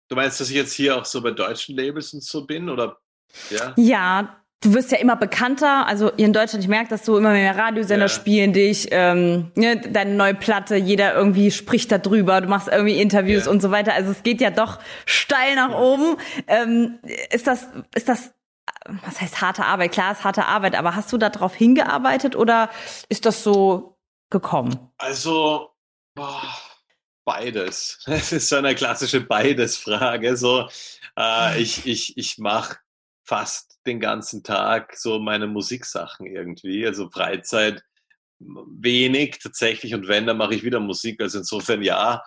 Du 0.09 0.17
meinst, 0.17 0.41
dass 0.41 0.49
ich 0.49 0.57
jetzt 0.57 0.73
hier 0.73 0.97
auch 0.97 1.05
so 1.05 1.21
bei 1.21 1.33
deutschen 1.33 1.77
Labels 1.77 2.15
und 2.15 2.25
so 2.25 2.47
bin? 2.47 2.71
Oder 2.71 2.97
ja? 3.51 3.75
Ja, 3.77 4.40
du 4.63 4.75
wirst 4.75 4.93
ja 4.93 4.99
immer 4.99 5.17
bekannter. 5.17 5.87
Also 5.87 6.13
hier 6.17 6.27
in 6.27 6.33
Deutschland, 6.33 6.63
ich 6.63 6.69
merke 6.69 6.91
das 6.91 7.05
so, 7.05 7.17
immer 7.17 7.33
mehr 7.33 7.57
Radiosender 7.57 8.07
Ja. 8.07 8.09
spielen 8.09 8.53
dich, 8.53 8.89
ähm, 8.91 9.51
ne, 9.55 9.81
deine 9.81 10.15
neue 10.15 10.35
Platte, 10.35 10.77
jeder 10.77 11.15
irgendwie 11.15 11.51
spricht 11.51 11.91
da 11.91 11.99
drüber, 11.99 12.41
du 12.41 12.49
machst 12.49 12.69
irgendwie 12.69 13.01
Interviews 13.01 13.47
Ja. 13.47 13.51
und 13.51 13.63
so 13.63 13.71
weiter. 13.71 13.95
Also 13.95 14.11
es 14.11 14.23
geht 14.23 14.41
ja 14.41 14.51
doch 14.51 14.79
steil 15.07 15.55
nach 15.57 15.73
oben. 15.75 16.17
Ähm, 16.47 16.99
ist 17.31 17.47
das, 17.47 17.69
ist 17.95 18.09
das, 18.09 18.33
was 19.05 19.21
heißt 19.21 19.41
harte 19.41 19.65
Arbeit? 19.65 19.93
Klar, 19.93 20.13
ist 20.13 20.25
harte 20.25 20.45
Arbeit, 20.47 20.75
aber 20.75 20.95
hast 20.95 21.13
du 21.13 21.19
darauf 21.19 21.55
hingearbeitet 21.55 22.37
oder 22.37 22.71
ist 23.09 23.25
das 23.27 23.43
so 23.43 23.97
gekommen? 24.31 24.79
Also, 24.99 25.71
boah, 26.15 26.43
beides. 27.25 27.99
Es 28.07 28.33
ist 28.33 28.49
so 28.49 28.57
eine 28.57 28.75
klassische 28.75 29.21
Beides-Frage. 29.23 30.37
So, 30.37 30.69
äh, 31.19 31.61
ich 31.63 31.87
ich, 31.87 32.17
ich 32.19 32.39
mache 32.39 32.77
fast 33.31 33.79
den 33.87 34.01
ganzen 34.01 34.43
Tag 34.43 34.97
so 34.97 35.21
meine 35.21 35.47
Musiksachen 35.47 36.27
irgendwie. 36.27 36.85
Also 36.85 37.09
Freizeit 37.11 37.81
wenig 38.41 39.39
tatsächlich 39.41 39.95
und 39.95 40.09
wenn, 40.09 40.27
dann 40.27 40.37
mache 40.37 40.57
ich 40.57 40.65
wieder 40.65 40.81
Musik. 40.81 41.21
Also 41.23 41.39
insofern 41.39 41.81
ja, 41.83 42.25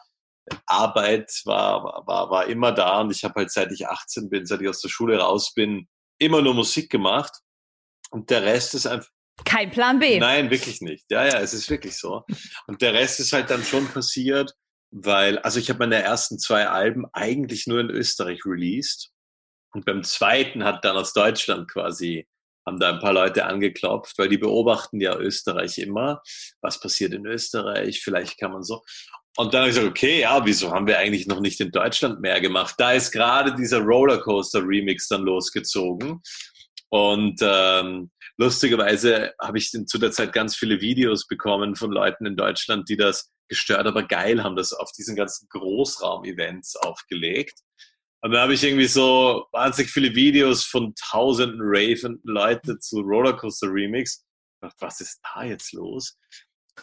Arbeit 0.65 1.41
war, 1.43 2.05
war, 2.07 2.29
war 2.29 2.47
immer 2.47 2.71
da 2.71 3.01
und 3.01 3.11
ich 3.11 3.25
habe 3.25 3.33
halt 3.41 3.51
seit 3.51 3.73
ich 3.73 3.85
18 3.85 4.29
bin, 4.29 4.45
seit 4.45 4.61
ich 4.61 4.69
aus 4.69 4.79
der 4.79 4.87
Schule 4.87 5.19
raus 5.19 5.53
bin, 5.53 5.89
immer 6.19 6.41
nur 6.41 6.53
Musik 6.53 6.89
gemacht. 6.89 7.33
Und 8.11 8.29
der 8.29 8.43
Rest 8.43 8.73
ist 8.73 8.87
einfach 8.87 9.09
Kein 9.43 9.71
Plan 9.71 9.99
B. 9.99 10.19
Nein, 10.19 10.51
wirklich 10.51 10.79
nicht. 10.79 11.03
Ja, 11.11 11.25
ja, 11.25 11.39
es 11.41 11.53
ist 11.53 11.69
wirklich 11.69 11.97
so. 11.97 12.23
Und 12.67 12.81
der 12.81 12.93
Rest 12.93 13.19
ist 13.19 13.33
halt 13.33 13.49
dann 13.49 13.63
schon 13.63 13.89
passiert, 13.89 14.53
weil, 14.91 15.37
also 15.39 15.59
ich 15.59 15.67
habe 15.69 15.79
meine 15.79 16.01
ersten 16.01 16.39
zwei 16.39 16.69
Alben 16.69 17.06
eigentlich 17.12 17.67
nur 17.67 17.81
in 17.81 17.89
Österreich 17.89 18.45
released. 18.45 19.10
Und 19.74 19.86
beim 19.86 20.04
zweiten 20.04 20.63
hat 20.63 20.86
dann 20.86 20.96
aus 20.96 21.13
Deutschland 21.13 21.69
quasi, 21.69 22.28
haben 22.65 22.80
da 22.80 22.92
ein 22.94 23.00
paar 23.00 23.13
Leute 23.13 23.46
angeklopft, 23.46 24.17
weil 24.17 24.30
die 24.30 24.38
beobachten 24.38 25.02
ja 25.02 25.17
Österreich 25.17 25.80
immer. 25.80 26.21
Was 26.62 26.80
passiert 26.80 27.13
in 27.13 27.26
Österreich? 27.26 28.02
Vielleicht 28.02 28.40
kann 28.40 28.52
man 28.52 28.63
so. 28.63 28.84
Und 29.36 29.54
dann 29.54 29.62
habe 29.62 29.69
ich 29.69 29.76
gesagt, 29.76 29.90
okay, 29.90 30.21
ja, 30.21 30.46
wieso 30.46 30.71
haben 30.71 30.86
wir 30.86 31.00
eigentlich 31.00 31.26
noch 31.26 31.40
nicht 31.40 31.60
in 31.60 31.71
Deutschland 31.71 32.21
mehr 32.21 32.40
gemacht? 32.40 32.76
Da 32.78 32.94
ist 32.94 33.12
gerade 33.12 33.56
dieser 33.56 33.80
Rollercoaster 33.80 34.62
Remix 34.63 35.08
dann 35.08 35.24
losgezogen. 35.24 36.21
Und 36.90 37.40
ähm, 37.42 38.12
lustigerweise 38.38 39.34
habe 39.42 39.58
ich 39.58 39.71
zu 39.71 39.98
der 39.98 40.12
Zeit 40.12 40.34
ganz 40.34 40.56
viele 40.56 40.80
Videos 40.80 41.26
bekommen 41.28 41.76
von 41.76 41.92
Leuten 41.92 42.28
in 42.28 42.36
Deutschland, 42.36 42.88
die 42.88 42.98
das 42.98 43.32
gestört, 43.50 43.88
aber 43.88 44.04
geil 44.04 44.44
haben, 44.44 44.56
das 44.56 44.74
auf 44.74 44.92
diesen 44.92 45.15
ganzen 45.15 45.48
Großraum-Events 45.50 46.76
aufgelegt. 46.76 47.60
Und 48.24 48.32
dann 48.32 48.42
habe 48.42 48.54
ich 48.54 48.63
irgendwie 48.63 48.88
so 48.88 49.48
wahnsinnig 49.52 49.92
viele 49.92 50.15
Videos 50.15 50.65
von 50.65 50.94
tausenden 50.96 51.60
ravenden 51.62 52.21
Leuten 52.24 52.80
zu 52.80 53.02
Rollercoaster 53.02 53.67
Remix. 53.67 54.26
was 54.80 55.02
ist 55.02 55.19
da 55.24 55.44
jetzt 55.44 55.74
los? 55.74 56.17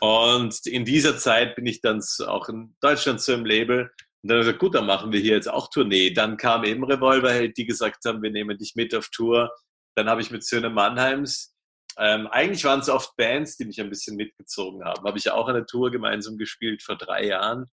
Und 0.00 0.66
in 0.66 0.84
dieser 0.84 1.16
Zeit 1.16 1.56
bin 1.56 1.66
ich 1.66 1.80
dann 1.80 2.02
auch 2.26 2.48
in 2.48 2.76
Deutschland 2.80 3.20
zu 3.20 3.32
einem 3.32 3.46
Label 3.46 3.90
und 4.22 4.28
dann 4.28 4.36
habe 4.36 4.40
ich 4.40 4.46
gesagt, 4.46 4.60
gut, 4.60 4.74
dann 4.74 4.86
machen 4.86 5.12
wir 5.12 5.20
hier 5.20 5.34
jetzt 5.34 5.48
auch 5.48 5.70
Tournee. 5.70 6.10
Dann 6.10 6.36
kam 6.36 6.64
eben 6.64 6.84
Revolverheld, 6.84 7.56
die 7.56 7.64
gesagt 7.64 8.04
haben, 8.04 8.22
wir 8.22 8.30
nehmen 8.30 8.58
dich 8.58 8.74
mit 8.76 8.94
auf 8.94 9.08
Tour. 9.08 9.50
Dann 9.96 10.10
habe 10.10 10.20
ich 10.20 10.30
mit 10.30 10.44
Söhne 10.44 10.68
Mannheims, 10.68 11.54
ähm, 11.98 12.28
eigentlich 12.28 12.64
waren 12.64 12.80
es 12.80 12.88
oft 12.88 13.16
Bands, 13.16 13.56
die 13.56 13.64
mich 13.64 13.80
ein 13.80 13.90
bisschen 13.90 14.16
mitgezogen 14.16 14.84
haben. 14.84 15.06
Habe 15.06 15.18
ich 15.18 15.30
auch 15.30 15.48
eine 15.48 15.66
Tour 15.66 15.90
gemeinsam 15.90 16.38
gespielt 16.38 16.82
vor 16.82 16.96
drei 16.96 17.26
Jahren. 17.26 17.66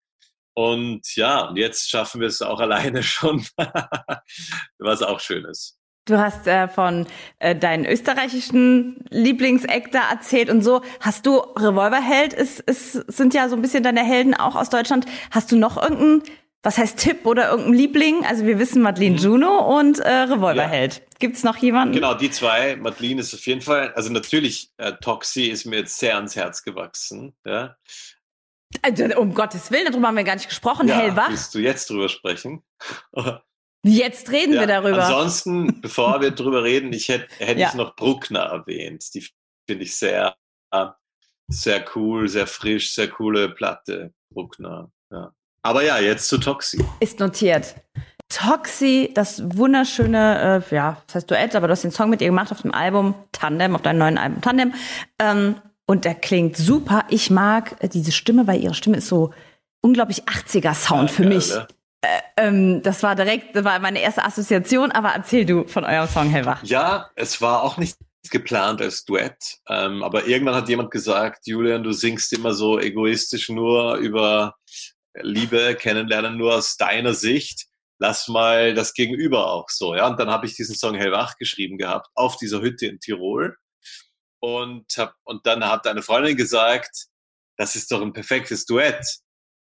Und 0.54 1.16
ja, 1.16 1.48
und 1.48 1.56
jetzt 1.56 1.90
schaffen 1.90 2.20
wir 2.20 2.28
es 2.28 2.40
auch 2.40 2.60
alleine 2.60 3.02
schon, 3.02 3.44
was 4.78 5.02
auch 5.02 5.20
schön 5.20 5.44
ist. 5.44 5.78
Du 6.06 6.18
hast 6.18 6.46
äh, 6.46 6.68
von 6.68 7.06
äh, 7.38 7.56
deinen 7.56 7.86
österreichischen 7.86 9.02
Lieblingseck 9.08 9.90
da 9.90 10.10
erzählt 10.10 10.50
und 10.50 10.60
so. 10.62 10.82
Hast 11.00 11.24
du 11.24 11.38
Revolverheld? 11.38 12.34
Ist, 12.34 12.60
ist, 12.60 12.92
sind 12.92 13.32
ja 13.32 13.48
so 13.48 13.56
ein 13.56 13.62
bisschen 13.62 13.82
deine 13.82 14.04
Helden 14.04 14.34
auch 14.34 14.54
aus 14.54 14.68
Deutschland. 14.68 15.06
Hast 15.30 15.50
du 15.50 15.56
noch 15.56 15.82
irgendeinen, 15.82 16.22
was 16.62 16.76
heißt 16.76 16.98
Tipp 16.98 17.24
oder 17.24 17.48
irgendeinen 17.48 17.78
Liebling? 17.78 18.26
Also 18.26 18.44
wir 18.44 18.58
wissen 18.58 18.82
Madeline 18.82 19.16
mhm. 19.16 19.22
Juno 19.22 19.78
und 19.78 19.98
äh, 20.00 20.10
Revolverheld. 20.10 20.96
Ja. 20.96 21.02
Gibt's 21.20 21.42
noch 21.42 21.56
jemanden? 21.56 21.94
Genau, 21.94 22.12
die 22.12 22.30
zwei. 22.30 22.76
Madeline 22.76 23.22
ist 23.22 23.32
auf 23.32 23.46
jeden 23.46 23.62
Fall, 23.62 23.94
also 23.94 24.12
natürlich, 24.12 24.72
äh, 24.76 24.92
Toxi 25.00 25.44
ist 25.44 25.64
mir 25.64 25.76
jetzt 25.76 25.98
sehr 25.98 26.16
ans 26.16 26.36
Herz 26.36 26.64
gewachsen. 26.64 27.34
Ja. 27.46 27.76
Also, 28.82 29.04
um 29.16 29.34
Gottes 29.34 29.70
Willen, 29.70 29.86
darüber 29.90 30.08
haben 30.08 30.16
wir 30.16 30.24
gar 30.24 30.34
nicht 30.34 30.48
gesprochen. 30.48 30.88
Ja, 30.88 30.98
Hellwach. 30.98 31.30
Willst 31.30 31.54
du 31.54 31.58
jetzt 31.58 31.90
drüber 31.90 32.08
sprechen? 32.08 32.62
Jetzt 33.86 34.30
reden 34.30 34.54
ja, 34.54 34.60
wir 34.60 34.66
darüber. 34.66 35.04
Ansonsten, 35.04 35.82
bevor 35.82 36.22
wir 36.22 36.30
darüber 36.30 36.64
reden, 36.64 36.90
ich 36.94 37.10
hätte, 37.10 37.28
hätte 37.38 37.60
ja. 37.60 37.68
ich 37.68 37.74
noch 37.74 37.94
Bruckner 37.96 38.40
erwähnt. 38.40 39.12
Die 39.14 39.28
finde 39.68 39.84
ich 39.84 39.94
sehr, 39.94 40.34
sehr 41.48 41.84
cool, 41.94 42.26
sehr 42.26 42.46
frisch, 42.46 42.94
sehr 42.94 43.08
coole 43.08 43.50
Platte, 43.50 44.14
Bruckner. 44.32 44.90
Ja. 45.10 45.32
Aber 45.62 45.82
ja, 45.84 45.98
jetzt 45.98 46.28
zu 46.28 46.38
Toxi. 46.38 46.82
Ist 47.00 47.20
notiert. 47.20 47.74
Toxi, 48.28 49.10
das 49.14 49.42
wunderschöne, 49.56 50.64
äh, 50.70 50.74
ja, 50.74 51.02
das 51.06 51.16
heißt 51.16 51.30
Duett, 51.30 51.54
aber 51.54 51.68
du 51.68 51.72
hast 51.72 51.84
den 51.84 51.90
Song 51.90 52.10
mit 52.10 52.20
ihr 52.20 52.28
gemacht 52.28 52.50
auf 52.52 52.62
dem 52.62 52.72
Album 52.72 53.14
Tandem, 53.32 53.74
auf 53.74 53.82
deinem 53.82 53.98
neuen 53.98 54.18
Album 54.18 54.40
Tandem. 54.40 54.74
Ähm, 55.18 55.56
und 55.86 56.04
der 56.04 56.14
klingt 56.14 56.56
super. 56.56 57.04
Ich 57.10 57.30
mag 57.30 57.76
äh, 57.80 57.88
diese 57.88 58.12
Stimme, 58.12 58.46
weil 58.46 58.62
ihre 58.62 58.74
Stimme 58.74 58.98
ist 58.98 59.08
so 59.08 59.32
unglaublich 59.80 60.24
80er-Sound 60.24 61.10
ja, 61.10 61.14
für 61.14 61.22
geil, 61.22 61.34
mich. 61.34 61.50
Ne? 61.50 61.68
Äh, 62.02 62.20
ähm, 62.36 62.82
das 62.82 63.02
war 63.02 63.14
direkt, 63.14 63.54
das 63.54 63.64
war 63.64 63.78
meine 63.78 64.00
erste 64.00 64.24
Assoziation, 64.24 64.90
aber 64.92 65.10
erzähl 65.10 65.44
du 65.44 65.66
von 65.66 65.84
eurem 65.84 66.08
Song 66.08 66.30
Hellwach. 66.30 66.62
Ja, 66.64 67.10
es 67.16 67.40
war 67.40 67.62
auch 67.62 67.76
nicht 67.76 67.96
geplant 68.30 68.80
als 68.80 69.04
Duett, 69.04 69.58
ähm, 69.68 70.02
aber 70.02 70.26
irgendwann 70.26 70.54
hat 70.54 70.68
jemand 70.68 70.90
gesagt, 70.90 71.46
Julian, 71.46 71.82
du 71.82 71.92
singst 71.92 72.32
immer 72.32 72.54
so 72.54 72.78
egoistisch 72.78 73.50
nur 73.50 73.96
über 73.96 74.54
Liebe, 75.20 75.76
kennenlernen 75.78 76.38
nur 76.38 76.54
aus 76.54 76.76
deiner 76.76 77.12
Sicht. 77.12 77.66
Lass 77.98 78.28
mal 78.28 78.74
das 78.74 78.94
Gegenüber 78.94 79.52
auch 79.52 79.68
so, 79.68 79.94
ja. 79.94 80.06
Und 80.08 80.18
dann 80.18 80.30
habe 80.30 80.46
ich 80.46 80.56
diesen 80.56 80.74
Song 80.74 80.94
Hellwach 80.94 81.36
geschrieben 81.36 81.78
gehabt 81.78 82.08
auf 82.14 82.36
dieser 82.38 82.60
Hütte 82.60 82.86
in 82.86 82.98
Tirol 82.98 83.56
und 84.44 84.84
hab, 84.98 85.16
und 85.24 85.46
dann 85.46 85.64
hat 85.64 85.86
eine 85.86 86.02
Freundin 86.02 86.36
gesagt, 86.36 87.06
das 87.56 87.76
ist 87.76 87.90
doch 87.90 88.02
ein 88.02 88.12
perfektes 88.12 88.66
Duett. 88.66 89.02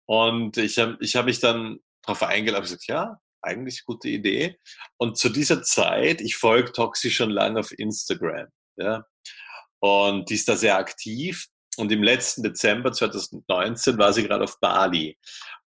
Und 0.07 0.57
ich 0.57 0.79
habe 0.79 0.97
ich 1.01 1.15
hab 1.15 1.27
mich 1.27 1.41
dann 1.41 1.81
darauf 2.03 2.23
eingeladen. 2.23 2.63
Gesagt, 2.63 2.87
ja, 2.87 3.21
eigentlich 3.43 3.85
gute 3.85 4.09
Idee. 4.09 4.59
Und 4.97 5.19
zu 5.19 5.29
dieser 5.29 5.63
Zeit, 5.63 6.23
ich 6.23 6.37
folge 6.37 6.73
Toxi 6.73 7.11
schon 7.11 7.29
lange 7.29 7.61
auf 7.61 7.79
Instagram. 7.79 8.49
Ja. 8.77 9.05
Und 9.81 10.31
die 10.31 10.37
ist 10.37 10.49
da 10.49 10.57
sehr 10.57 10.79
aktiv. 10.79 11.49
Und 11.77 11.93
im 11.93 12.03
letzten 12.03 12.43
Dezember 12.43 12.93
2019 12.93 13.99
war 13.99 14.15
sie 14.15 14.23
gerade 14.23 14.45
auf 14.45 14.59
Bali 14.59 15.19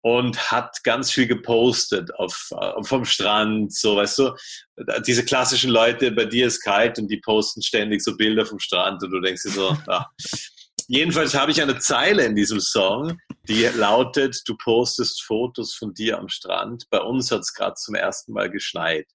und 0.03 0.51
hat 0.51 0.83
ganz 0.83 1.11
viel 1.11 1.27
gepostet 1.27 2.15
auf, 2.17 2.51
äh, 2.61 2.83
vom 2.83 3.05
Strand, 3.05 3.73
so, 3.73 3.97
weißt 3.97 4.19
du, 4.19 4.37
diese 5.07 5.25
klassischen 5.25 5.71
Leute, 5.71 6.11
bei 6.11 6.25
dir 6.25 6.47
ist 6.47 6.61
kalt 6.63 6.99
und 6.99 7.09
die 7.09 7.21
posten 7.21 7.63
ständig 7.63 8.03
so 8.03 8.17
Bilder 8.17 8.45
vom 8.45 8.59
Strand 8.59 9.03
und 9.03 9.11
du 9.11 9.21
denkst 9.21 9.45
dir 9.45 9.51
so, 9.51 9.77
ah, 9.87 10.07
Jedenfalls 10.89 11.35
habe 11.35 11.53
ich 11.53 11.63
eine 11.63 11.79
Zeile 11.79 12.25
in 12.27 12.35
diesem 12.35 12.61
Song, 12.61 13.19
die 13.49 13.65
lautet, 13.65 14.43
du 14.47 14.57
postest 14.57 15.23
Fotos 15.23 15.75
von 15.75 15.95
dir 15.95 16.19
am 16.19 16.29
Strand. 16.29 16.85
Bei 16.91 17.01
uns 17.01 17.31
hat 17.31 17.41
es 17.41 17.55
gerade 17.55 17.75
zum 17.75 17.95
ersten 17.95 18.33
Mal 18.33 18.51
geschneit. 18.51 19.07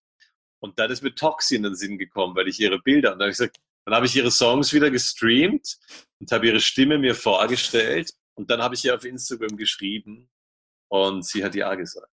Und 0.59 0.79
dann 0.79 0.89
ist 0.89 1.03
mir 1.03 1.13
Toxi 1.13 1.55
in 1.55 1.63
den 1.63 1.75
Sinn 1.75 1.97
gekommen, 1.97 2.35
weil 2.35 2.47
ich 2.47 2.59
ihre 2.59 2.79
Bilder, 2.79 3.11
und 3.11 3.19
dann 3.19 3.25
habe 3.25 3.31
ich 3.31 3.38
gesagt, 3.38 3.57
dann 3.85 3.95
habe 3.95 4.05
ich 4.05 4.15
ihre 4.15 4.31
Songs 4.31 4.73
wieder 4.73 4.89
gestreamt 4.89 5.77
und 6.19 6.31
habe 6.31 6.47
ihre 6.47 6.61
Stimme 6.61 6.97
mir 6.97 7.15
vorgestellt. 7.15 8.11
Und 8.35 8.49
dann 8.49 8.61
habe 8.61 8.75
ich 8.75 8.85
ihr 8.85 8.95
auf 8.95 9.05
Instagram 9.05 9.55
geschrieben 9.55 10.29
und 10.89 11.25
sie 11.25 11.43
hat 11.43 11.55
ja 11.55 11.73
gesagt. 11.75 12.07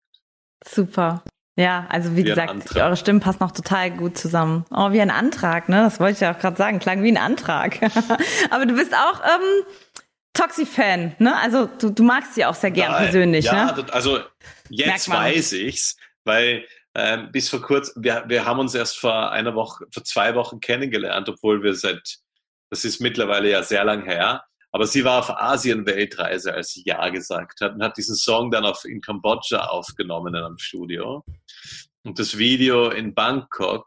Super. 0.65 1.23
Ja, 1.57 1.87
also 1.89 2.13
wie, 2.13 2.17
wie 2.17 2.25
gesagt, 2.25 2.75
eure 2.75 2.97
Stimmen 2.97 3.21
passen 3.21 3.39
noch 3.41 3.53
total 3.53 3.93
gut 3.93 4.19
zusammen. 4.19 4.65
Oh, 4.71 4.91
wie 4.91 5.01
ein 5.01 5.11
Antrag, 5.11 5.69
ne? 5.69 5.83
Das 5.85 6.01
wollte 6.01 6.15
ich 6.15 6.21
ja 6.21 6.35
auch 6.35 6.39
gerade 6.39 6.57
sagen. 6.57 6.81
Klang 6.81 7.03
wie 7.05 7.13
ein 7.13 7.17
Antrag. 7.17 7.81
Aber 8.51 8.67
du 8.67 8.75
bist 8.75 8.93
auch 8.93 9.21
ähm, 9.21 9.65
Toxi-Fan, 10.33 11.15
ne? 11.21 11.37
Also 11.37 11.67
du, 11.67 11.91
du 11.91 12.03
magst 12.03 12.35
sie 12.35 12.45
auch 12.45 12.57
sehr 12.57 12.73
gern 12.73 12.91
Nein. 12.91 13.05
persönlich, 13.05 13.45
ja, 13.45 13.73
ne? 13.73 13.87
also 13.93 14.19
jetzt 14.69 15.09
weiß 15.09 15.53
ich's, 15.53 15.97
weil 16.25 16.67
ähm, 16.97 17.31
bis 17.31 17.49
vor 17.49 17.63
kurzem, 17.63 18.03
wir, 18.03 18.25
wir 18.27 18.45
haben 18.45 18.59
uns 18.59 18.75
erst 18.75 18.99
vor 18.99 19.31
einer 19.31 19.55
Woche, 19.55 19.87
vor 19.93 20.03
zwei 20.03 20.35
Wochen 20.35 20.59
kennengelernt, 20.61 21.29
obwohl 21.29 21.63
wir 21.63 21.75
seit, 21.75 22.19
das 22.71 22.85
ist 22.85 23.01
mittlerweile 23.01 23.51
ja 23.51 23.63
sehr 23.63 23.85
lang 23.85 24.05
her, 24.05 24.45
aber 24.75 24.89
sie 24.89 25.05
war 25.05 25.21
auf 25.21 25.31
Asien-Weltreise, 25.31 26.53
als 26.53 26.73
sie 26.73 26.83
Ja 26.85 27.09
gesagt 27.11 27.61
hat 27.61 27.75
und 27.75 27.83
hat 27.85 27.97
diesen 27.97 28.17
Song 28.17 28.51
dann 28.51 28.65
auf, 28.65 28.85
in 28.85 29.01
Kambodscha 29.01 29.67
aufgenommen 29.69 30.35
in 30.35 30.43
einem 30.43 30.59
Studio. 30.59 31.25
Und 32.03 32.19
das 32.19 32.39
Video 32.39 32.91
in 32.91 33.15
Bangkok. 33.15 33.87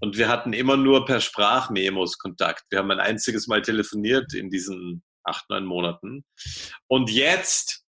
Und 0.00 0.18
wir 0.18 0.26
hatten 0.26 0.52
immer 0.52 0.76
nur 0.76 1.06
per 1.06 1.20
Sprachmemos 1.20 2.18
Kontakt. 2.18 2.64
Wir 2.70 2.80
haben 2.80 2.90
ein 2.90 2.98
einziges 2.98 3.46
Mal 3.46 3.62
telefoniert 3.62 4.34
in 4.34 4.50
diesen 4.50 5.04
acht, 5.22 5.48
neun 5.50 5.66
Monaten. 5.66 6.24
Und 6.88 7.12
jetzt, 7.12 7.84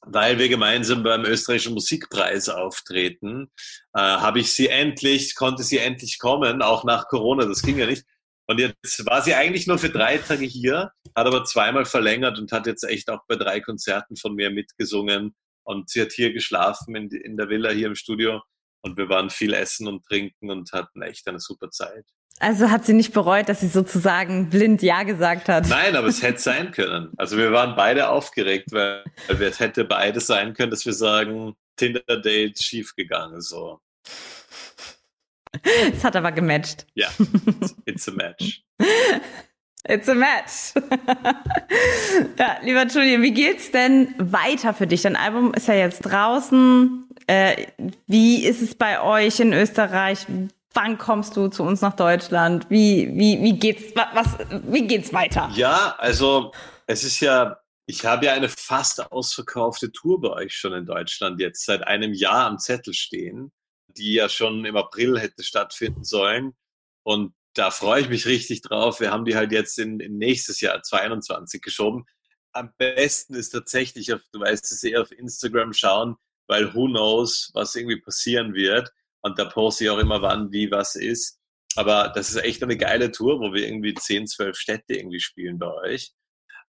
weil 0.00 0.38
wir 0.38 0.48
gemeinsam 0.48 1.02
beim 1.02 1.26
österreichischen 1.26 1.74
Musikpreis 1.74 2.48
auftreten, 2.48 3.50
äh, 3.92 4.00
habe 4.00 4.40
ich 4.40 4.50
sie 4.54 4.68
endlich, 4.68 5.34
konnte 5.34 5.62
sie 5.62 5.76
endlich 5.76 6.18
kommen, 6.18 6.62
auch 6.62 6.84
nach 6.84 7.08
Corona. 7.08 7.44
Das 7.44 7.60
ging 7.60 7.76
ja 7.76 7.84
nicht. 7.84 8.06
Und 8.46 8.58
jetzt 8.58 9.06
war 9.06 9.22
sie 9.22 9.34
eigentlich 9.34 9.66
nur 9.66 9.78
für 9.78 9.88
drei 9.88 10.18
Tage 10.18 10.44
hier, 10.44 10.92
hat 11.14 11.26
aber 11.26 11.44
zweimal 11.44 11.84
verlängert 11.84 12.38
und 12.38 12.52
hat 12.52 12.66
jetzt 12.66 12.84
echt 12.84 13.08
auch 13.08 13.20
bei 13.28 13.36
drei 13.36 13.60
Konzerten 13.60 14.16
von 14.16 14.34
mir 14.34 14.50
mitgesungen. 14.50 15.34
Und 15.64 15.90
sie 15.90 16.02
hat 16.02 16.12
hier 16.12 16.32
geschlafen 16.32 16.96
in, 16.96 17.08
in 17.10 17.36
der 17.36 17.48
Villa 17.48 17.70
hier 17.70 17.86
im 17.86 17.94
Studio. 17.94 18.42
Und 18.84 18.96
wir 18.96 19.08
waren 19.08 19.30
viel 19.30 19.54
essen 19.54 19.86
und 19.86 20.04
trinken 20.04 20.50
und 20.50 20.72
hatten 20.72 21.02
echt 21.02 21.28
eine 21.28 21.38
super 21.38 21.70
Zeit. 21.70 22.04
Also 22.40 22.70
hat 22.70 22.84
sie 22.84 22.94
nicht 22.94 23.12
bereut, 23.12 23.48
dass 23.48 23.60
sie 23.60 23.68
sozusagen 23.68 24.50
blind 24.50 24.82
Ja 24.82 25.04
gesagt 25.04 25.48
hat? 25.48 25.68
Nein, 25.68 25.94
aber 25.94 26.08
es 26.08 26.22
hätte 26.22 26.40
sein 26.40 26.72
können. 26.72 27.12
Also 27.16 27.36
wir 27.36 27.52
waren 27.52 27.76
beide 27.76 28.08
aufgeregt, 28.08 28.72
weil, 28.72 29.04
weil 29.28 29.42
es 29.42 29.60
hätte 29.60 29.84
beides 29.84 30.26
sein 30.26 30.52
können, 30.54 30.70
dass 30.70 30.84
wir 30.84 30.92
sagen, 30.94 31.54
Tinder-Date 31.76 32.60
schiefgegangen. 32.60 33.40
So. 33.40 33.80
Es 35.92 36.04
hat 36.04 36.16
aber 36.16 36.32
gematcht. 36.32 36.86
Ja, 36.94 37.08
it's 37.84 38.08
a 38.08 38.12
match. 38.12 38.62
It's 39.84 40.08
a 40.08 40.14
match. 40.14 40.74
ja, 42.38 42.58
lieber 42.62 42.86
Julian, 42.86 43.22
wie 43.22 43.34
geht's 43.34 43.72
denn 43.72 44.14
weiter 44.16 44.74
für 44.74 44.86
dich? 44.86 45.02
Dein 45.02 45.16
Album 45.16 45.52
ist 45.54 45.66
ja 45.66 45.74
jetzt 45.74 46.02
draußen. 46.02 47.08
Äh, 47.26 47.66
wie 48.06 48.44
ist 48.44 48.62
es 48.62 48.76
bei 48.76 49.02
euch 49.02 49.40
in 49.40 49.52
Österreich? 49.52 50.26
Wann 50.72 50.98
kommst 50.98 51.36
du 51.36 51.48
zu 51.48 51.64
uns 51.64 51.80
nach 51.80 51.96
Deutschland? 51.96 52.70
Wie, 52.70 53.10
wie, 53.14 53.42
wie 53.42 53.58
geht's, 53.58 53.92
was, 54.14 54.28
wie 54.68 54.86
geht's 54.86 55.12
weiter? 55.12 55.50
Ja, 55.54 55.96
also, 55.98 56.52
es 56.86 57.02
ist 57.02 57.18
ja, 57.18 57.58
ich 57.86 58.06
habe 58.06 58.26
ja 58.26 58.34
eine 58.34 58.48
fast 58.48 59.10
ausverkaufte 59.10 59.90
Tour 59.90 60.20
bei 60.20 60.30
euch 60.30 60.54
schon 60.54 60.74
in 60.74 60.86
Deutschland 60.86 61.40
jetzt 61.40 61.66
seit 61.66 61.84
einem 61.88 62.14
Jahr 62.14 62.46
am 62.46 62.58
Zettel 62.58 62.94
stehen 62.94 63.50
die 63.96 64.14
ja 64.14 64.28
schon 64.28 64.64
im 64.64 64.76
April 64.76 65.18
hätte 65.18 65.42
stattfinden 65.42 66.04
sollen. 66.04 66.54
Und 67.04 67.34
da 67.54 67.70
freue 67.70 68.02
ich 68.02 68.08
mich 68.08 68.26
richtig 68.26 68.62
drauf. 68.62 69.00
Wir 69.00 69.10
haben 69.10 69.24
die 69.24 69.36
halt 69.36 69.52
jetzt 69.52 69.78
in, 69.78 70.00
in 70.00 70.18
nächstes 70.18 70.60
Jahr 70.60 70.82
2021 70.82 71.60
geschoben. 71.60 72.04
Am 72.52 72.72
besten 72.78 73.34
ist 73.34 73.50
tatsächlich, 73.50 74.12
auf, 74.12 74.20
du 74.32 74.40
weißt 74.40 74.70
es 74.72 74.82
eher 74.82 75.02
auf 75.02 75.12
Instagram 75.12 75.72
schauen, 75.72 76.16
weil 76.46 76.74
who 76.74 76.86
knows, 76.86 77.50
was 77.54 77.74
irgendwie 77.74 78.00
passieren 78.00 78.54
wird. 78.54 78.90
Und 79.22 79.38
da 79.38 79.44
poste 79.44 79.84
ich 79.84 79.90
auch 79.90 79.98
immer, 79.98 80.20
wann, 80.22 80.50
wie, 80.52 80.70
was 80.70 80.96
ist. 80.96 81.38
Aber 81.76 82.12
das 82.14 82.30
ist 82.30 82.36
echt 82.36 82.62
eine 82.62 82.76
geile 82.76 83.10
Tour, 83.10 83.40
wo 83.40 83.54
wir 83.54 83.66
irgendwie 83.66 83.94
10, 83.94 84.26
12 84.26 84.56
Städte 84.56 84.94
irgendwie 84.94 85.20
spielen 85.20 85.58
bei 85.58 85.72
euch. 85.72 86.12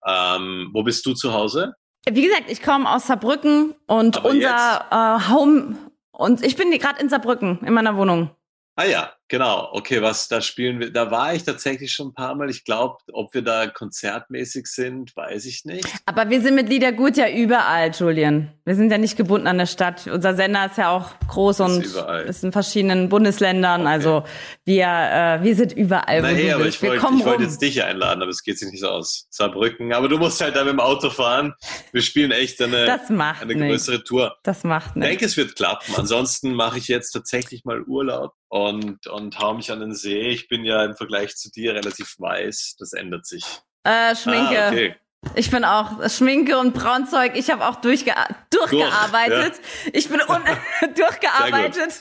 Ähm, 0.06 0.70
wo 0.74 0.84
bist 0.84 1.06
du 1.06 1.14
zu 1.14 1.34
Hause? 1.34 1.74
Wie 2.10 2.22
gesagt, 2.22 2.50
ich 2.50 2.62
komme 2.62 2.90
aus 2.90 3.08
Saarbrücken 3.08 3.76
und 3.88 4.18
Aber 4.18 4.30
unser 4.30 4.88
äh, 4.92 5.30
Home, 5.32 5.92
und 6.14 6.46
ich 6.46 6.56
bin 6.56 6.72
gerade 6.72 7.02
in 7.02 7.10
Saarbrücken, 7.10 7.60
in 7.66 7.74
meiner 7.74 7.98
Wohnung. 7.98 8.30
Ah 8.76 8.86
ja, 8.86 9.14
genau. 9.28 9.70
Okay, 9.74 10.02
was 10.02 10.28
da 10.28 10.42
spielen 10.42 10.80
wir? 10.80 10.92
Da 10.92 11.12
war 11.12 11.36
ich 11.36 11.44
tatsächlich 11.44 11.92
schon 11.94 12.08
ein 12.08 12.14
paar 12.16 12.34
Mal. 12.34 12.50
Ich 12.50 12.64
glaube, 12.66 12.98
ob 13.12 13.32
wir 13.36 13.44
da 13.44 13.68
konzertmäßig 13.68 14.66
sind, 14.66 15.16
weiß 15.16 15.46
ich 15.46 15.64
nicht. 15.66 15.86
Aber 16.08 16.30
wir 16.32 16.42
sind 16.42 16.56
mit 16.56 16.70
Liedergut 16.70 17.16
ja 17.18 17.30
überall, 17.30 17.92
Julian. 17.92 18.52
Wir 18.66 18.74
sind 18.76 18.92
ja 18.92 18.98
nicht 18.98 19.16
gebunden 19.16 19.46
an 19.46 19.60
der 19.60 19.68
Stadt. 19.68 20.08
Unser 20.08 20.34
Sender 20.36 20.66
ist 20.66 20.78
ja 20.80 20.90
auch 20.90 21.12
groß 21.28 21.60
und 21.60 21.84
überall. 21.86 22.24
ist 22.24 22.44
in 22.44 22.52
verschiedenen 22.52 23.10
Bundesländern. 23.10 23.86
Also 23.86 24.24
wir, 24.66 24.86
äh, 24.88 25.44
wir 25.44 25.56
sind 25.56 25.74
überall, 25.74 26.24
wo 26.24 26.28
Nee, 26.28 26.50
du 26.50 26.56
aber 26.56 26.66
ich 26.66 26.82
wollte 26.82 27.06
ich 27.20 27.26
wollt 27.26 27.42
jetzt 27.42 27.62
dich 27.62 27.84
einladen, 27.84 28.24
aber 28.24 28.32
es 28.32 28.42
geht 28.42 28.58
sich 28.58 28.72
nicht 28.72 28.82
so 28.82 28.90
aus. 28.90 29.28
Saarbrücken. 29.30 29.94
Aber 29.94 30.08
du 30.10 30.18
musst 30.18 30.42
halt 30.42 30.56
da 30.56 30.64
mit 30.64 30.74
dem 30.74 30.80
Auto 30.80 31.12
fahren. 31.12 31.54
Wir 31.92 32.02
spielen 32.02 32.32
echt 32.32 32.60
eine, 32.60 32.86
Das 32.86 33.08
eine 33.12 33.56
größere 33.56 34.04
Tour. 34.04 34.36
Das 34.42 34.64
macht 34.64 34.92
Ich 34.92 34.96
nichts. 34.96 35.10
denke, 35.10 35.26
es 35.26 35.38
wird 35.38 35.56
klappen. 35.56 35.94
Ansonsten 35.96 36.54
mache 36.56 36.80
ich 36.80 36.88
jetzt 36.88 37.12
tatsächlich 37.12 37.66
mal 37.66 37.84
Urlaub 37.84 38.34
und, 38.54 39.08
und 39.08 39.40
hau 39.40 39.56
mich 39.56 39.72
an 39.72 39.80
den 39.80 39.96
See. 39.96 40.28
Ich 40.30 40.48
bin 40.48 40.64
ja 40.64 40.86
im 40.86 40.96
Vergleich 40.96 41.36
zu 41.36 41.50
dir 41.50 41.74
relativ 41.74 42.20
weiß. 42.20 42.76
Das 42.78 42.94
ändert 42.94 43.26
sich. 43.26 43.44
Äh, 43.84 44.16
Schminke. 44.16 44.64
Ah, 44.64 44.70
okay. 44.70 44.96
Ich 45.34 45.50
bin 45.50 45.66
auch 45.66 46.08
Schminke 46.08 46.60
und 46.60 46.76
Braunzeug. 46.76 47.32
Ich 47.36 47.50
habe 47.50 47.66
auch 47.68 47.78
durchge 47.78 48.14
durchgearbeitet. 48.52 49.60
Ich 49.92 50.08
bin 50.08 50.22
unten 50.22 50.94
durchgearbeitet. 50.96 52.00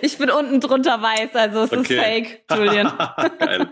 Ich 0.00 0.18
bin 0.18 0.28
unten 0.30 0.58
drunter 0.58 1.00
weiß, 1.00 1.36
also 1.36 1.62
es 1.62 1.72
Okay. 1.72 1.94
ist 1.94 2.02
fake, 2.02 2.44
Julian. 2.52 2.92
Geil. 3.38 3.68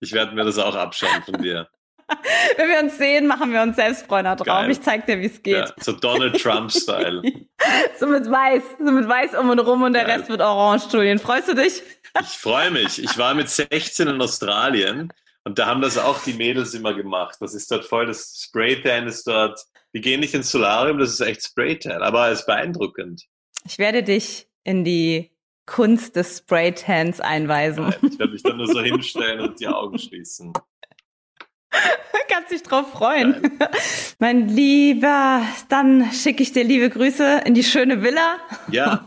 Ich 0.00 0.12
werde 0.12 0.34
mir 0.34 0.44
das 0.44 0.56
auch 0.56 0.76
abschauen 0.76 1.24
von 1.24 1.42
dir. 1.42 1.68
Wenn 2.56 2.68
wir 2.68 2.80
uns 2.80 2.98
sehen, 2.98 3.26
machen 3.26 3.52
wir 3.52 3.62
uns 3.62 3.76
selbst 3.76 4.06
Bräuner 4.06 4.36
drauf. 4.36 4.46
Geil. 4.46 4.70
Ich 4.70 4.80
zeig 4.80 5.06
dir, 5.06 5.20
wie 5.20 5.26
es 5.26 5.42
geht. 5.42 5.56
Ja, 5.56 5.74
so 5.80 5.92
Donald 5.92 6.40
Trump-Style. 6.40 7.22
So 7.98 8.06
mit 8.06 8.30
weiß, 8.30 8.62
so 8.78 8.92
mit 8.92 9.08
weiß 9.08 9.34
um 9.34 9.48
und 9.48 9.58
rum 9.58 9.82
und 9.82 9.94
der 9.94 10.04
Geil. 10.04 10.18
Rest 10.18 10.28
wird 10.28 10.42
orange, 10.42 10.86
Julian. 10.92 11.18
Freust 11.18 11.48
du 11.48 11.54
dich? 11.54 11.82
Ich 12.20 12.38
freue 12.38 12.70
mich. 12.70 13.02
Ich 13.02 13.18
war 13.18 13.34
mit 13.34 13.50
16 13.50 14.08
in 14.08 14.22
Australien 14.22 15.12
und 15.44 15.58
da 15.58 15.66
haben 15.66 15.82
das 15.82 15.98
auch 15.98 16.22
die 16.22 16.32
Mädels 16.32 16.72
immer 16.72 16.94
gemacht. 16.94 17.36
Das 17.40 17.54
ist 17.54 17.70
dort 17.70 17.84
voll, 17.84 18.06
das 18.06 18.42
Spraytan 18.42 19.06
ist 19.06 19.26
dort. 19.26 19.60
Die 19.92 20.00
gehen 20.00 20.20
nicht 20.20 20.32
ins 20.32 20.50
Solarium, 20.50 20.98
das 20.98 21.10
ist 21.10 21.20
echt 21.20 21.44
Spraytan, 21.44 22.00
aber 22.02 22.30
es 22.30 22.40
ist 22.40 22.46
beeindruckend. 22.46 23.26
Ich 23.66 23.76
werde 23.78 24.02
dich 24.02 24.48
in 24.64 24.84
die 24.84 25.30
Kunst 25.66 26.16
des 26.16 26.38
Spraytans 26.38 27.20
einweisen. 27.20 27.94
Ich 28.02 28.18
werde 28.18 28.32
mich 28.32 28.42
dann 28.42 28.56
nur 28.56 28.68
so 28.68 28.80
hinstellen 28.80 29.40
und 29.40 29.60
die 29.60 29.68
Augen 29.68 29.98
schließen. 29.98 30.52
Kannst 32.28 32.52
dich 32.52 32.62
drauf 32.62 32.92
freuen. 32.92 33.58
Mein 34.18 34.48
Lieber, 34.48 35.42
dann 35.68 36.10
schicke 36.12 36.42
ich 36.42 36.52
dir 36.52 36.64
liebe 36.64 36.90
Grüße 36.90 37.42
in 37.44 37.54
die 37.54 37.64
schöne 37.64 38.02
Villa. 38.02 38.38
Ja, 38.70 39.04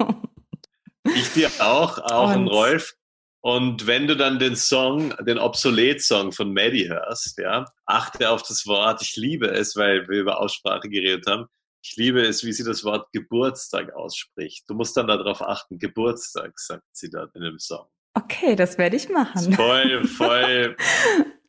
ich 1.03 1.33
dir 1.33 1.49
auch, 1.59 1.97
auch 1.99 2.35
Und- 2.35 2.47
Rolf. 2.47 2.93
Und 3.41 3.87
wenn 3.87 4.05
du 4.05 4.17
dann 4.17 4.37
den 4.37 4.57
Song, 4.57 5.13
den 5.25 5.37
Obsolet-Song 5.39 6.33
von 6.33 6.53
Maddie 6.53 6.89
hörst, 6.89 7.37
ja, 7.37 7.63
achte 7.85 8.29
auf 8.31 8.43
das 8.43 8.67
Wort. 8.67 9.01
Ich 9.01 9.15
liebe 9.15 9.47
es, 9.47 9.77
weil 9.77 10.09
wir 10.09 10.19
über 10.19 10.41
Aussprache 10.41 10.89
geredet 10.89 11.25
haben. 11.25 11.45
Ich 11.81 11.95
liebe 11.95 12.21
es, 12.21 12.43
wie 12.43 12.51
sie 12.51 12.65
das 12.65 12.83
Wort 12.83 13.07
Geburtstag 13.13 13.93
ausspricht. 13.93 14.65
Du 14.67 14.73
musst 14.73 14.97
dann 14.97 15.07
darauf 15.07 15.41
achten. 15.41 15.79
Geburtstag, 15.79 16.59
sagt 16.59 16.83
sie 16.91 17.09
dort 17.09 17.33
in 17.33 17.41
dem 17.43 17.59
Song. 17.59 17.85
Okay, 18.13 18.57
das 18.57 18.77
werde 18.77 18.97
ich 18.97 19.07
machen. 19.07 19.53
Voll, 19.53 20.03
voll, 20.05 20.75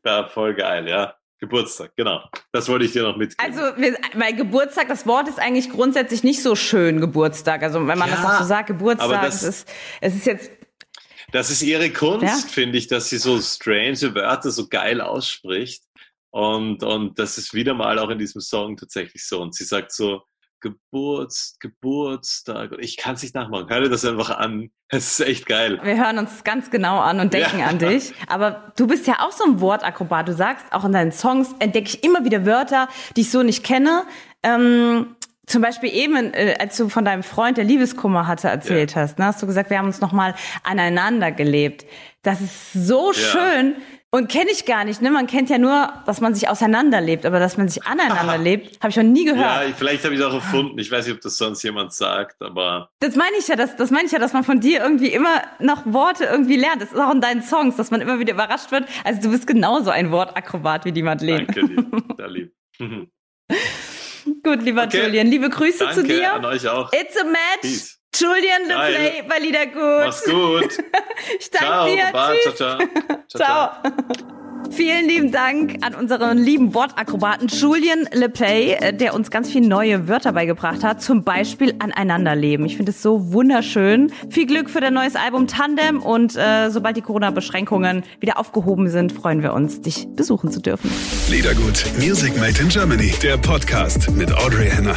ja, 0.05 0.29
voll 0.29 0.55
geil, 0.55 0.89
ja. 0.89 1.15
Geburtstag, 1.39 1.93
genau. 1.97 2.23
Das 2.53 2.69
wollte 2.69 2.85
ich 2.85 2.93
dir 2.93 3.03
noch 3.03 3.17
mitgeben. 3.17 3.55
Also, 3.55 3.63
weil 4.15 4.35
Geburtstag, 4.35 4.89
das 4.89 5.07
Wort 5.07 5.27
ist 5.27 5.39
eigentlich 5.39 5.71
grundsätzlich 5.71 6.23
nicht 6.23 6.43
so 6.43 6.55
schön, 6.55 7.01
Geburtstag. 7.01 7.63
Also, 7.63 7.87
wenn 7.87 7.99
man 7.99 8.11
Ja, 8.11 8.17
das 8.17 8.25
auch 8.27 8.39
so 8.41 8.45
sagt, 8.45 8.67
Geburtstag, 8.67 9.09
aber 9.11 9.27
das- 9.27 9.37
es 9.43 9.61
ist, 9.61 9.69
es 10.03 10.15
ist 10.17 10.27
jetzt, 10.27 10.51
Das 11.33 11.49
ist 11.49 11.63
ihre 11.63 11.91
Kunst, 11.91 12.25
Ja. 12.25 12.35
finde 12.53 12.77
ich, 12.77 12.89
dass 12.89 13.09
sie 13.09 13.17
so 13.19 13.41
strange 13.41 14.15
Wörter 14.15 14.51
so 14.51 14.69
geil 14.69 15.01
ausspricht. 15.01 15.85
Und, 16.31 16.83
und 16.83 17.19
das 17.19 17.39
ist 17.39 17.55
wieder 17.55 17.73
mal 17.73 17.99
auch 18.01 18.11
in 18.11 18.19
diesem 18.19 18.41
Song 18.41 18.77
tatsächlich 18.77 19.25
so. 19.27 19.41
Und 19.41 19.55
sie 19.55 19.65
sagt 19.65 19.93
so, 19.93 20.23
Geburts, 20.61 21.57
Geburtstag. 21.61 22.71
Ich 22.79 22.97
kann 22.97 23.15
es 23.15 23.23
nicht 23.23 23.35
nachmachen. 23.35 23.69
Hör 23.69 23.81
dir 23.81 23.89
das 23.89 24.05
einfach 24.05 24.31
an. 24.39 24.71
Es 24.89 25.19
ist 25.19 25.27
echt 25.27 25.47
geil. 25.47 25.79
wir 25.83 25.97
hören 25.97 26.19
uns 26.19 26.43
ganz 26.45 26.71
genau 26.71 26.99
an 27.01 27.21
und 27.21 27.33
denken 27.33 27.61
Ja. 27.61 27.67
an 27.67 27.79
dich. 27.79 28.13
Aber 28.29 28.73
du 28.77 28.87
bist 28.87 29.07
ja 29.07 29.21
auch 29.21 29.33
so 29.33 29.45
ein 29.45 29.61
Wortakrobat. 29.61 30.29
Du 30.29 30.35
sagst, 30.35 30.67
auch 30.73 30.85
in 30.85 30.93
deinen 30.93 31.13
Songs 31.13 31.55
entdecke 31.61 31.89
ich 31.89 32.05
immer 32.05 32.25
wieder 32.25 32.45
Wörter, 32.47 32.89
die 33.17 33.21
ich 33.23 33.31
so 33.31 33.43
nicht 33.43 33.65
kenne. 33.65 34.03
Ähm, 34.43 35.15
zum 35.47 35.63
Beispiel 35.63 35.93
eben, 35.93 36.33
äh, 36.33 36.57
als 36.61 36.77
du 36.77 36.89
von 36.89 37.05
deinem 37.05 37.23
Freund, 37.23 37.57
der 37.57 37.65
Liebeskummer 37.65 38.27
hatte, 38.27 38.49
erzählt 38.49 38.95
hast, 38.97 39.19
ne, 39.19 39.27
hast 39.27 39.43
du 39.43 39.47
gesagt, 39.47 39.71
wir 39.71 39.79
haben 39.79 39.87
uns 39.87 40.01
nochmal 40.01 40.35
aneinander 40.63 41.33
gelebt. 41.33 41.87
Das 42.23 42.41
ist 42.41 42.73
so 42.73 43.13
Ja. 43.13 43.15
schön 43.19 43.75
und 44.13 44.29
kenne 44.31 44.51
ich 44.51 44.65
gar 44.65 44.85
nicht. 44.85 45.01
Ne? 45.03 45.11
Man 45.11 45.27
kennt 45.29 45.51
ja 45.51 45.59
nur, 45.59 45.93
dass 46.07 46.21
man 46.21 46.35
sich 46.35 46.49
auseinanderlebt, 46.49 47.25
aber 47.25 47.39
dass 47.39 47.57
man 47.57 47.69
sich 47.69 47.85
aneinander 47.87 48.39
lebt, 48.39 48.81
habe 48.81 48.91
ich 48.91 48.97
noch 48.97 49.05
nie 49.05 49.25
gehört. 49.25 49.41
Ja, 49.41 49.65
ich- 49.65 49.75
vielleicht 49.77 50.05
habe 50.05 50.15
ich 50.15 50.21
es 50.21 50.27
auch 50.27 50.35
erfunden. 50.35 50.79
Ich 50.79 50.91
weiß 50.91 51.07
nicht, 51.07 51.15
ob 51.15 51.21
das 51.21 51.37
sonst 51.37 51.63
jemand 51.63 51.93
sagt, 51.93 52.43
aber 52.43 52.91
Das 53.01 53.15
meine 53.15 53.37
ich 53.39 53.47
ja, 53.49 53.55
das, 53.57 53.77
das 53.77 53.91
meine 53.91 54.07
ich 54.07 54.13
ja, 54.13 54.19
dass 54.19 54.33
man 54.33 54.43
von 54.45 54.59
dir 54.61 54.81
irgendwie 54.81 55.09
immer 55.13 55.43
noch 55.61 55.85
Worte 55.87 56.25
irgendwie 56.25 56.57
lernt. 56.57 56.83
Das 56.83 56.91
ist 56.93 56.99
auch 56.99 57.13
in 57.15 57.21
deinen 57.21 57.43
Songs, 57.43 57.77
dass 57.77 57.91
man 57.93 58.01
immer 58.01 58.19
wieder 58.19 58.33
überrascht 58.35 58.73
wird. 58.73 58.85
Also 59.05 59.21
du 59.23 59.31
bist 59.31 59.47
genauso 59.47 59.91
ein 59.91 60.11
Wortakrobat 60.11 60.85
wie 60.85 60.93
die 60.93 61.03
Madeleine. 61.03 61.47
danke 61.47 61.67
dir. 61.69 61.87
Da 62.17 62.27
lieb. 62.27 62.53
Gut, 64.43 64.63
lieber 64.63 64.85
Okay. 64.85 65.05
Julian, 65.07 65.27
liebe 65.29 65.49
Grüße 65.49 65.79
Danke 65.85 65.95
zu 65.95 66.03
dir. 66.07 66.35
an 66.35 66.45
euch 66.45 66.67
auch. 66.69 66.91
It's 66.93 67.17
a 67.21 67.25
match. 67.25 67.61
Peace. 67.63 68.00
Julian. 68.21 68.69
LePlay 68.69 69.23
bei 69.29 69.39
Liedergut. 69.39 70.07
Mach's 70.07 70.25
gut. 70.25 70.79
Ich 71.39 71.51
danke 71.51 71.67
Ciao. 71.67 71.87
dir. 71.87 72.03
Baba. 72.13 72.33
Tschüss. 72.43 72.57
Ciao, 72.57 72.79
ciao. 72.79 72.89
Ciao, 73.29 73.71
Ciao. 73.83 73.93
Vielen 74.71 75.09
lieben 75.09 75.33
Dank 75.33 75.79
an 75.85 75.95
unseren 75.95 76.39
lieben 76.39 76.75
Wortakrobaten 76.75 77.49
Julian 77.49 78.09
LePlay, 78.13 78.73
äh, 78.73 78.95
der 78.95 79.15
uns 79.15 79.31
ganz 79.31 79.51
viele 79.51 79.67
neue 79.67 80.07
Wörter 80.09 80.33
beigebracht 80.33 80.85
hat, 80.85 81.03
zum 81.03 81.25
Beispiel 81.25 81.75
aneinanderleben. 81.81 82.65
Ich 82.67 82.77
finde 82.77 82.93
es 82.93 83.03
so 83.03 83.33
wunderschön. 83.33 84.13
Viel 84.31 84.47
Glück 84.47 84.71
für 84.71 84.81
dein 84.81 84.95
neues 84.95 85.17
Album 85.17 85.49
Tandem 85.49 86.01
und 86.03 86.37
äh, 86.37 86.71
sobald 86.71 86.97
die 86.97 87.03
Corona-Beschränkungen 87.03 88.05
wieder 88.21 88.39
aufgehoben 88.39 88.89
sind, 88.89 89.13
freuen 89.13 89.43
wir 89.43 89.55
uns, 89.55 89.81
dich 89.81 90.07
besuchen 90.15 90.51
zu 90.53 90.61
dürfen. 90.61 90.91
Liedergut, 91.29 91.85
Music 91.99 92.37
Made 92.39 92.61
in 92.61 92.69
Germany, 92.69 93.13
der 93.23 93.39
Podcast 93.39 94.11
mit 94.13 94.33
Audrey 94.33 94.71
Henner. 94.71 94.97